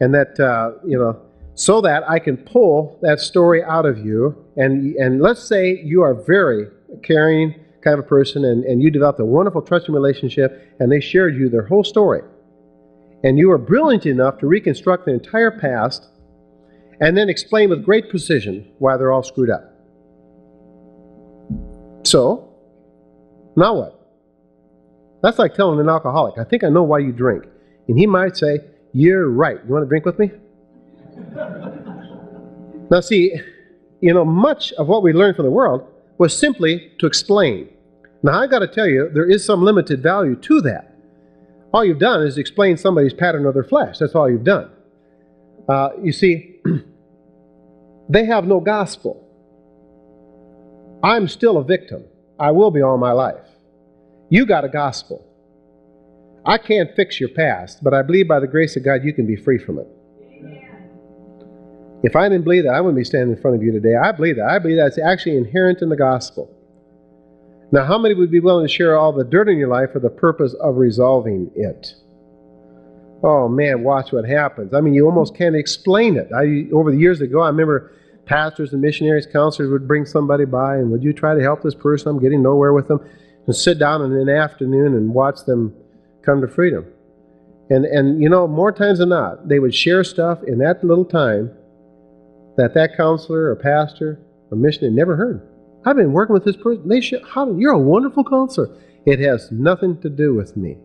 [0.02, 1.22] and that, uh, you know,
[1.56, 4.35] so that I can pull that story out of you.
[4.57, 6.68] And, and let's say you are very
[7.02, 10.99] caring, kind of a person and, and you developed a wonderful trusting relationship and they
[10.99, 12.21] shared you their whole story.
[13.23, 16.07] And you were brilliant enough to reconstruct the entire past
[16.99, 19.63] and then explain with great precision why they're all screwed up.
[22.03, 22.53] So,
[23.55, 23.97] now what?
[25.21, 27.45] That's like telling an alcoholic, I think I know why you drink.
[27.87, 28.59] And he might say,
[28.93, 29.57] You're right.
[29.63, 30.31] You want to drink with me?
[32.89, 33.35] now, see,
[33.99, 35.87] you know, much of what we learn from the world
[36.22, 37.68] was simply to explain.
[38.22, 40.95] Now, I've got to tell you, there is some limited value to that.
[41.73, 43.98] All you've done is explain somebody's pattern of their flesh.
[43.98, 44.69] That's all you've done.
[45.68, 46.60] Uh, you see,
[48.10, 49.27] they have no gospel.
[51.03, 52.03] I'm still a victim.
[52.39, 53.48] I will be all my life.
[54.30, 55.26] You got a gospel.
[56.45, 59.26] I can't fix your past, but I believe by the grace of God you can
[59.26, 59.88] be free from it.
[62.03, 63.95] If I didn't believe that, I wouldn't be standing in front of you today.
[63.95, 64.48] I believe that.
[64.48, 66.49] I believe that's actually inherent in the gospel.
[67.72, 69.99] Now, how many would be willing to share all the dirt in your life for
[69.99, 71.94] the purpose of resolving it?
[73.23, 74.73] Oh man, watch what happens.
[74.73, 76.30] I mean, you almost can't explain it.
[76.36, 77.94] I over the years ago, I remember
[78.26, 81.76] pastors and missionaries, counselors would bring somebody by and would you try to help this
[81.76, 82.10] person?
[82.10, 82.99] I'm getting nowhere with them.
[83.45, 85.73] And sit down in an afternoon and watch them
[86.23, 86.86] come to freedom.
[87.69, 91.06] And and you know, more times than not, they would share stuff in that little
[91.06, 91.52] time
[92.57, 94.19] that that counselor or pastor
[94.49, 95.48] or missionary never heard.
[95.86, 96.88] I've been working with this person.
[96.88, 98.76] They should, how, you're a wonderful counselor.
[99.06, 100.78] It has nothing to do with me.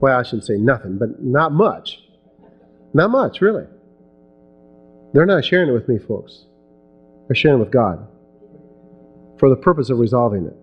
[0.00, 2.00] Well, I shouldn't say nothing, but not much.
[2.94, 3.64] Not much, really.
[5.12, 6.44] They're not sharing it with me, folks.
[7.26, 8.06] They're sharing it with God
[9.38, 10.56] for the purpose of resolving it.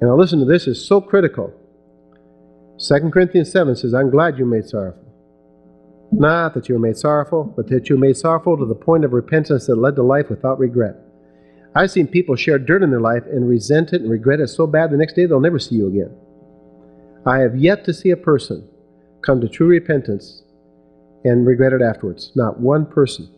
[0.00, 1.52] And now listen to this is so critical.
[2.78, 5.07] 2 Corinthians 7 says, I'm glad you made sorrowful.
[6.10, 9.04] Not that you were made sorrowful, but that you were made sorrowful to the point
[9.04, 10.96] of repentance that led to life without regret.
[11.74, 14.66] I've seen people share dirt in their life and resent it and regret it so
[14.66, 16.16] bad the next day they'll never see you again.
[17.26, 18.66] I have yet to see a person
[19.22, 20.42] come to true repentance
[21.24, 22.32] and regret it afterwards.
[22.34, 23.28] Not one person.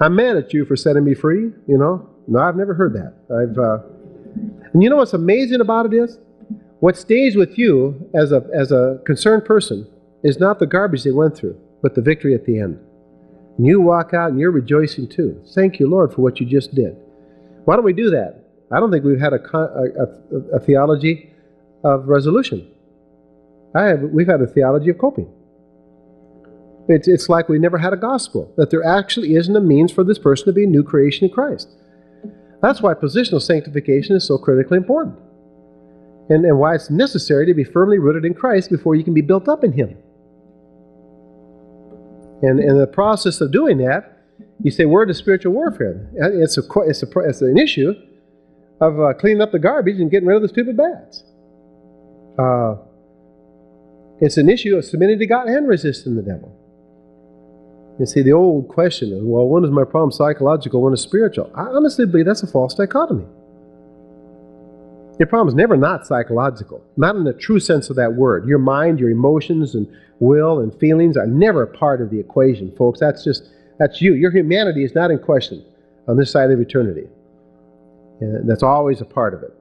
[0.00, 2.08] I'm mad at you for setting me free, you know.
[2.26, 3.14] No, I've never heard that.
[3.34, 3.78] I've, uh,
[4.72, 6.18] and you know what's amazing about it is,
[6.80, 9.86] what stays with you as a as a concerned person
[10.22, 12.78] is not the garbage they went through, but the victory at the end.
[13.56, 15.42] And you walk out and you're rejoicing too.
[15.54, 16.96] Thank you, Lord, for what you just did.
[17.64, 18.44] Why don't we do that?
[18.72, 21.32] I don't think we've had a, a, a, theology
[21.82, 22.70] of resolution.
[23.74, 25.32] I have, we've had a theology of coping.
[26.88, 30.04] It's, it's like we never had a gospel, that there actually isn't a means for
[30.04, 31.68] this person to be a new creation in Christ.
[32.62, 35.18] That's why positional sanctification is so critically important.
[36.28, 39.20] And, and why it's necessary to be firmly rooted in Christ before you can be
[39.20, 39.96] built up in Him.
[42.42, 44.18] And in the process of doing that,
[44.62, 46.10] you say, where does spiritual warfare?
[46.14, 47.94] It's, a, it's, a, it's an issue
[48.80, 51.22] of uh, cleaning up the garbage and getting rid of the stupid bats.
[52.38, 52.76] Uh,
[54.20, 56.56] it's an issue of submitting to God and resisting the devil.
[57.98, 61.50] You see, the old question is, well, when is my problem psychological, when is spiritual?
[61.54, 63.26] I honestly believe that's a false dichotomy.
[65.20, 68.48] Your problem is never not psychological, not in the true sense of that word.
[68.48, 69.86] Your mind, your emotions, and
[70.18, 72.98] will and feelings are never part of the equation, folks.
[73.00, 74.14] That's just, that's you.
[74.14, 75.62] Your humanity is not in question
[76.08, 77.06] on this side of eternity.
[78.22, 79.54] And that's always a part of it.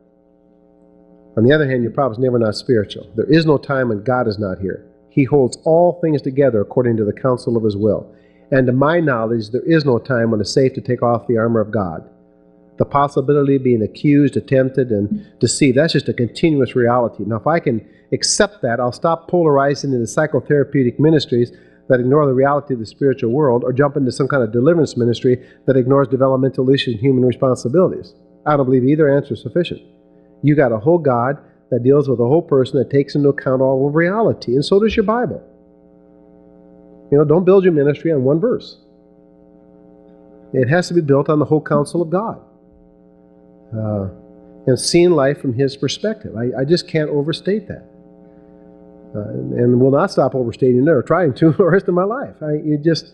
[1.36, 3.12] On the other hand, your problem is never not spiritual.
[3.18, 4.86] There is no time when God is not here.
[5.10, 8.16] He holds all things together according to the counsel of his will.
[8.52, 11.38] And to my knowledge, there is no time when it's safe to take off the
[11.38, 12.10] armor of God.
[12.80, 17.24] The possibility of being accused, attempted, and deceived, that's just a continuous reality.
[17.26, 21.52] Now, if I can accept that, I'll stop polarizing into psychotherapeutic ministries
[21.90, 24.96] that ignore the reality of the spiritual world or jump into some kind of deliverance
[24.96, 28.14] ministry that ignores developmental issues and human responsibilities.
[28.46, 29.82] I don't believe either answer is sufficient.
[30.42, 31.38] You got a whole God
[31.72, 34.80] that deals with a whole person that takes into account all of reality, and so
[34.80, 35.44] does your Bible.
[37.12, 38.78] You know, don't build your ministry on one verse.
[40.54, 42.40] It has to be built on the whole counsel of God.
[43.76, 44.10] Uh,
[44.68, 46.36] and seeing life from His perspective.
[46.36, 47.86] I, I just can't overstate that.
[49.16, 52.04] Uh, and, and will not stop overstating it or trying to the rest of my
[52.04, 52.36] life.
[52.42, 53.14] I, you just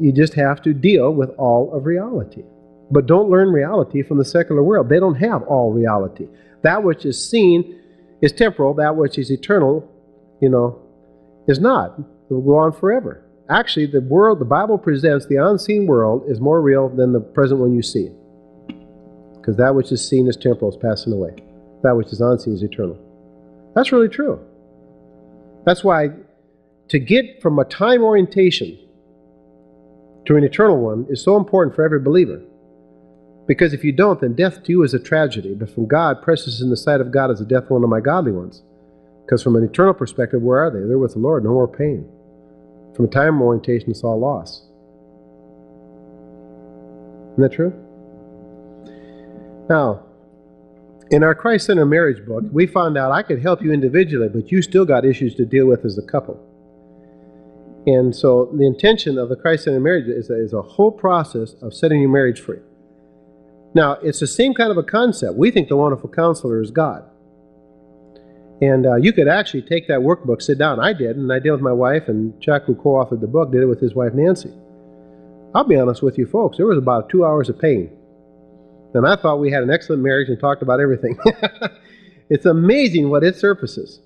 [0.00, 2.42] you just have to deal with all of reality.
[2.90, 4.88] But don't learn reality from the secular world.
[4.88, 6.28] They don't have all reality.
[6.62, 7.80] That which is seen
[8.20, 9.88] is temporal, that which is eternal,
[10.40, 10.80] you know,
[11.48, 11.98] is not.
[11.98, 13.24] It will go on forever.
[13.48, 17.60] Actually, the world, the Bible presents the unseen world is more real than the present
[17.60, 18.10] one you see.
[19.42, 21.34] Because that which is seen is temporal, is passing away.
[21.82, 22.96] That which is unseen is eternal.
[23.74, 24.38] That's really true.
[25.66, 26.10] That's why
[26.90, 28.78] to get from a time orientation
[30.26, 32.40] to an eternal one is so important for every believer.
[33.48, 35.54] Because if you don't, then death to you is a tragedy.
[35.54, 37.90] But from God, precious in the sight of God is the death of one of
[37.90, 38.62] my godly ones.
[39.24, 40.86] Because from an eternal perspective, where are they?
[40.86, 42.08] They're with the Lord, no more pain.
[42.94, 44.62] From a time orientation, it's all loss.
[47.32, 47.81] Isn't that true?
[49.68, 50.04] Now,
[51.10, 54.50] in our Christ Centered Marriage book, we found out I could help you individually, but
[54.50, 56.40] you still got issues to deal with as a couple.
[57.86, 61.54] And so the intention of the Christ Centered Marriage is a, is a whole process
[61.62, 62.60] of setting your marriage free.
[63.74, 65.36] Now, it's the same kind of a concept.
[65.36, 67.04] We think the wonderful counselor is God.
[68.60, 70.78] And uh, you could actually take that workbook, sit down.
[70.78, 73.50] I did, and I did with my wife, and Chuck, who co authored the book,
[73.50, 74.52] did it with his wife Nancy.
[75.54, 77.90] I'll be honest with you folks, there was about two hours of pain.
[78.94, 81.18] And I thought we had an excellent marriage and talked about everything.
[82.30, 84.00] it's amazing what it surfaces.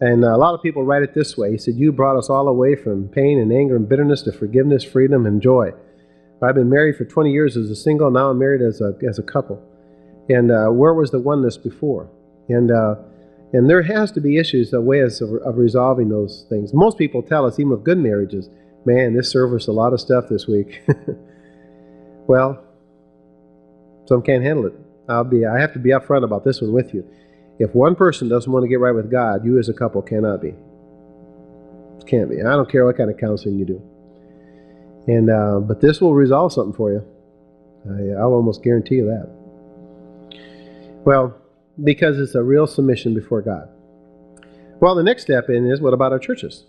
[0.00, 2.28] And uh, a lot of people write it this way He said, You brought us
[2.30, 5.72] all away from pain and anger and bitterness to forgiveness, freedom, and joy.
[6.42, 8.10] I've been married for 20 years as a single.
[8.10, 9.62] Now I'm married as a as a couple.
[10.28, 12.10] And uh, where was the oneness before?
[12.48, 12.96] And uh,
[13.52, 16.74] And there has to be issues, of ways of, of resolving those things.
[16.74, 18.50] Most people tell us, even with good marriages,
[18.84, 20.82] man, this service a lot of stuff this week.
[22.26, 22.62] well,
[24.06, 24.74] some can't handle it.
[25.08, 27.06] I'll be I have to be upfront about this one with you.
[27.58, 30.42] If one person doesn't want to get right with God, you as a couple cannot
[30.42, 30.54] be.
[32.06, 32.40] Can't be.
[32.40, 33.82] I don't care what kind of counseling you do.
[35.06, 37.04] And uh, but this will resolve something for you.
[37.86, 39.28] I, I'll almost guarantee you that.
[41.04, 41.34] Well,
[41.82, 43.68] because it's a real submission before God.
[44.80, 46.64] Well, the next step in is what about our churches?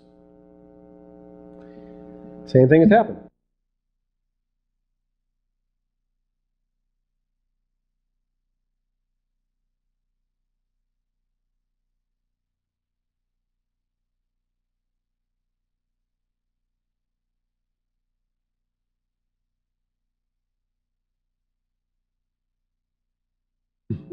[2.46, 3.25] Same thing has happened.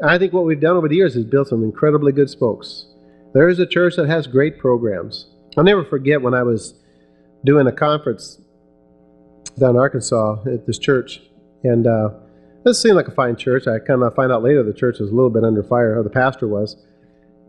[0.04, 2.86] I think what we've done over the years is built some incredibly good spokes.
[3.34, 5.28] There is a church that has great programs.
[5.58, 6.76] I'll never forget when I was
[7.44, 8.40] doing a conference
[9.60, 11.22] down in Arkansas at this church,
[11.64, 12.10] and uh,
[12.64, 13.68] this seemed like a fine church.
[13.68, 16.04] I kind of find out later the church was a little bit under fire, or
[16.04, 16.78] the pastor was.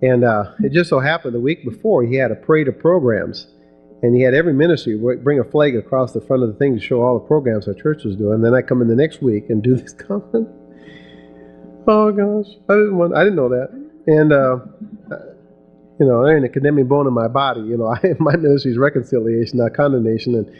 [0.03, 3.49] And uh, it just so happened the week before he had a parade of programs,
[4.03, 6.81] and he had every ministry bring a flag across the front of the thing to
[6.81, 8.35] show all the programs our church was doing.
[8.35, 10.49] And then I come in the next week and do this conference.
[11.87, 13.15] Oh gosh, I didn't want.
[13.15, 13.69] I didn't know that.
[14.07, 14.59] And uh,
[16.01, 17.61] you know, there ain't a condemning bone in my body.
[17.61, 20.35] You know, I, my ministry is reconciliation, not condemnation.
[20.35, 20.51] And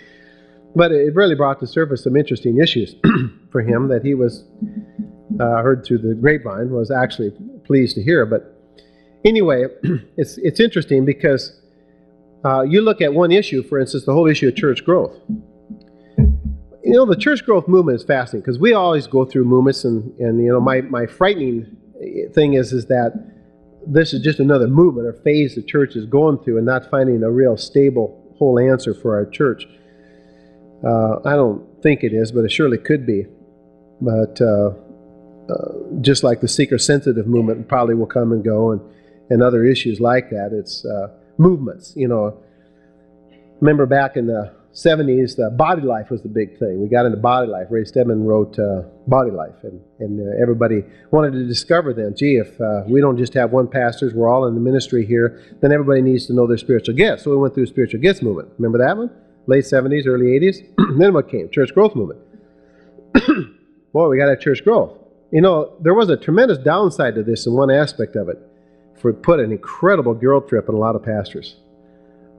[0.77, 2.95] but it really brought to surface some interesting issues
[3.51, 4.45] for him that he was
[5.41, 6.71] uh, heard through the grapevine.
[6.71, 7.33] Was actually
[7.65, 8.27] pleased to hear.
[8.27, 8.61] But
[9.25, 9.67] anyway,
[10.17, 11.61] it's it's interesting because
[12.45, 15.17] uh, you look at one issue, for instance, the whole issue of church growth
[16.85, 20.13] you know, the church growth movement is fascinating because we always go through movements, and,
[20.19, 21.77] and you know, my, my frightening
[22.35, 23.13] thing is is that
[23.87, 27.23] this is just another movement or phase the church is going through, and not finding
[27.23, 29.67] a real stable whole answer for our church.
[30.87, 33.27] Uh, I don't think it is, but it surely could be.
[34.03, 34.73] But uh,
[35.49, 38.81] uh, just like the seeker-sensitive movement probably will come and go, and
[39.31, 41.09] and other issues like that, it's uh,
[41.39, 41.95] movements.
[41.97, 42.43] You know,
[43.61, 46.83] remember back in the 70s, the body life was the big thing.
[46.83, 47.69] We got into body life.
[47.71, 50.83] Ray Stedman wrote uh, Body Life, and, and uh, everybody
[51.13, 54.47] wanted to discover then, gee, if uh, we don't just have one pastor, we're all
[54.47, 57.23] in the ministry here, then everybody needs to know their spiritual gifts.
[57.23, 58.49] So we went through spiritual gifts movement.
[58.59, 59.11] Remember that one?
[59.47, 60.67] Late 70s, early 80s.
[60.99, 61.49] then what came?
[61.51, 62.21] Church growth movement.
[63.93, 64.99] Boy, we got a church growth.
[65.31, 68.39] You know, there was a tremendous downside to this in one aspect of it.
[69.01, 71.57] For it put an incredible guilt trip on a lot of pastors.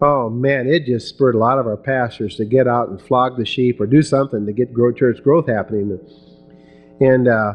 [0.02, 3.38] Oh man, it just spurred a lot of our pastors to get out and flog
[3.38, 5.98] the sheep or do something to get church growth happening.
[7.00, 7.54] And uh,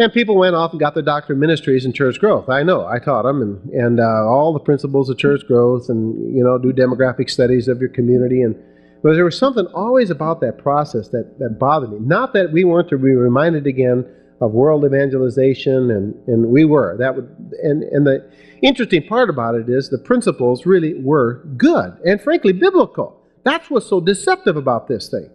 [0.00, 2.48] and people went off and got their doctorate ministries in church growth.
[2.48, 6.36] I know, I taught them, and and uh, all the principles of church growth, and
[6.36, 8.42] you know, do demographic studies of your community.
[8.42, 8.56] And
[9.02, 11.98] but there was something always about that process that that bothered me.
[12.00, 14.04] Not that we weren't to be reminded again
[14.40, 16.96] of world evangelization, and, and we were.
[16.98, 17.28] That would
[17.62, 18.30] and and the
[18.62, 23.20] interesting part about it is the principles really were good and frankly biblical.
[23.44, 25.30] That's what's so deceptive about this thing.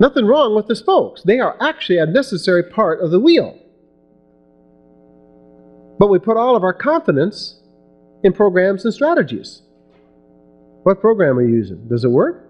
[0.00, 1.22] Nothing wrong with the spokes.
[1.22, 3.58] They are actually a necessary part of the wheel.
[5.98, 7.60] But we put all of our confidence
[8.22, 9.62] in programs and strategies.
[10.84, 11.88] What program are you using?
[11.88, 12.48] Does it work?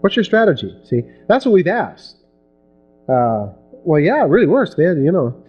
[0.00, 0.72] What's your strategy?
[0.84, 2.17] See, that's what we've asked.
[3.08, 3.52] Uh,
[3.84, 5.04] well, yeah, it really works, man.
[5.04, 5.44] You know,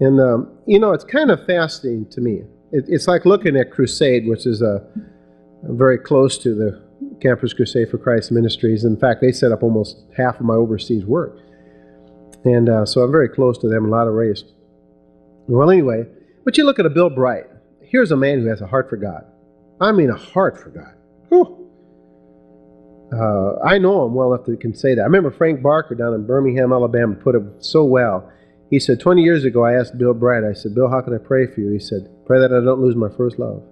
[0.00, 2.42] and um, you know, it's kind of fascinating to me.
[2.72, 4.86] It, it's like looking at Crusade, which is a,
[5.68, 6.82] a, very close to the
[7.20, 8.84] Campus Crusade for Christ Ministries.
[8.84, 11.38] In fact, they set up almost half of my overseas work,
[12.44, 14.44] and uh, so I'm very close to them a lot of ways.
[15.48, 16.04] Well, anyway,
[16.44, 17.44] but you look at a Bill Bright.
[17.82, 19.24] Here's a man who has a heart for God.
[19.80, 20.94] I mean, a heart for God.
[21.28, 21.65] Whew.
[23.12, 25.02] Uh, I know him well enough to can say that.
[25.02, 28.30] I remember Frank Barker down in Birmingham, Alabama, put it so well.
[28.68, 31.18] He said, 20 years ago, I asked Bill Bright, I said, Bill, how can I
[31.18, 31.70] pray for you?
[31.70, 33.62] He said, pray that I don't lose my first love.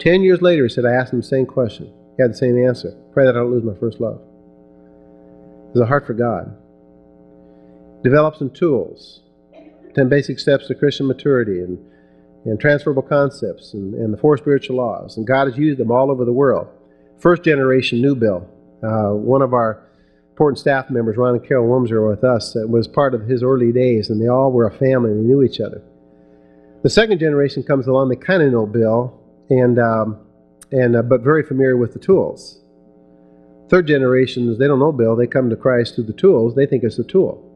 [0.00, 1.92] 10 years later, he said, I asked him the same question.
[2.16, 2.96] He had the same answer.
[3.12, 4.20] Pray that I don't lose my first love.
[5.72, 6.56] There's a heart for God.
[8.02, 9.20] Develop some tools.
[9.94, 11.78] 10 basic steps to Christian maturity and,
[12.44, 15.16] and transferable concepts and, and the four spiritual laws.
[15.16, 16.68] And God has used them all over the world
[17.20, 18.48] first generation knew Bill.
[18.82, 19.86] Uh, one of our
[20.30, 22.54] important staff members, Ron and Carol Worms, were with us.
[22.54, 25.28] That was part of his early days, and they all were a family and they
[25.28, 25.82] knew each other.
[26.82, 29.20] The second generation comes along; they kind of know Bill,
[29.50, 30.18] and um,
[30.72, 32.62] and uh, but very familiar with the tools.
[33.68, 35.14] Third generations, they don't know Bill.
[35.14, 36.54] They come to Christ through the tools.
[36.54, 37.46] They think it's a tool.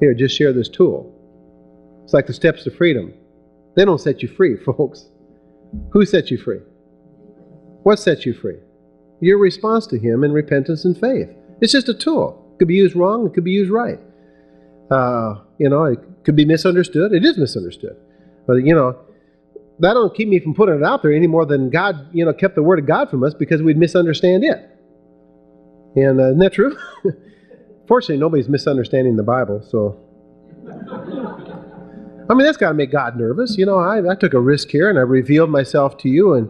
[0.00, 1.10] Here, just share this tool.
[2.04, 3.12] It's like the steps to freedom.
[3.74, 5.06] They don't set you free, folks.
[5.90, 6.60] Who set you free?
[7.84, 8.56] What sets you free?
[9.20, 11.28] Your response to Him in repentance and faith.
[11.60, 12.50] It's just a tool.
[12.54, 14.00] It could be used wrong, it could be used right.
[14.90, 17.12] Uh, you know, it could be misunderstood.
[17.12, 17.96] It is misunderstood.
[18.46, 18.98] But, you know,
[19.78, 22.32] that don't keep me from putting it out there any more than God, you know,
[22.32, 24.70] kept the Word of God from us because we'd misunderstand it.
[25.96, 26.76] And uh, isn't that true?
[27.88, 30.00] Fortunately, nobody's misunderstanding the Bible, so.
[32.30, 33.58] I mean, that's got to make God nervous.
[33.58, 36.48] You know, I, I took a risk here and I revealed myself to you, and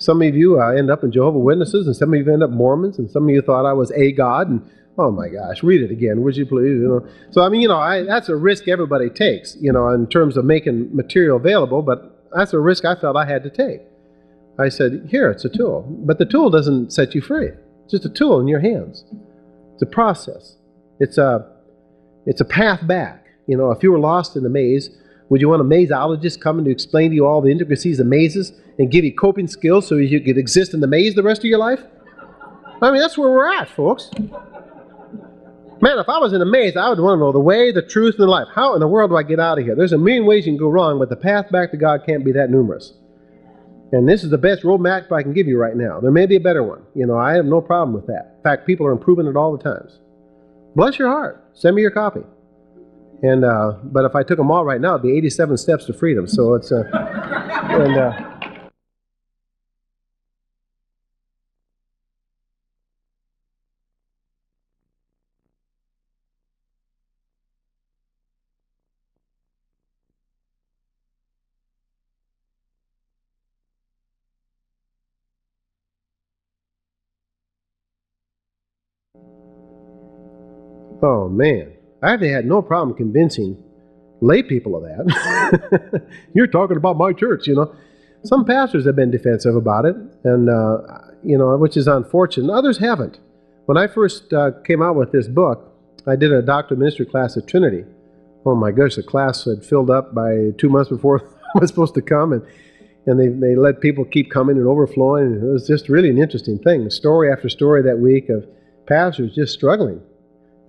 [0.00, 2.50] some of you uh, end up in Jehovah Witnesses, and some of you end up
[2.50, 4.68] Mormons, and some of you thought I was a God, and
[4.98, 6.80] oh my gosh, read it again, would you please?
[6.80, 9.88] You know, so I mean, you know, I, that's a risk everybody takes, you know,
[9.90, 13.50] in terms of making material available, but that's a risk I felt I had to
[13.50, 13.82] take.
[14.58, 17.50] I said, here, it's a tool, but the tool doesn't set you free.
[17.84, 19.04] It's just a tool in your hands.
[19.74, 20.56] It's a process.
[20.98, 21.46] It's a,
[22.26, 23.26] it's a path back.
[23.46, 24.90] You know, if you were lost in the maze,
[25.30, 28.52] would you want a mazeologist coming to explain to you all the intricacies of mazes
[28.78, 31.44] and give you coping skills so you could exist in the maze the rest of
[31.46, 31.80] your life?
[32.82, 34.10] I mean, that's where we're at, folks.
[35.82, 37.80] Man, if I was in a maze, I would want to know the way, the
[37.80, 38.48] truth, and the life.
[38.54, 39.74] How in the world do I get out of here?
[39.74, 42.24] There's a million ways you can go wrong, but the path back to God can't
[42.24, 42.92] be that numerous.
[43.92, 46.00] And this is the best roadmap I can give you right now.
[46.00, 46.82] There may be a better one.
[46.94, 48.34] You know, I have no problem with that.
[48.36, 50.00] In fact, people are improving it all the times.
[50.74, 51.44] Bless your heart.
[51.54, 52.20] Send me your copy.
[53.22, 55.92] And uh, but if I took them all right now, it'd be 87 steps to
[55.92, 56.26] freedom.
[56.26, 57.96] So it's uh, and.
[57.96, 58.26] Uh,
[81.02, 81.72] Oh man,
[82.02, 83.62] I have had no problem convincing
[84.20, 86.02] lay people of that.
[86.34, 87.74] You're talking about my church, you know.
[88.22, 90.78] Some pastors have been defensive about it, and uh,
[91.22, 92.52] you know, which is unfortunate.
[92.52, 93.18] Others haven't.
[93.64, 95.72] When I first uh, came out with this book,
[96.06, 97.84] I did a doctor ministry class at Trinity.
[98.44, 101.22] Oh my gosh, the class had filled up by two months before
[101.54, 102.42] I was supposed to come, and
[103.06, 105.36] and they, they let people keep coming and overflowing.
[105.36, 106.88] It was just really an interesting thing.
[106.90, 108.46] Story after story that week of
[108.86, 110.02] pastors just struggling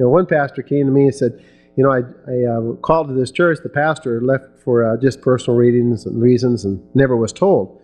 [0.02, 1.46] you know, one pastor came to me and said,
[1.76, 3.60] you know, I, I uh, called to this church.
[3.62, 7.80] The pastor left for uh, just personal reasons and reasons and never was told.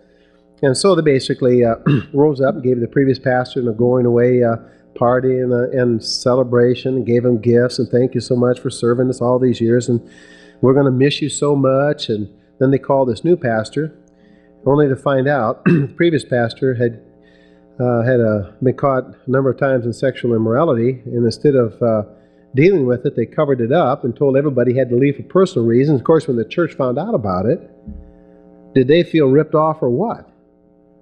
[0.64, 1.76] And so they basically uh,
[2.14, 4.56] rose up and gave the previous pastor a going away uh,
[4.96, 8.72] party and, uh, and celebration and gave him gifts and thank you so much for
[8.72, 10.02] serving us all these years and
[10.62, 12.10] we're going to miss you so much.
[12.10, 12.28] And
[12.60, 13.96] then they called this new pastor,
[14.66, 17.00] only to find out the previous pastor had
[17.80, 21.80] uh, had uh, been caught a number of times in sexual immorality, and instead of
[21.82, 22.04] uh,
[22.56, 25.24] dealing with it, they covered it up and told everybody he had to leave for
[25.24, 26.00] personal reasons.
[26.00, 27.60] Of course, when the church found out about it,
[28.74, 30.30] did they feel ripped off or what?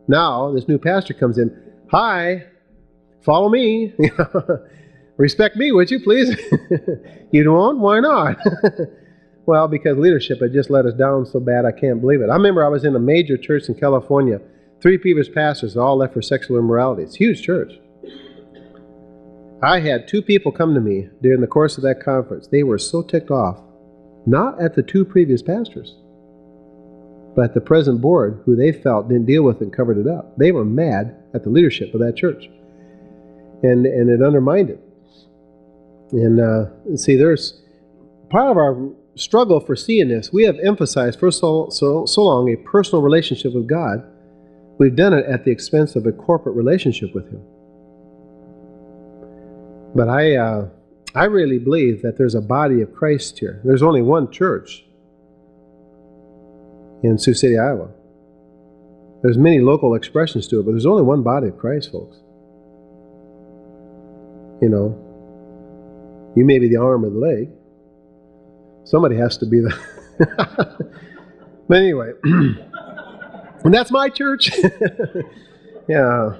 [0.07, 1.55] Now, this new pastor comes in,
[1.91, 2.45] Hi,
[3.21, 3.93] follow me.
[5.17, 6.37] Respect me, would you please?
[7.31, 7.79] you don't?
[7.79, 8.37] Why not?
[9.45, 12.29] well, because leadership had just let us down so bad, I can't believe it.
[12.29, 14.41] I remember I was in a major church in California
[14.81, 17.03] Three previous pastors all left for sexual immorality.
[17.03, 17.73] It's a huge church.
[19.63, 22.47] I had two people come to me during the course of that conference.
[22.47, 23.59] They were so ticked off,
[24.25, 25.95] not at the two previous pastors,
[27.35, 30.07] but at the present board, who they felt didn't deal with it and covered it
[30.07, 30.37] up.
[30.37, 32.49] They were mad at the leadership of that church,
[33.63, 34.79] and and it undermined it.
[36.11, 37.61] And uh, see, there's
[38.29, 40.31] part of our struggle for seeing this.
[40.31, 44.03] We have emphasized for so so so long a personal relationship with God
[44.77, 47.41] We've done it at the expense of a corporate relationship with Him.
[49.95, 50.67] But I, uh,
[51.13, 53.61] I really believe that there's a body of Christ here.
[53.63, 54.83] There's only one church
[57.03, 57.89] in Sioux City, Iowa.
[59.23, 62.17] There's many local expressions to it, but there's only one body of Christ, folks.
[64.61, 67.49] You know, you may be the arm or the leg.
[68.83, 69.73] Somebody has to be the.
[71.67, 72.11] but anyway.
[73.65, 74.51] And that's my church.
[75.89, 76.37] yeah.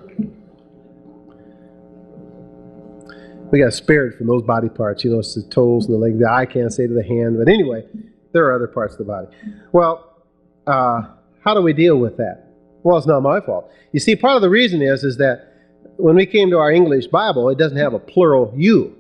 [3.52, 5.04] We got spared from those body parts.
[5.04, 6.20] You know, it's the toes and the leg.
[6.20, 7.38] The eye can't say to the hand.
[7.40, 7.84] But anyway,
[8.32, 9.28] there are other parts of the body.
[9.72, 10.24] Well,
[10.68, 11.02] uh,
[11.44, 12.54] how do we deal with that?
[12.84, 13.72] Well, it's not my fault.
[13.92, 15.52] You see, part of the reason is is that
[15.98, 18.96] when we came to our English Bible, it doesn't have a plural you.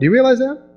[0.00, 0.71] Do you realize that?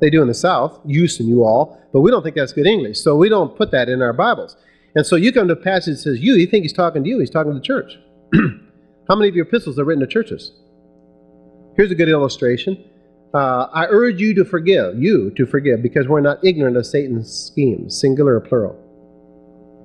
[0.00, 2.66] They do in the South, use and you all, but we don't think that's good
[2.66, 3.00] English.
[3.00, 4.56] So we don't put that in our Bibles.
[4.94, 7.08] And so you come to a passage that says you, you think he's talking to
[7.08, 7.98] you, he's talking to the church.
[9.08, 10.52] How many of your epistles are written to churches?
[11.76, 12.82] Here's a good illustration.
[13.34, 17.30] Uh, I urge you to forgive, you to forgive, because we're not ignorant of Satan's
[17.30, 18.82] schemes, singular or plural.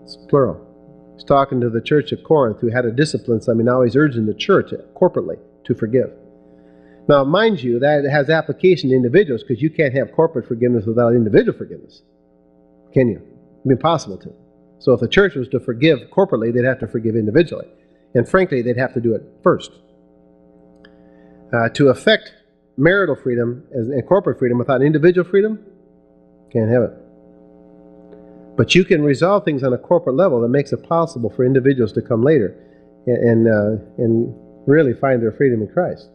[0.03, 0.67] It's plural.
[1.15, 3.95] He's talking to the church of Corinth who had a discipline I mean, now he's
[3.95, 6.11] urging the church corporately to forgive.
[7.11, 11.13] Now, mind you, that has application to individuals because you can't have corporate forgiveness without
[11.13, 12.03] individual forgiveness.
[12.93, 13.17] Can you?
[13.17, 14.33] It'd be impossible to.
[14.79, 17.67] So if the church was to forgive corporately, they'd have to forgive individually.
[18.15, 19.71] And frankly, they'd have to do it first.
[21.53, 22.31] Uh, to affect
[22.77, 25.59] marital freedom and corporate freedom without individual freedom,
[26.53, 26.93] can't have it.
[28.55, 31.91] But you can resolve things on a corporate level that makes it possible for individuals
[31.91, 32.55] to come later
[33.05, 34.33] and, and, uh, and
[34.65, 36.07] really find their freedom in Christ.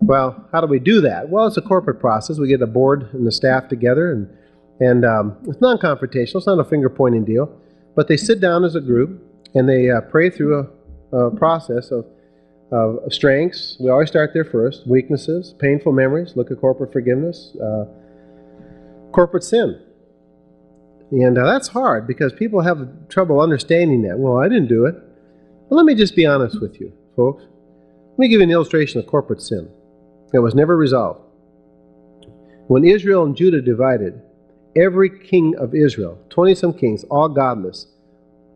[0.00, 1.28] Well, how do we do that?
[1.28, 2.38] Well, it's a corporate process.
[2.38, 4.28] We get the board and the staff together, and,
[4.80, 7.50] and um, it's non confrontational, it's not a finger pointing deal.
[7.96, 9.20] But they sit down as a group
[9.54, 10.70] and they uh, pray through
[11.12, 12.06] a, a process of,
[12.70, 13.76] of, strengths.
[13.80, 17.86] We always start there first weaknesses, painful memories, look at corporate forgiveness, uh,
[19.12, 19.80] corporate sin.
[21.10, 24.16] And uh, that's hard because people have trouble understanding that.
[24.16, 24.94] Well, I didn't do it.
[25.68, 27.42] Well, let me just be honest with you, folks.
[27.42, 29.68] Let me give you an illustration of corporate sin
[30.32, 31.20] that was never resolved.
[32.66, 34.20] When Israel and Judah divided,
[34.76, 37.86] every king of Israel, 20 some kings, all godless,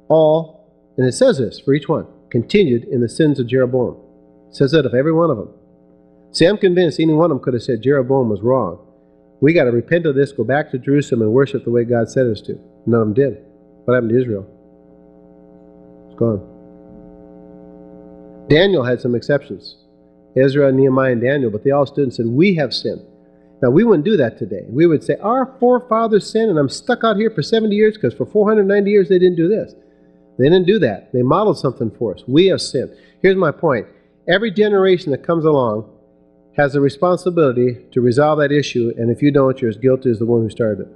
[0.09, 3.97] all, and it says this for each one, continued in the sins of Jeroboam.
[4.51, 5.51] It says that of every one of them.
[6.33, 8.79] See, I'm convinced any one of them could have said Jeroboam was wrong.
[9.41, 12.09] We got to repent of this, go back to Jerusalem, and worship the way God
[12.09, 12.59] said us to.
[12.87, 13.45] None of them did.
[13.85, 14.47] What happened to Israel?
[16.07, 16.49] It's gone.
[18.49, 19.82] Daniel had some exceptions.
[20.37, 23.03] Ezra, Nehemiah, and Daniel, but they all stood and said, We have sinned.
[23.63, 24.65] Now, we wouldn't do that today.
[24.69, 28.15] We would say, Our forefathers sinned, and I'm stuck out here for 70 years because
[28.15, 29.75] for 490 years they didn't do this.
[30.39, 31.13] They didn't do that.
[31.13, 32.23] They modeled something for us.
[32.27, 32.97] We have sinned.
[33.21, 33.87] Here's my point
[34.29, 35.91] every generation that comes along
[36.57, 40.19] has a responsibility to resolve that issue, and if you don't, you're as guilty as
[40.19, 40.93] the one who started it.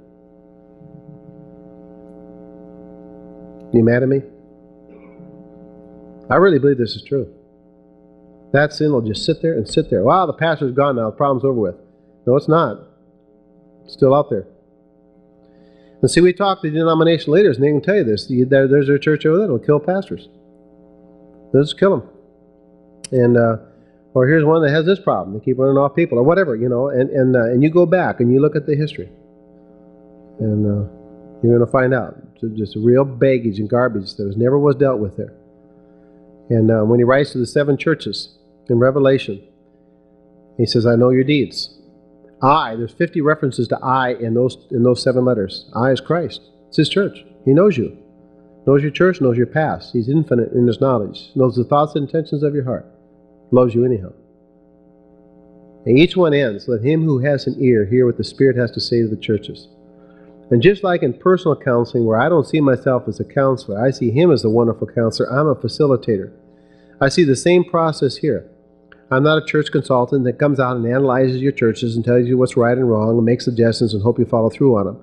[3.73, 4.21] You mad at me?
[6.29, 7.33] I really believe this is true.
[8.53, 10.03] That sin will just sit there and sit there.
[10.03, 11.09] Wow, the pastor's gone now.
[11.09, 11.75] The problem's over with.
[12.25, 12.79] No, it's not.
[13.83, 14.47] It's still out there.
[16.01, 18.27] And see, we talk to denomination leaders, and they can tell you this.
[18.27, 20.29] There's a church over there that'll kill pastors.
[21.51, 22.09] They'll just kill them.
[23.11, 23.57] And, uh,
[24.13, 25.37] or here's one that has this problem.
[25.37, 26.89] They keep running off people, or whatever, you know.
[26.89, 29.09] And, and, uh, and you go back and you look at the history.
[30.39, 30.89] And uh,
[31.41, 32.15] you're going to find out.
[32.41, 35.33] It's just real baggage and garbage that was, never was dealt with there.
[36.49, 38.36] And uh, when he writes to the seven churches,
[38.69, 39.41] in Revelation.
[40.57, 41.77] He says, I know your deeds.
[42.41, 45.69] I, there's 50 references to I in those in those seven letters.
[45.75, 46.41] I is Christ.
[46.67, 47.25] It's his church.
[47.45, 47.97] He knows you.
[48.67, 49.93] Knows your church, knows your past.
[49.93, 51.31] He's infinite in his knowledge.
[51.35, 52.85] Knows the thoughts and intentions of your heart.
[53.51, 54.11] Loves you anyhow.
[55.85, 58.71] And each one ends, let him who has an ear hear what the Spirit has
[58.71, 59.69] to say to the churches.
[60.51, 63.91] And just like in personal counseling, where I don't see myself as a counselor, I
[63.91, 65.31] see him as a wonderful counselor.
[65.31, 66.33] I'm a facilitator.
[66.99, 68.49] I see the same process here.
[69.09, 72.37] I'm not a church consultant that comes out and analyzes your churches and tells you
[72.37, 74.99] what's right and wrong and makes suggestions and hope you follow through on them.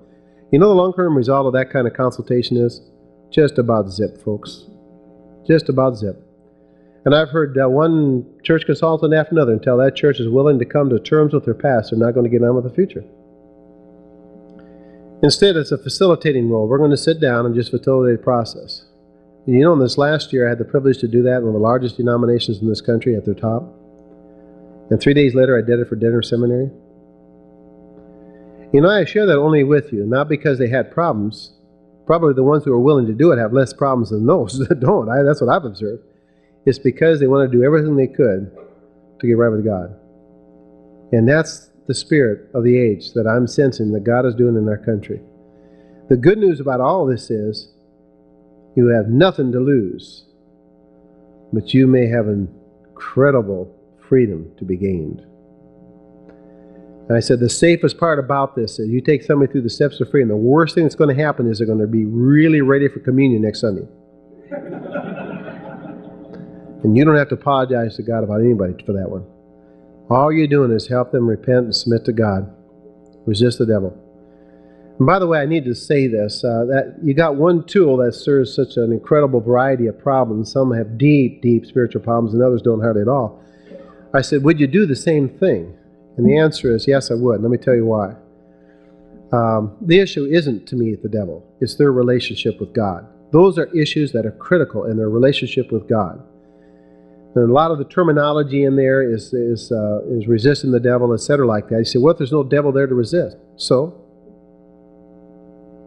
[0.53, 2.83] You know the long term result of that kind of consultation is?
[3.31, 4.67] Just about zip, folks.
[5.47, 6.23] Just about zip.
[7.07, 10.65] And I've heard uh, one church consultant after another until that church is willing to
[10.65, 13.05] come to terms with their past, they're not going to get on with the future.
[15.23, 16.69] Instead, it's a facilitating role.
[16.69, 18.85] We're going to sit down and just facilitate the process.
[19.47, 21.49] You know, in this last year, I had the privilege to do that in one
[21.49, 23.74] of the largest denominations in this country at their top.
[24.91, 26.71] And three days later, I did it for Denver Seminary.
[28.73, 31.53] You know, I share that only with you, not because they had problems.
[32.07, 34.81] Probably the ones who are willing to do it have less problems than those that
[34.81, 35.09] don't.
[35.09, 36.03] I, that's what I've observed.
[36.67, 38.51] It's because they want to do everything they could
[39.21, 39.95] to get right with God.
[41.13, 44.69] And that's the spirit of the age that I'm sensing that God is doing in
[44.69, 45.21] our country.
[46.09, 47.73] The good news about all this is
[48.77, 50.25] you have nothing to lose,
[51.53, 53.75] but you may have incredible
[54.15, 55.27] freedom to be gained.
[57.09, 60.01] And I said the safest part about this is you take somebody through the steps
[60.01, 60.29] of freedom.
[60.29, 63.01] The worst thing that's going to happen is they're going to be really ready for
[63.01, 63.89] communion next Sunday.
[66.85, 69.27] and you don't have to apologize to God about anybody for that one.
[70.09, 72.55] All you're doing is help them repent and submit to God.
[73.27, 74.01] Resist the devil.
[74.99, 77.97] And by the way, I need to say this uh, that you got one tool
[77.97, 80.53] that serves such an incredible variety of problems.
[80.53, 83.44] Some have deep, deep spiritual problems, and others don't hardly at all.
[84.15, 85.77] I said, Would you do the same thing?
[86.17, 87.43] And the answer is yes, I would.
[87.43, 88.15] Let me tell you why.
[89.33, 93.07] Um, the issue isn't to me the devil, it's their relationship with God.
[93.33, 96.23] Those are issues that are critical in their relationship with God.
[97.35, 101.13] And a lot of the terminology in there is is uh, is resisting the devil,
[101.13, 101.79] etc., like that.
[101.79, 104.01] You say, Well, there's no devil there to resist?" So,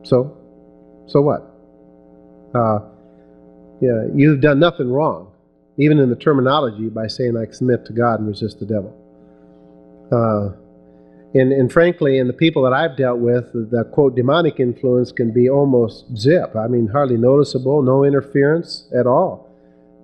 [0.04, 0.38] so,
[1.08, 1.54] so what?
[2.54, 2.80] Uh,
[3.80, 5.32] yeah, you've done nothing wrong,
[5.78, 8.94] even in the terminology, by saying I submit to God and resist the devil.
[10.12, 10.56] Uh,
[11.34, 15.32] and, and frankly, in the people that I've dealt with, the quote demonic influence can
[15.32, 16.56] be almost zip.
[16.56, 19.50] I mean, hardly noticeable, no interference at all,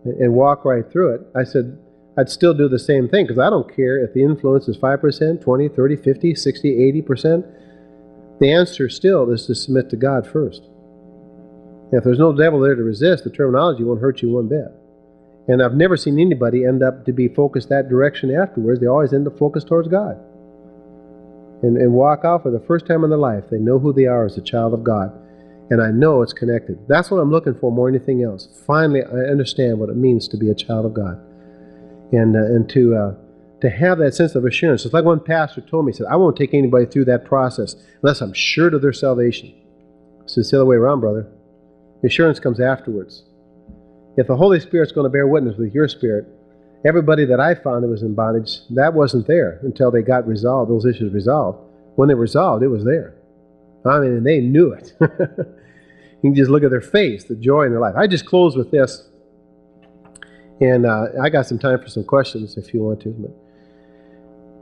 [0.03, 1.21] and walk right through it.
[1.35, 1.77] I said,
[2.17, 5.41] I'd still do the same thing because I don't care if the influence is 5%,
[5.41, 8.39] 20, 30, 50, 60, 80%.
[8.39, 10.61] The answer still is to submit to God first.
[11.91, 14.71] If there's no devil there to resist, the terminology won't hurt you one bit.
[15.47, 18.79] And I've never seen anybody end up to be focused that direction afterwards.
[18.79, 20.17] They always end up focused towards God.
[21.61, 23.45] And, and walk out for the first time in their life.
[23.49, 25.11] They know who they are as a child of God.
[25.69, 26.77] And I know it's connected.
[26.87, 28.47] That's what I'm looking for more than anything else.
[28.67, 31.19] Finally, I understand what it means to be a child of God.
[32.11, 33.15] And, uh, and to, uh,
[33.61, 34.83] to have that sense of assurance.
[34.85, 37.75] It's like one pastor told me, he said, I won't take anybody through that process
[38.01, 39.53] unless I'm sure of their salvation.
[40.25, 41.27] So it's the other way around, brother.
[42.01, 43.23] The assurance comes afterwards.
[44.15, 46.27] If the Holy Spirit's going to bear witness with your spirit,
[46.85, 50.69] everybody that I found that was in bondage, that wasn't there until they got resolved,
[50.69, 51.59] those issues resolved.
[51.95, 53.15] When they were resolved, it was there.
[53.85, 54.93] I mean, and they knew it.
[55.01, 57.95] you can just look at their face, the joy in their life.
[57.97, 59.09] I just close with this.
[60.61, 63.09] And uh, I got some time for some questions if you want to.
[63.09, 63.31] But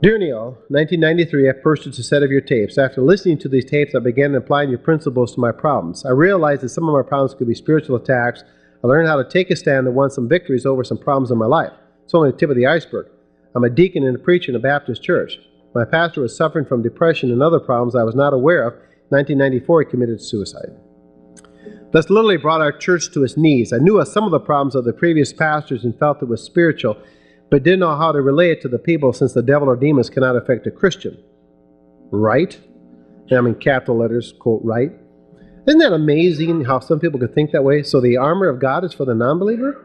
[0.02, 2.76] Dear Neil, 1993, I purchased a set of your tapes.
[2.76, 6.04] After listening to these tapes, I began applying your principles to my problems.
[6.04, 8.42] I realized that some of my problems could be spiritual attacks.
[8.82, 11.38] I learned how to take a stand and won some victories over some problems in
[11.38, 11.72] my life.
[12.04, 13.06] It's only the tip of the iceberg.
[13.54, 15.38] I'm a deacon and a preacher in a Baptist church.
[15.74, 18.74] My pastor was suffering from depression and other problems I was not aware of.
[18.74, 20.70] In 1994, he committed suicide.
[21.92, 23.72] This literally brought our church to its knees.
[23.72, 26.42] I knew of some of the problems of the previous pastors and felt it was
[26.42, 26.96] spiritual
[27.52, 30.08] but didn't know how to relay it to the people since the devil or demons
[30.08, 31.22] cannot affect a Christian.
[32.10, 32.58] Right?
[33.30, 34.90] I mean, capital letters, quote, right?
[35.66, 37.82] Isn't that amazing how some people could think that way?
[37.82, 39.84] So the armor of God is for the non believer?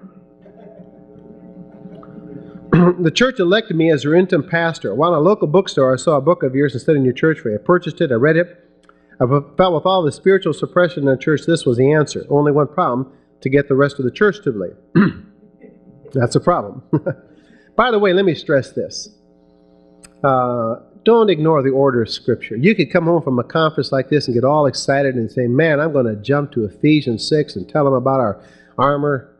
[3.00, 4.96] the church elected me as their interim pastor.
[4.96, 7.14] While in a local bookstore, I saw a book of yours and stood in your
[7.14, 7.56] church for you.
[7.56, 8.64] I purchased it, I read it.
[9.20, 12.26] I felt with all the spiritual suppression in the church, this was the answer.
[12.30, 14.76] Only one problem to get the rest of the church to believe.
[16.14, 16.84] That's a problem.
[17.76, 19.10] By the way, let me stress this.
[20.24, 20.78] Uh,
[21.08, 22.58] don't ignore the order of Scripture.
[22.58, 25.48] You could come home from a conference like this and get all excited and say,
[25.48, 28.44] Man, I'm going to jump to Ephesians 6 and tell them about our
[28.78, 29.34] armor.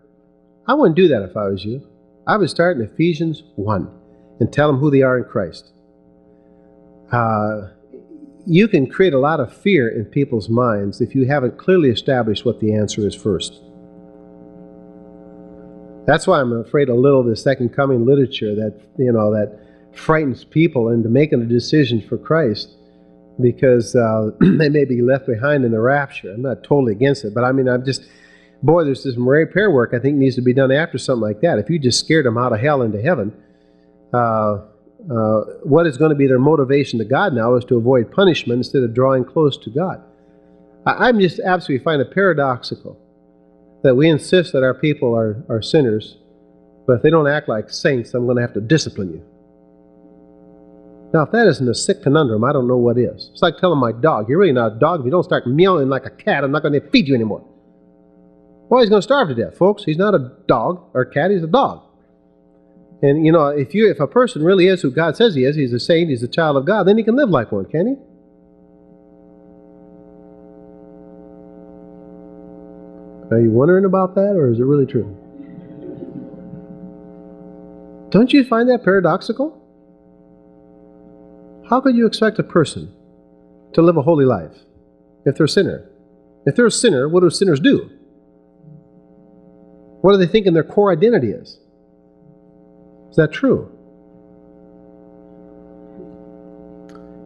[0.66, 1.86] I wouldn't do that if I was you.
[2.26, 3.92] I would start in Ephesians 1
[4.40, 5.74] and tell them who they are in Christ.
[7.12, 7.72] Uh,
[8.46, 12.46] you can create a lot of fear in people's minds if you haven't clearly established
[12.46, 13.62] what the answer is first.
[16.06, 19.67] That's why I'm afraid a little of the second coming literature that you know that
[19.98, 22.76] frightens people into making a decision for Christ
[23.42, 26.34] because uh, they may be left behind in the rapture.
[26.34, 28.04] I'm not totally against it, but I mean, I'm just
[28.64, 31.60] boy, there's some repair work I think needs to be done after something like that.
[31.60, 33.34] If you just scared them out of hell into heaven,
[34.14, 34.62] uh,
[35.12, 38.58] uh, what is going to be their motivation to God now is to avoid punishment
[38.58, 40.04] instead of drawing close to God.
[40.86, 43.00] I, I'm just absolutely find it paradoxical
[43.84, 46.18] that we insist that our people are, are sinners,
[46.88, 49.24] but if they don't act like saints, I'm going to have to discipline you.
[51.18, 53.32] Now, if that isn't a sick conundrum, I don't know what is.
[53.32, 55.00] It's like telling my dog, you're really not a dog.
[55.00, 57.44] If you don't start meowing like a cat, I'm not going to feed you anymore.
[58.70, 59.84] Well, he's going to starve to death, folks.
[59.84, 61.82] He's not a dog or a cat, he's a dog.
[63.02, 65.56] And you know, if you if a person really is who God says he is,
[65.56, 67.88] he's a saint, he's a child of God, then he can live like one, can
[67.88, 67.94] he?
[73.34, 75.18] Are you wondering about that, or is it really true?
[78.12, 79.64] Don't you find that paradoxical?
[81.70, 82.94] How could you expect a person
[83.74, 84.56] to live a holy life
[85.26, 85.90] if they're a sinner?
[86.46, 87.90] If they're a sinner, what do sinners do?
[90.02, 91.60] What do they think in their core identity is?
[93.10, 93.70] Is that true?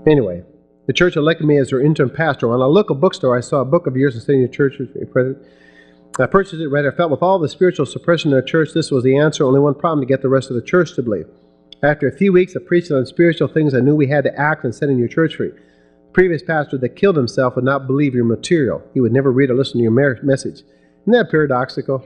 [0.07, 0.43] Anyway,
[0.87, 2.47] the church elected me as their interim pastor.
[2.47, 4.81] When I look a bookstore, I saw a book of yours and sitting in church.
[6.19, 8.89] I purchased it, read it, felt with all the spiritual suppression in the church, this
[8.89, 9.43] was the answer.
[9.43, 11.27] Only one problem to get the rest of the church to believe.
[11.83, 14.63] After a few weeks of preaching on spiritual things, I knew we had to act
[14.63, 15.49] and setting your church free.
[15.49, 18.83] The previous pastor that killed himself would not believe your material.
[18.93, 20.61] He would never read or listen to your message.
[20.61, 22.05] Isn't that paradoxical?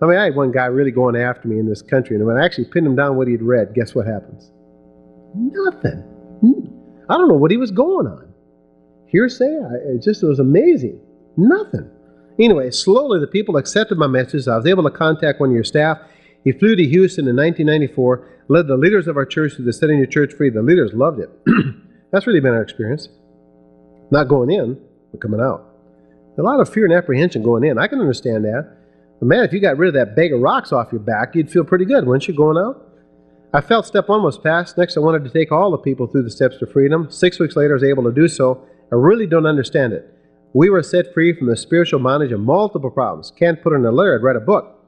[0.00, 2.38] I mean, I had one guy really going after me in this country, and when
[2.38, 4.50] I actually pinned him down what he'd read, guess what happens?
[5.34, 6.00] Nothing.
[6.40, 6.66] Hmm.
[7.10, 8.32] I don't know what he was going on.
[9.12, 9.58] Hearsay?
[9.84, 10.98] It just it was amazing.
[11.36, 11.90] Nothing.
[12.38, 14.48] Anyway, slowly the people accepted my message.
[14.48, 15.98] I was able to contact one of your staff.
[16.44, 19.98] He flew to Houston in 1994, led the leaders of our church to the Setting
[19.98, 20.50] Your Church Free.
[20.50, 21.30] The leaders loved it.
[22.10, 23.08] That's really been our experience.
[24.10, 24.80] Not going in,
[25.10, 25.66] but coming out.
[26.38, 27.78] A lot of fear and apprehension going in.
[27.78, 28.76] I can understand that.
[29.18, 31.50] But man, if you got rid of that bag of rocks off your back, you'd
[31.50, 32.86] feel pretty good, wouldn't you, going out?
[33.52, 34.78] I felt step one was passed.
[34.78, 37.10] Next, I wanted to take all the people through the steps to freedom.
[37.10, 38.64] Six weeks later, I was able to do so.
[38.90, 40.08] I really don't understand it.
[40.52, 43.32] We were set free from the spiritual bondage of multiple problems.
[43.36, 44.79] Can't put in a letter, I'd read a book.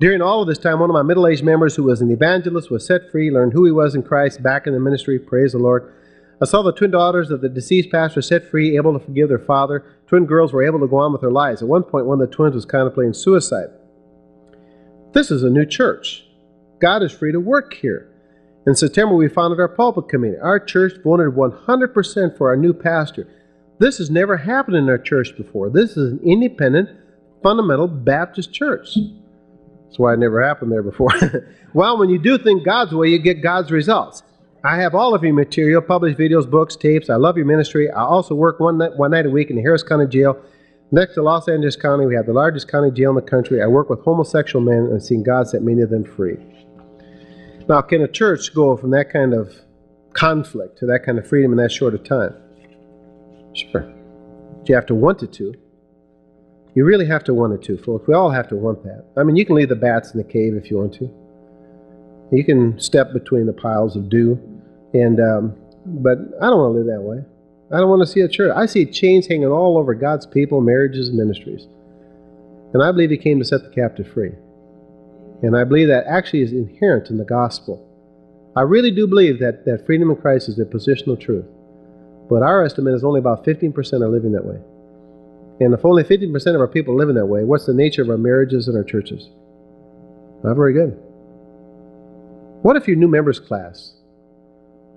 [0.00, 2.70] During all of this time, one of my middle aged members who was an evangelist
[2.70, 5.18] was set free, learned who he was in Christ, back in the ministry.
[5.18, 5.92] Praise the Lord.
[6.40, 9.40] I saw the twin daughters of the deceased pastor set free, able to forgive their
[9.40, 9.84] father.
[10.06, 11.62] Twin girls were able to go on with their lives.
[11.62, 13.70] At one point, one of the twins was contemplating suicide.
[15.14, 16.24] This is a new church.
[16.80, 18.08] God is free to work here.
[18.68, 20.38] In September, we founded our pulpit committee.
[20.40, 23.26] Our church voted 100% for our new pastor.
[23.80, 25.70] This has never happened in our church before.
[25.70, 26.90] This is an independent,
[27.42, 28.96] fundamental Baptist church.
[29.88, 31.10] That's why it never happened there before.
[31.72, 34.22] well, when you do things God's way, you get God's results.
[34.62, 37.08] I have all of your material, published videos, books, tapes.
[37.08, 37.90] I love your ministry.
[37.90, 40.40] I also work one night, one night a week in the Harris County Jail.
[40.90, 43.62] Next to Los Angeles County, we have the largest county jail in the country.
[43.62, 46.36] I work with homosexual men and seen God set many of them free.
[47.68, 49.54] Now, can a church go from that kind of
[50.14, 52.34] conflict to that kind of freedom in that short a time?
[53.54, 53.92] Sure.
[54.64, 55.54] You have to want it to.
[56.78, 58.06] You really have to want it too, folks.
[58.06, 59.04] We all have to want that.
[59.16, 61.10] I mean, you can leave the bats in the cave if you want to.
[62.30, 64.38] You can step between the piles of dew,
[64.94, 67.24] and um, but I don't want to live that way.
[67.72, 68.52] I don't want to see a church.
[68.54, 71.66] I see chains hanging all over God's people, marriages, and ministries.
[72.72, 74.30] And I believe He came to set the captive free.
[75.42, 77.84] And I believe that actually is inherent in the gospel.
[78.54, 81.46] I really do believe that, that freedom in Christ is a positional truth.
[82.30, 84.60] But our estimate is only about 15% are living that way.
[85.60, 88.10] And if only 15% of our people live in that way, what's the nature of
[88.10, 89.28] our marriages and our churches?
[90.44, 90.96] Not very good.
[92.62, 93.94] What if your new members class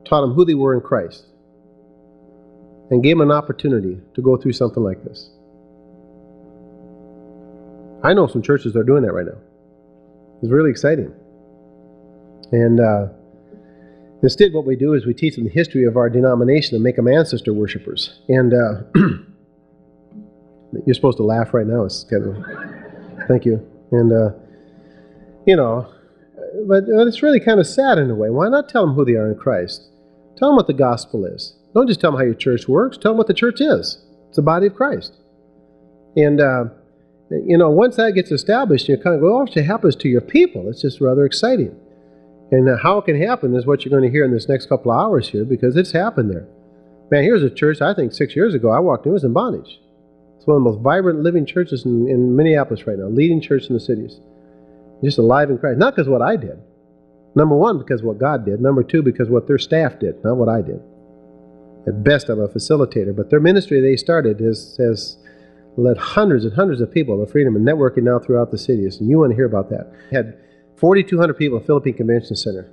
[0.05, 1.25] taught them who they were in Christ
[2.91, 5.31] and gave them an opportunity to go through something like this?
[8.03, 9.37] I know some churches that are doing that right now.
[10.41, 11.13] It's really exciting.
[12.51, 13.07] And uh,
[14.23, 16.95] instead, what we do is we teach them the history of our denomination and make
[16.95, 18.19] them ancestor worshippers.
[18.27, 18.81] And uh,
[20.85, 21.85] you're supposed to laugh right now.
[21.85, 23.65] It's kind of, thank you.
[23.91, 24.29] And, uh,
[25.45, 25.91] you know,
[26.67, 28.29] but, but it's really kind of sad in a way.
[28.29, 29.89] Why not tell them who they are in Christ?
[30.37, 31.55] Tell them what the gospel is.
[31.73, 32.97] Don't just tell them how your church works.
[32.97, 34.03] Tell them what the church is.
[34.27, 35.13] It's the body of Christ.
[36.15, 36.65] And, uh,
[37.29, 40.21] you know, once that gets established, you kind of go, oh, it happens to your
[40.21, 40.69] people.
[40.69, 41.75] It's just rather exciting.
[42.51, 44.67] And uh, how it can happen is what you're going to hear in this next
[44.67, 46.47] couple of hours here because it's happened there.
[47.09, 49.33] Man, here's a church, I think six years ago, I walked in, it was in
[49.33, 49.80] bondage.
[50.41, 53.67] It's one of the most vibrant living churches in, in Minneapolis right now, leading church
[53.67, 54.19] in the cities.
[55.03, 55.77] Just alive in Christ.
[55.77, 56.57] Not because what I did.
[57.35, 58.59] Number one, because what God did.
[58.59, 60.81] Number two, because what their staff did, not what I did.
[61.85, 65.17] At best, I'm a facilitator, but their ministry they started has, has
[65.77, 68.97] led hundreds and hundreds of people to freedom and networking now throughout the cities.
[68.99, 69.93] And you want to hear about that.
[70.11, 70.39] Had
[70.77, 72.67] 4,200 people at Philippine Convention Center.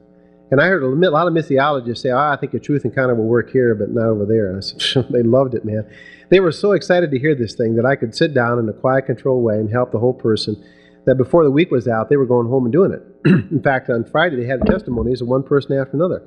[0.51, 3.11] And I heard a lot of missiologists say, oh, I think the truth and kind
[3.11, 4.57] of will work here, but not over there.
[4.57, 5.89] I said, they loved it, man.
[6.31, 8.73] They were so excited to hear this thing that I could sit down in a
[8.73, 10.63] quiet, controlled way and help the whole person.
[11.07, 13.03] That before the week was out, they were going home and doing it.
[13.51, 16.23] in fact, on Friday, they had testimonies of one person after another.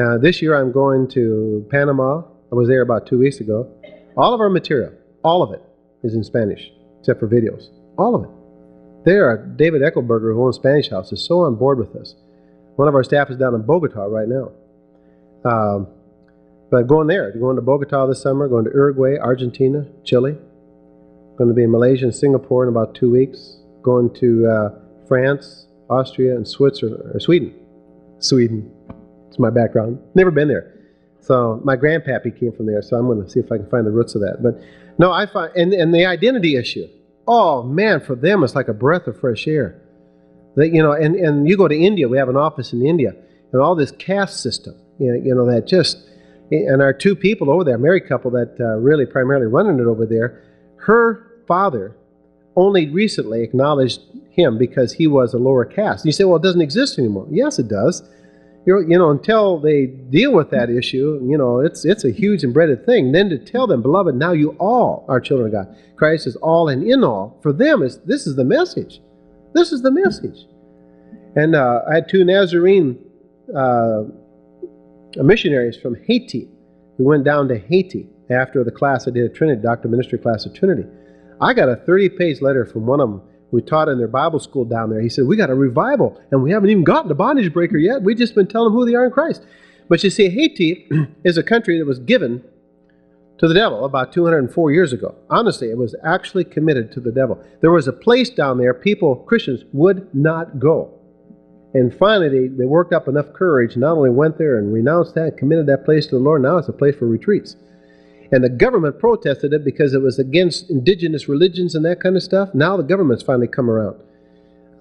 [0.00, 2.22] Uh, this year, I'm going to Panama.
[2.52, 3.68] I was there about two weeks ago.
[4.16, 4.92] All of our material,
[5.24, 5.62] all of it,
[6.04, 6.70] is in Spanish,
[7.00, 7.68] except for videos.
[7.96, 8.30] All of it.
[9.04, 12.14] There, David Ecklebarger, who owns Spanish House, is so on board with us.
[12.78, 14.52] One of our staff is down in Bogota right now.
[15.44, 15.88] Um,
[16.70, 20.36] but going there, going to Bogota this summer, going to Uruguay, Argentina, Chile.
[21.36, 23.58] Going to be in Malaysia and Singapore in about two weeks.
[23.82, 27.52] Going to uh, France, Austria, and Switzerland or Sweden.
[28.20, 28.72] Sweden.
[29.26, 29.98] It's my background.
[30.14, 30.72] Never been there.
[31.20, 33.88] So my grandpappy came from there, so I'm going to see if I can find
[33.88, 34.40] the roots of that.
[34.40, 34.62] But
[34.98, 36.86] no, I find and, and the identity issue.
[37.26, 39.82] Oh man, for them it's like a breath of fresh air.
[40.58, 43.14] That you know, and, and you go to India, we have an office in India,
[43.52, 46.04] and all this caste system, you know, you know that just
[46.50, 50.06] and our two people over there, married couple that uh, really primarily running it over
[50.06, 50.42] there,
[50.76, 51.96] her father
[52.56, 56.04] only recently acknowledged him because he was a lower caste.
[56.04, 57.26] You say, well, it doesn't exist anymore.
[57.30, 58.02] Yes, it does
[58.68, 62.50] you know, until they deal with that issue, you know, it's it's a huge and
[62.50, 63.12] embedded thing.
[63.12, 65.76] Then to tell them, beloved, now you all are children of God.
[65.96, 67.38] Christ is all and in all.
[67.42, 69.00] For them, is this is the message.
[69.54, 70.46] This is the message.
[71.36, 72.98] And uh, I had two Nazarene
[73.56, 74.04] uh,
[75.16, 76.48] missionaries from Haiti
[76.96, 80.46] who went down to Haiti after the class I did at Trinity, Doctor Ministry class
[80.46, 80.84] at Trinity.
[81.40, 84.64] I got a 30-page letter from one of them who taught in their Bible school
[84.64, 85.00] down there.
[85.00, 88.02] He said, We got a revival, and we haven't even gotten the bondage breaker yet.
[88.02, 89.46] We've just been telling them who they are in Christ.
[89.88, 90.88] But you see, Haiti
[91.24, 92.44] is a country that was given
[93.38, 95.14] to the devil about 204 years ago.
[95.30, 97.42] Honestly, it was actually committed to the devil.
[97.60, 100.97] There was a place down there people, Christians, would not go.
[101.78, 105.36] And finally, they, they worked up enough courage, not only went there and renounced that,
[105.36, 107.54] committed that place to the Lord, now it's a place for retreats.
[108.32, 112.22] And the government protested it because it was against indigenous religions and that kind of
[112.24, 112.52] stuff.
[112.52, 114.02] Now the government's finally come around.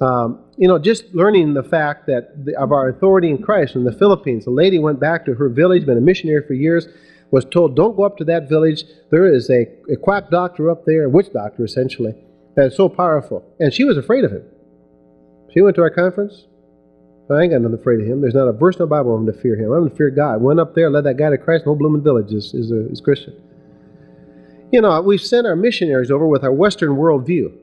[0.01, 3.83] Um, you know, just learning the fact that the, of our authority in Christ in
[3.83, 6.87] the Philippines, a lady went back to her village, been a missionary for years,
[7.29, 8.85] was told, don't go up to that village.
[9.11, 12.15] There is a, a quack doctor up there, a witch doctor essentially,
[12.55, 13.45] that is so powerful.
[13.59, 14.43] And she was afraid of him.
[15.53, 16.46] She went to our conference.
[17.29, 18.21] I ain't got nothing afraid of him.
[18.21, 19.71] There's not a verse in the Bible I'm to fear him.
[19.71, 20.41] I'm to fear God.
[20.41, 23.01] Went up there, led that guy to Christ, whole blooming village is, is, a, is
[23.01, 23.33] Christian.
[24.71, 27.53] You know, we've sent our missionaries over with our Western worldview,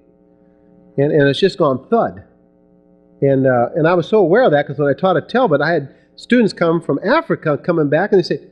[0.98, 2.24] and, and it's just gone thud.
[3.22, 5.62] And, uh, and I was so aware of that because when I taught at Talbot,
[5.62, 8.46] I had students come from Africa coming back, and they say,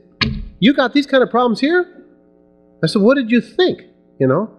[0.59, 2.05] you got these kind of problems here?
[2.83, 3.83] I said, What did you think?
[4.19, 4.49] You know,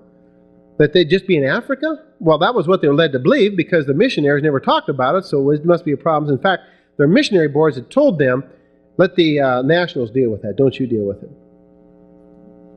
[0.78, 1.96] that they'd just be in Africa?
[2.24, 5.14] Well, that was what they were led to believe because the missionaries never talked about
[5.14, 6.32] it, so it must be a problem.
[6.32, 6.62] In fact,
[6.96, 8.44] their missionary boards had told them,
[8.96, 11.28] Let the uh, nationals deal with that, don't you deal with it.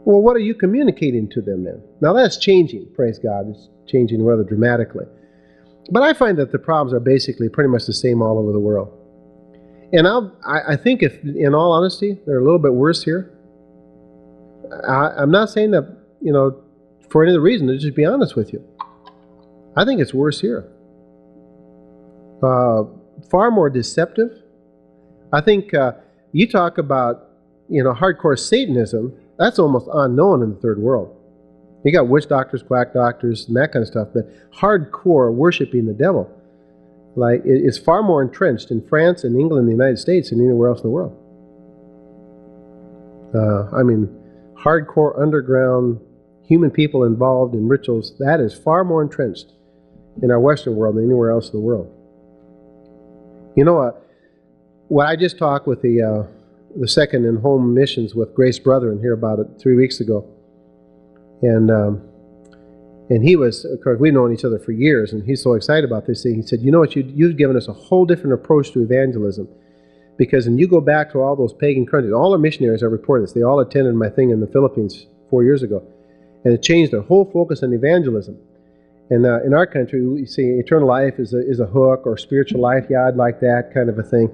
[0.03, 1.81] Well, what are you communicating to them then?
[2.01, 3.49] Now that's changing, praise God.
[3.49, 5.05] It's changing rather dramatically.
[5.91, 8.59] But I find that the problems are basically pretty much the same all over the
[8.59, 8.91] world.
[9.93, 13.31] And I'll, I, I think, if in all honesty, they're a little bit worse here.
[14.85, 15.87] I, I'm not saying that,
[16.21, 16.61] you know,
[17.09, 18.61] for any other reason, to just be honest with you.
[19.77, 20.67] I think it's worse here.
[22.41, 22.83] Uh,
[23.29, 24.41] far more deceptive.
[25.31, 25.93] I think uh,
[26.31, 27.29] you talk about,
[27.69, 31.15] you know, hardcore Satanism, that's almost unknown in the third world.
[31.85, 35.93] You got witch doctors, quack doctors, and that kind of stuff, but hardcore worshiping the
[35.93, 36.33] devil
[37.15, 40.69] like is far more entrenched in France and England and the United States than anywhere
[40.69, 41.15] else in the world.
[43.33, 44.07] Uh, I mean,
[44.53, 45.99] hardcore underground
[46.43, 49.51] human people involved in rituals, that is far more entrenched
[50.21, 51.91] in our Western world than anywhere else in the world.
[53.55, 53.95] You know what?
[53.95, 53.99] Uh,
[54.89, 58.99] what I just talked with the uh, the second in home missions with Grace Brethren
[58.99, 60.25] here about it three weeks ago,
[61.41, 62.07] and um,
[63.09, 65.85] and he was, of course, we've known each other for years, and he's so excited
[65.85, 66.35] about this thing.
[66.35, 66.95] He said, You know what?
[66.95, 69.47] You, you've given us a whole different approach to evangelism.
[70.17, 73.23] Because when you go back to all those pagan countries, all our missionaries are reporting
[73.23, 73.33] this.
[73.33, 75.83] They all attended my thing in the Philippines four years ago.
[76.43, 78.37] And it changed their whole focus on evangelism.
[79.09, 82.17] And uh, in our country, we see eternal life is a, is a hook or
[82.17, 82.85] spiritual life.
[82.89, 84.29] Yeah, I'd like that kind of a thing.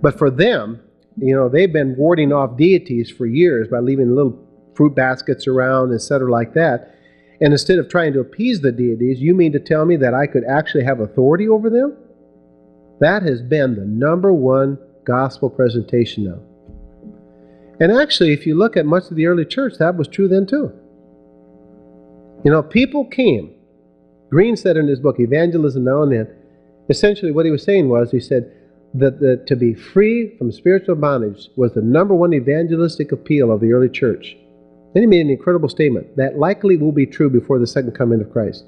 [0.00, 0.80] But for them,
[1.16, 4.38] you know, they've been warding off deities for years by leaving little
[4.74, 6.94] fruit baskets around, etc., like that.
[7.40, 10.26] And instead of trying to appease the deities, you mean to tell me that I
[10.26, 11.96] could actually have authority over them?
[13.00, 16.40] That has been the number one gospel presentation now.
[17.80, 20.46] And actually, if you look at much of the early church, that was true then
[20.46, 20.72] too.
[22.44, 23.53] You know, people came.
[24.34, 26.28] Green said in his book, Evangelism Now and Then,
[26.88, 28.52] essentially what he was saying was, he said
[28.94, 33.60] that the, to be free from spiritual bondage was the number one evangelistic appeal of
[33.60, 34.36] the early church.
[34.92, 38.20] Then he made an incredible statement that likely will be true before the second coming
[38.20, 38.64] of Christ.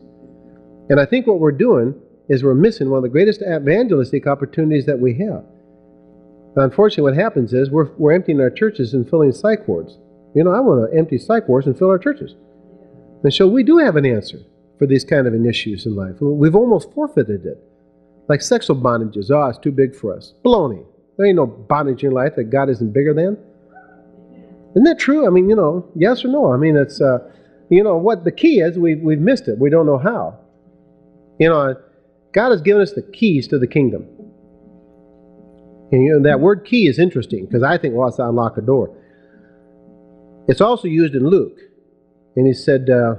[0.88, 4.86] And I think what we're doing is we're missing one of the greatest evangelistic opportunities
[4.86, 5.44] that we have.
[6.54, 9.98] unfortunately, what happens is we're, we're emptying our churches and filling psych wards.
[10.32, 12.36] You know, I want to empty psych wards and fill our churches.
[13.24, 14.38] And so we do have an answer
[14.78, 16.16] for these kind of issues in life.
[16.20, 17.58] We've almost forfeited it.
[18.28, 19.30] Like sexual bondages.
[19.30, 20.34] Oh, it's too big for us.
[20.44, 20.84] Baloney.
[21.16, 23.38] There ain't no bondage in life that God isn't bigger than.
[24.72, 25.26] Isn't that true?
[25.26, 26.52] I mean, you know, yes or no?
[26.52, 27.18] I mean, it's, uh,
[27.70, 29.58] you know, what the key is, we've, we've missed it.
[29.58, 30.38] We don't know how.
[31.38, 31.76] You know,
[32.32, 34.06] God has given us the keys to the kingdom.
[35.92, 38.58] And you know, that word key is interesting because I think, well, it's to unlock
[38.58, 38.94] a door.
[40.48, 41.58] It's also used in Luke.
[42.34, 43.14] And he said, uh,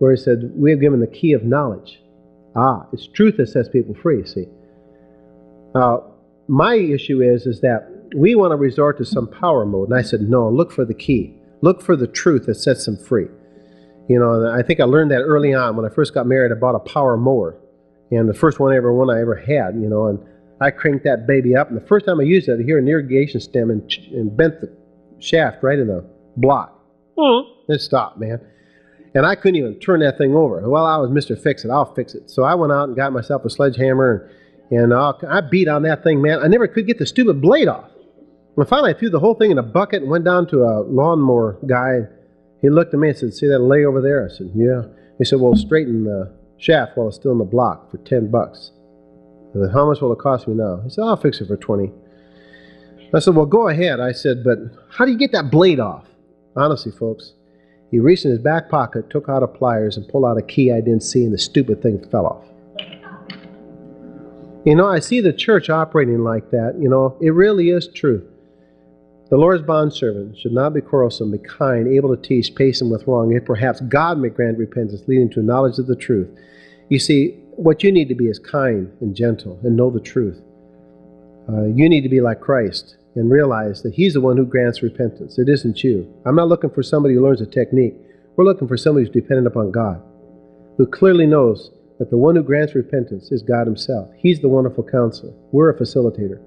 [0.00, 2.00] where he said, we have given the key of knowledge.
[2.56, 4.46] Ah, it's truth that sets people free, see.
[5.74, 5.98] Uh,
[6.48, 7.86] my issue is, is that
[8.16, 9.90] we want to resort to some power mode.
[9.90, 11.36] And I said, no, look for the key.
[11.60, 13.28] Look for the truth that sets them free.
[14.08, 15.76] You know, I think I learned that early on.
[15.76, 17.56] When I first got married, I bought a power mower.
[18.10, 20.18] And the first one ever one I ever had, you know, and
[20.60, 21.68] I cranked that baby up.
[21.68, 23.82] And the first time I used it, I hear an irrigation stem and,
[24.12, 24.74] and bent the
[25.20, 26.04] shaft right in the
[26.38, 26.76] block.
[27.16, 27.72] Mm-hmm.
[27.72, 28.40] It stopped, man.
[29.14, 30.68] And I couldn't even turn that thing over.
[30.68, 31.40] Well, I was Mr.
[31.40, 31.70] Fix It.
[31.70, 32.30] I'll fix it.
[32.30, 34.30] So I went out and got myself a sledgehammer
[34.70, 36.38] and, and I beat on that thing, man.
[36.38, 37.90] I never could get the stupid blade off.
[38.56, 40.82] And finally, I threw the whole thing in a bucket and went down to a
[40.82, 42.00] lawnmower guy.
[42.60, 44.26] He looked at me and said, See that lay over there?
[44.26, 44.82] I said, Yeah.
[45.18, 48.70] He said, Well, straighten the shaft while it's still in the block for 10 bucks.
[49.50, 50.82] I said, How much will it cost me now?
[50.84, 51.90] He said, I'll fix it for 20.
[53.14, 53.98] I said, Well, go ahead.
[53.98, 54.58] I said, But
[54.90, 56.04] how do you get that blade off?
[56.54, 57.32] Honestly, folks,
[57.90, 60.72] he reached in his back pocket, took out a pliers, and pulled out a key
[60.72, 62.44] I didn't see, and the stupid thing fell off.
[64.64, 66.76] You know, I see the church operating like that.
[66.78, 68.26] You know, it really is true.
[69.30, 73.32] The Lord's bondservant should not be quarrelsome, be kind, able to teach, patient with wrong,
[73.32, 76.28] if perhaps God may grant repentance, leading to knowledge of the truth.
[76.88, 80.40] You see, what you need to be is kind and gentle and know the truth.
[81.48, 84.82] Uh, you need to be like Christ and realize that He's the one who grants
[84.82, 85.38] repentance.
[85.38, 86.12] It isn't you.
[86.24, 87.94] I'm not looking for somebody who learns a technique.
[88.36, 90.02] We're looking for somebody who's dependent upon God,
[90.76, 94.08] who clearly knows that the one who grants repentance is God Himself.
[94.16, 95.32] He's the wonderful counselor.
[95.52, 96.40] We're a facilitator.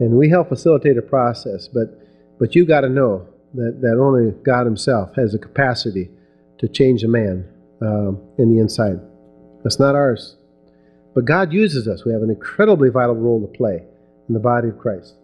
[0.00, 1.88] And we help facilitate a process, but,
[2.38, 6.10] but you got to know that, that only God Himself has the capacity
[6.58, 7.46] to change a man
[7.82, 8.98] um, in the inside.
[9.62, 10.36] That's not ours.
[11.14, 12.04] But God uses us.
[12.04, 13.84] We have an incredibly vital role to play
[14.28, 15.14] in the body of Christ.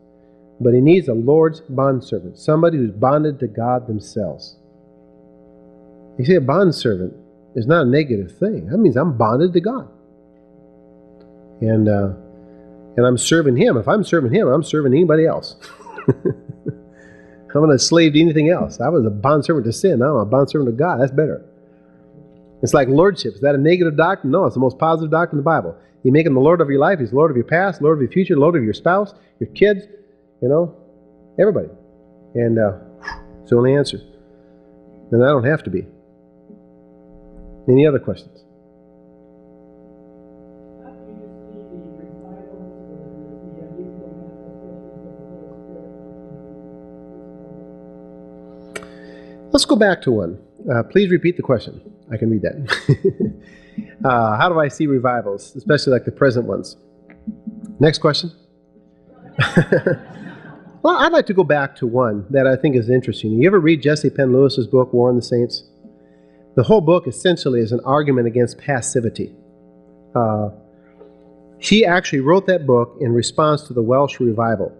[0.60, 4.56] But He needs a Lord's bondservant, somebody who's bonded to God themselves.
[6.18, 7.14] You see, a bondservant
[7.54, 8.66] is not a negative thing.
[8.68, 9.88] That means I'm bonded to God.
[11.60, 12.12] And, uh,
[12.96, 13.76] and I'm serving Him.
[13.76, 15.56] If I'm serving Him, I'm serving anybody else.
[17.56, 18.80] I'm not a slave to anything else.
[18.80, 20.00] I was a bondservant to sin.
[20.00, 21.00] Now I'm a bondservant to God.
[21.00, 21.44] That's better.
[22.62, 23.34] It's like lordship.
[23.34, 24.30] Is that a negative doctrine?
[24.30, 25.76] No, it's the most positive doctrine in the Bible.
[26.02, 26.98] You make him the Lord of your life.
[26.98, 29.50] He's the Lord of your past, Lord of your future, Lord of your spouse, your
[29.50, 29.86] kids,
[30.42, 30.74] you know,
[31.38, 31.68] everybody.
[32.34, 32.78] And uh,
[33.40, 33.98] it's the only answer.
[35.10, 35.86] Then I don't have to be.
[37.68, 38.42] Any other questions?
[49.52, 50.38] Let's go back to one.
[50.70, 51.80] Uh, please repeat the question.
[52.12, 53.32] I can read that.
[54.04, 56.76] uh, how do I see revivals, especially like the present ones?
[57.80, 58.32] Next question.
[60.86, 63.32] well, I'd like to go back to one that I think is interesting.
[63.32, 65.64] You ever read Jessie Penn Lewis's book, War on the Saints?
[66.54, 69.34] The whole book essentially is an argument against passivity.
[70.14, 70.50] Uh,
[71.58, 74.72] she actually wrote that book in response to the Welsh revival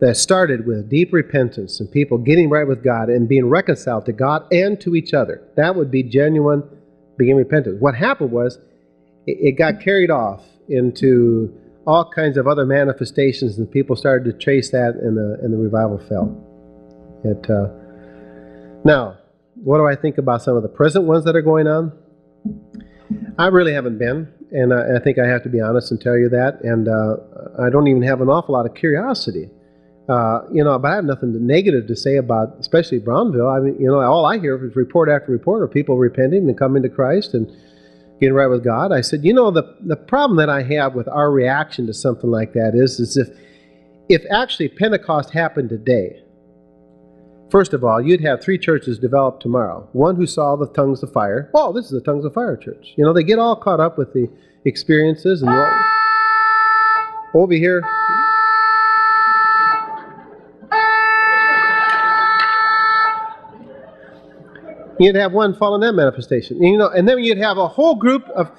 [0.00, 4.12] that started with deep repentance and people getting right with God and being reconciled to
[4.12, 5.42] God and to each other.
[5.56, 6.62] That would be genuine
[7.16, 7.78] begin repentance.
[7.80, 8.60] What happened was
[9.26, 11.52] it, it got carried off into
[11.88, 15.56] all kinds of other manifestations, and people started to chase that, and the and the
[15.56, 16.28] revival fell.
[17.24, 17.68] It uh,
[18.84, 19.18] now,
[19.54, 21.92] what do I think about some of the present ones that are going on?
[23.38, 26.16] I really haven't been, and I, I think I have to be honest and tell
[26.16, 26.60] you that.
[26.62, 29.48] And uh, I don't even have an awful lot of curiosity
[30.08, 33.46] uh, you know, but I have nothing negative to say about, especially Brownsville.
[33.46, 36.56] I mean, you know, all I hear is report after report of people repenting and
[36.56, 37.54] coming to Christ and
[38.20, 38.92] getting right with God.
[38.92, 42.30] I said, you know, the the problem that I have with our reaction to something
[42.30, 43.28] like that is, is if
[44.08, 46.22] if actually Pentecost happened today,
[47.50, 49.88] first of all, you'd have three churches develop tomorrow.
[49.92, 51.50] One who saw the tongues of fire.
[51.54, 52.94] Oh, this is the tongues of fire church.
[52.96, 54.28] You know, they get all caught up with the
[54.64, 55.50] experiences and
[57.34, 57.82] over here.
[64.98, 66.62] You'd have one fall in that manifestation.
[66.62, 68.50] You know, and then you'd have a whole group of,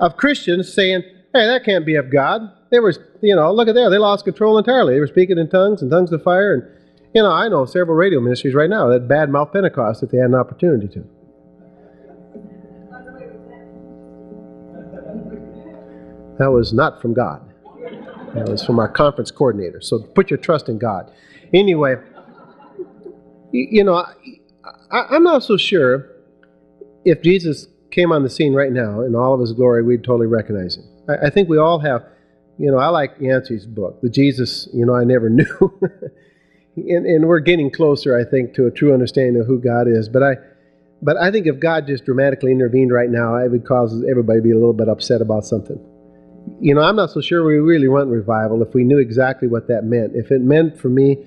[0.00, 1.02] of Christians saying,
[1.32, 2.42] hey, that can't be of God.
[2.70, 3.88] They were, you know, look at there.
[3.88, 4.94] They lost control entirely.
[4.94, 6.54] They were speaking in tongues and tongues of fire.
[6.54, 6.62] And,
[7.14, 10.18] you know, I know several radio ministries right now that bad mouth Pentecost if they
[10.18, 11.04] had an opportunity to.
[16.38, 17.42] That was not from God.
[18.34, 19.80] That was from our conference coordinator.
[19.80, 21.10] So put your trust in God.
[21.52, 21.96] Anyway,
[23.50, 24.06] you know,
[24.90, 26.10] I, am not so sure
[27.04, 30.26] if Jesus came on the scene right now in all of his glory, we'd totally
[30.26, 30.84] recognize him.
[31.08, 32.04] I, I think we all have,
[32.58, 35.80] you know, I like Yancey's book, The Jesus, you know, I never knew.
[36.76, 40.08] and, and we're getting closer, I think, to a true understanding of who God is.
[40.08, 40.36] But I,
[41.00, 44.42] but I think if God just dramatically intervened right now, it would cause everybody to
[44.42, 45.78] be a little bit upset about something.
[46.60, 49.68] You know, I'm not so sure we really want revival if we knew exactly what
[49.68, 50.12] that meant.
[50.14, 51.24] If it meant for me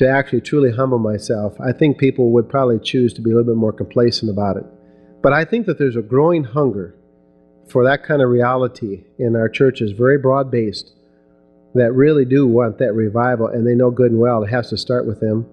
[0.00, 3.52] to actually truly humble myself, I think people would probably choose to be a little
[3.52, 4.64] bit more complacent about it.
[5.22, 6.94] But I think that there's a growing hunger
[7.68, 10.92] for that kind of reality in our churches, very broad based,
[11.74, 14.78] that really do want that revival, and they know good and well it has to
[14.78, 15.46] start with them.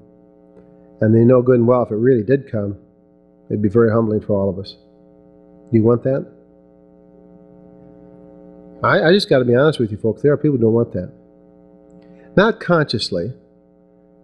[1.02, 2.78] And they know good and well if it really did come,
[3.50, 4.78] it'd be very humbling for all of us.
[5.72, 6.26] Do you want that?
[8.82, 10.22] I, I just got to be honest with you, folks.
[10.22, 11.12] There are people who don't want that.
[12.38, 13.34] Not consciously,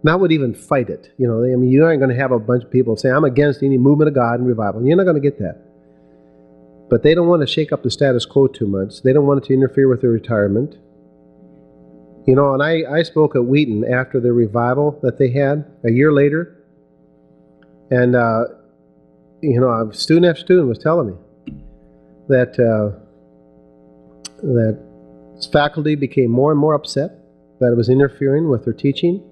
[0.04, 1.12] not would even fight it.
[1.18, 3.24] You know, I mean, you aren't going to have a bunch of people say, I'm
[3.24, 4.84] against any movement of God and revival.
[4.86, 5.62] You're not going to get that.
[6.90, 9.02] but they don't want to shake up the status quo too much.
[9.02, 10.76] They don't want it to interfere with their retirement.
[12.26, 15.90] You know, and I, I spoke at Wheaton after the revival that they had a
[15.90, 16.56] year later.
[17.90, 18.44] And, uh,
[19.42, 21.14] you know, student after student was telling me
[22.28, 22.98] that, uh,
[24.42, 24.78] that
[25.52, 27.18] faculty became more and more upset
[27.60, 29.22] that it was interfering with their teaching.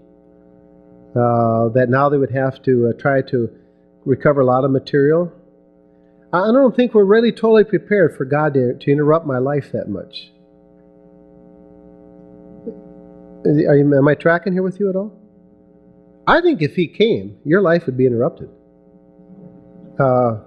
[1.15, 3.51] Uh, that now they would have to uh, try to
[4.07, 5.31] recover a lot of material.
[6.33, 9.91] I don't think we're really totally prepared for God to, to interrupt my life that
[9.91, 10.31] much.
[13.45, 15.13] You, am I tracking here with you at all?
[16.27, 18.49] I think if He came, your life would be interrupted
[19.99, 20.39] uh,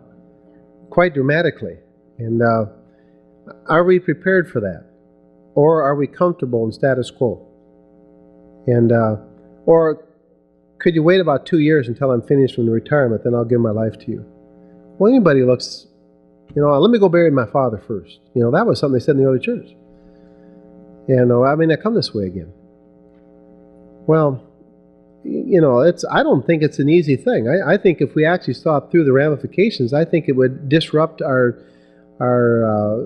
[0.89, 1.77] quite dramatically.
[2.17, 2.65] And uh,
[3.67, 4.89] are we prepared for that?
[5.53, 7.47] Or are we comfortable in status quo?
[8.67, 9.17] And, uh,
[9.65, 10.04] or
[10.79, 13.59] could you wait about two years until I'm finished from the retirement, then I'll give
[13.59, 14.25] my life to you?
[14.97, 15.87] Well, anybody looks,
[16.55, 18.19] you know, let me go bury my father first.
[18.33, 19.75] You know, that was something they said in the early church.
[21.07, 22.51] And uh, I mean, I come this way again.
[24.07, 24.43] Well,
[25.23, 26.05] you know, it's.
[26.09, 27.47] I don't think it's an easy thing.
[27.47, 31.21] I, I think if we actually thought through the ramifications, I think it would disrupt
[31.21, 31.59] our
[32.19, 33.05] our uh,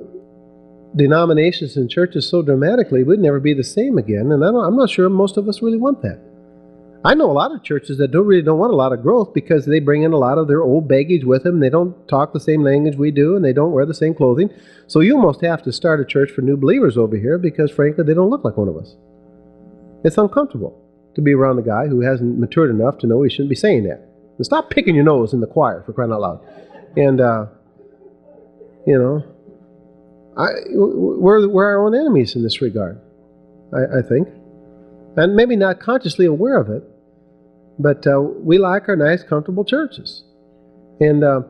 [0.95, 4.31] denominations and churches so dramatically, we'd never be the same again.
[4.31, 6.19] And I am not sure most of us really want that.
[7.03, 9.33] I know a lot of churches that don't really don't want a lot of growth
[9.33, 11.61] because they bring in a lot of their old baggage with them.
[11.61, 14.49] They don't talk the same language we do, and they don't wear the same clothing.
[14.87, 18.03] So you almost have to start a church for new believers over here because, frankly,
[18.03, 18.97] they don't look like one of us.
[20.03, 20.77] It's uncomfortable
[21.15, 23.85] to be around a guy who hasn't matured enough to know he shouldn't be saying
[23.85, 24.05] that.
[24.35, 26.41] And stop picking your nose in the choir for crying out loud.
[26.97, 27.45] And uh,
[28.85, 29.23] you know,
[30.37, 32.99] I we're we're our own enemies in this regard.
[33.73, 34.27] I, I think
[35.15, 36.83] and maybe not consciously aware of it,
[37.79, 40.23] but uh, we like our nice, comfortable churches.
[40.99, 41.41] And uh,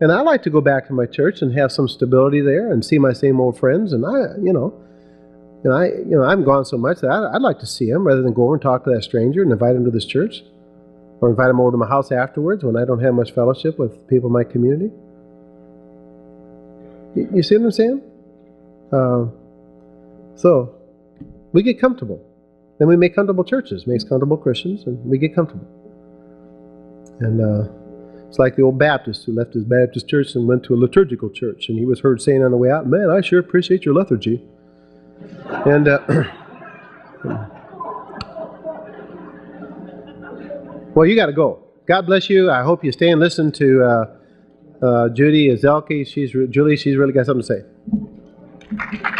[0.00, 2.84] and I like to go back to my church and have some stability there and
[2.84, 3.92] see my same old friends.
[3.92, 4.72] And I, you know,
[5.64, 7.90] and I, you know, I haven't gone so much that I, would like to see
[7.90, 10.06] them rather than go over and talk to that stranger and invite him to this
[10.06, 10.42] church,
[11.20, 14.06] or invite him over to my house afterwards when I don't have much fellowship with
[14.08, 14.90] people in my community.
[17.14, 18.02] You, you see what I'm saying?
[18.92, 19.26] Uh,
[20.34, 20.76] so
[21.52, 22.24] we get comfortable.
[22.80, 25.68] Then we make comfortable churches, makes comfortable Christians, and we get comfortable.
[27.20, 27.68] And uh,
[28.26, 31.28] it's like the old Baptist who left his Baptist church and went to a liturgical
[31.28, 33.92] church, and he was heard saying on the way out, "Man, I sure appreciate your
[33.92, 34.42] lethargy."
[35.66, 35.98] And uh,
[40.94, 41.62] well, you got to go.
[41.86, 42.50] God bless you.
[42.50, 44.06] I hope you stay and listen to uh,
[44.80, 46.06] uh, Judy Azelke.
[46.06, 46.78] She's Julie.
[46.78, 47.64] She's really got something to
[49.06, 49.19] say.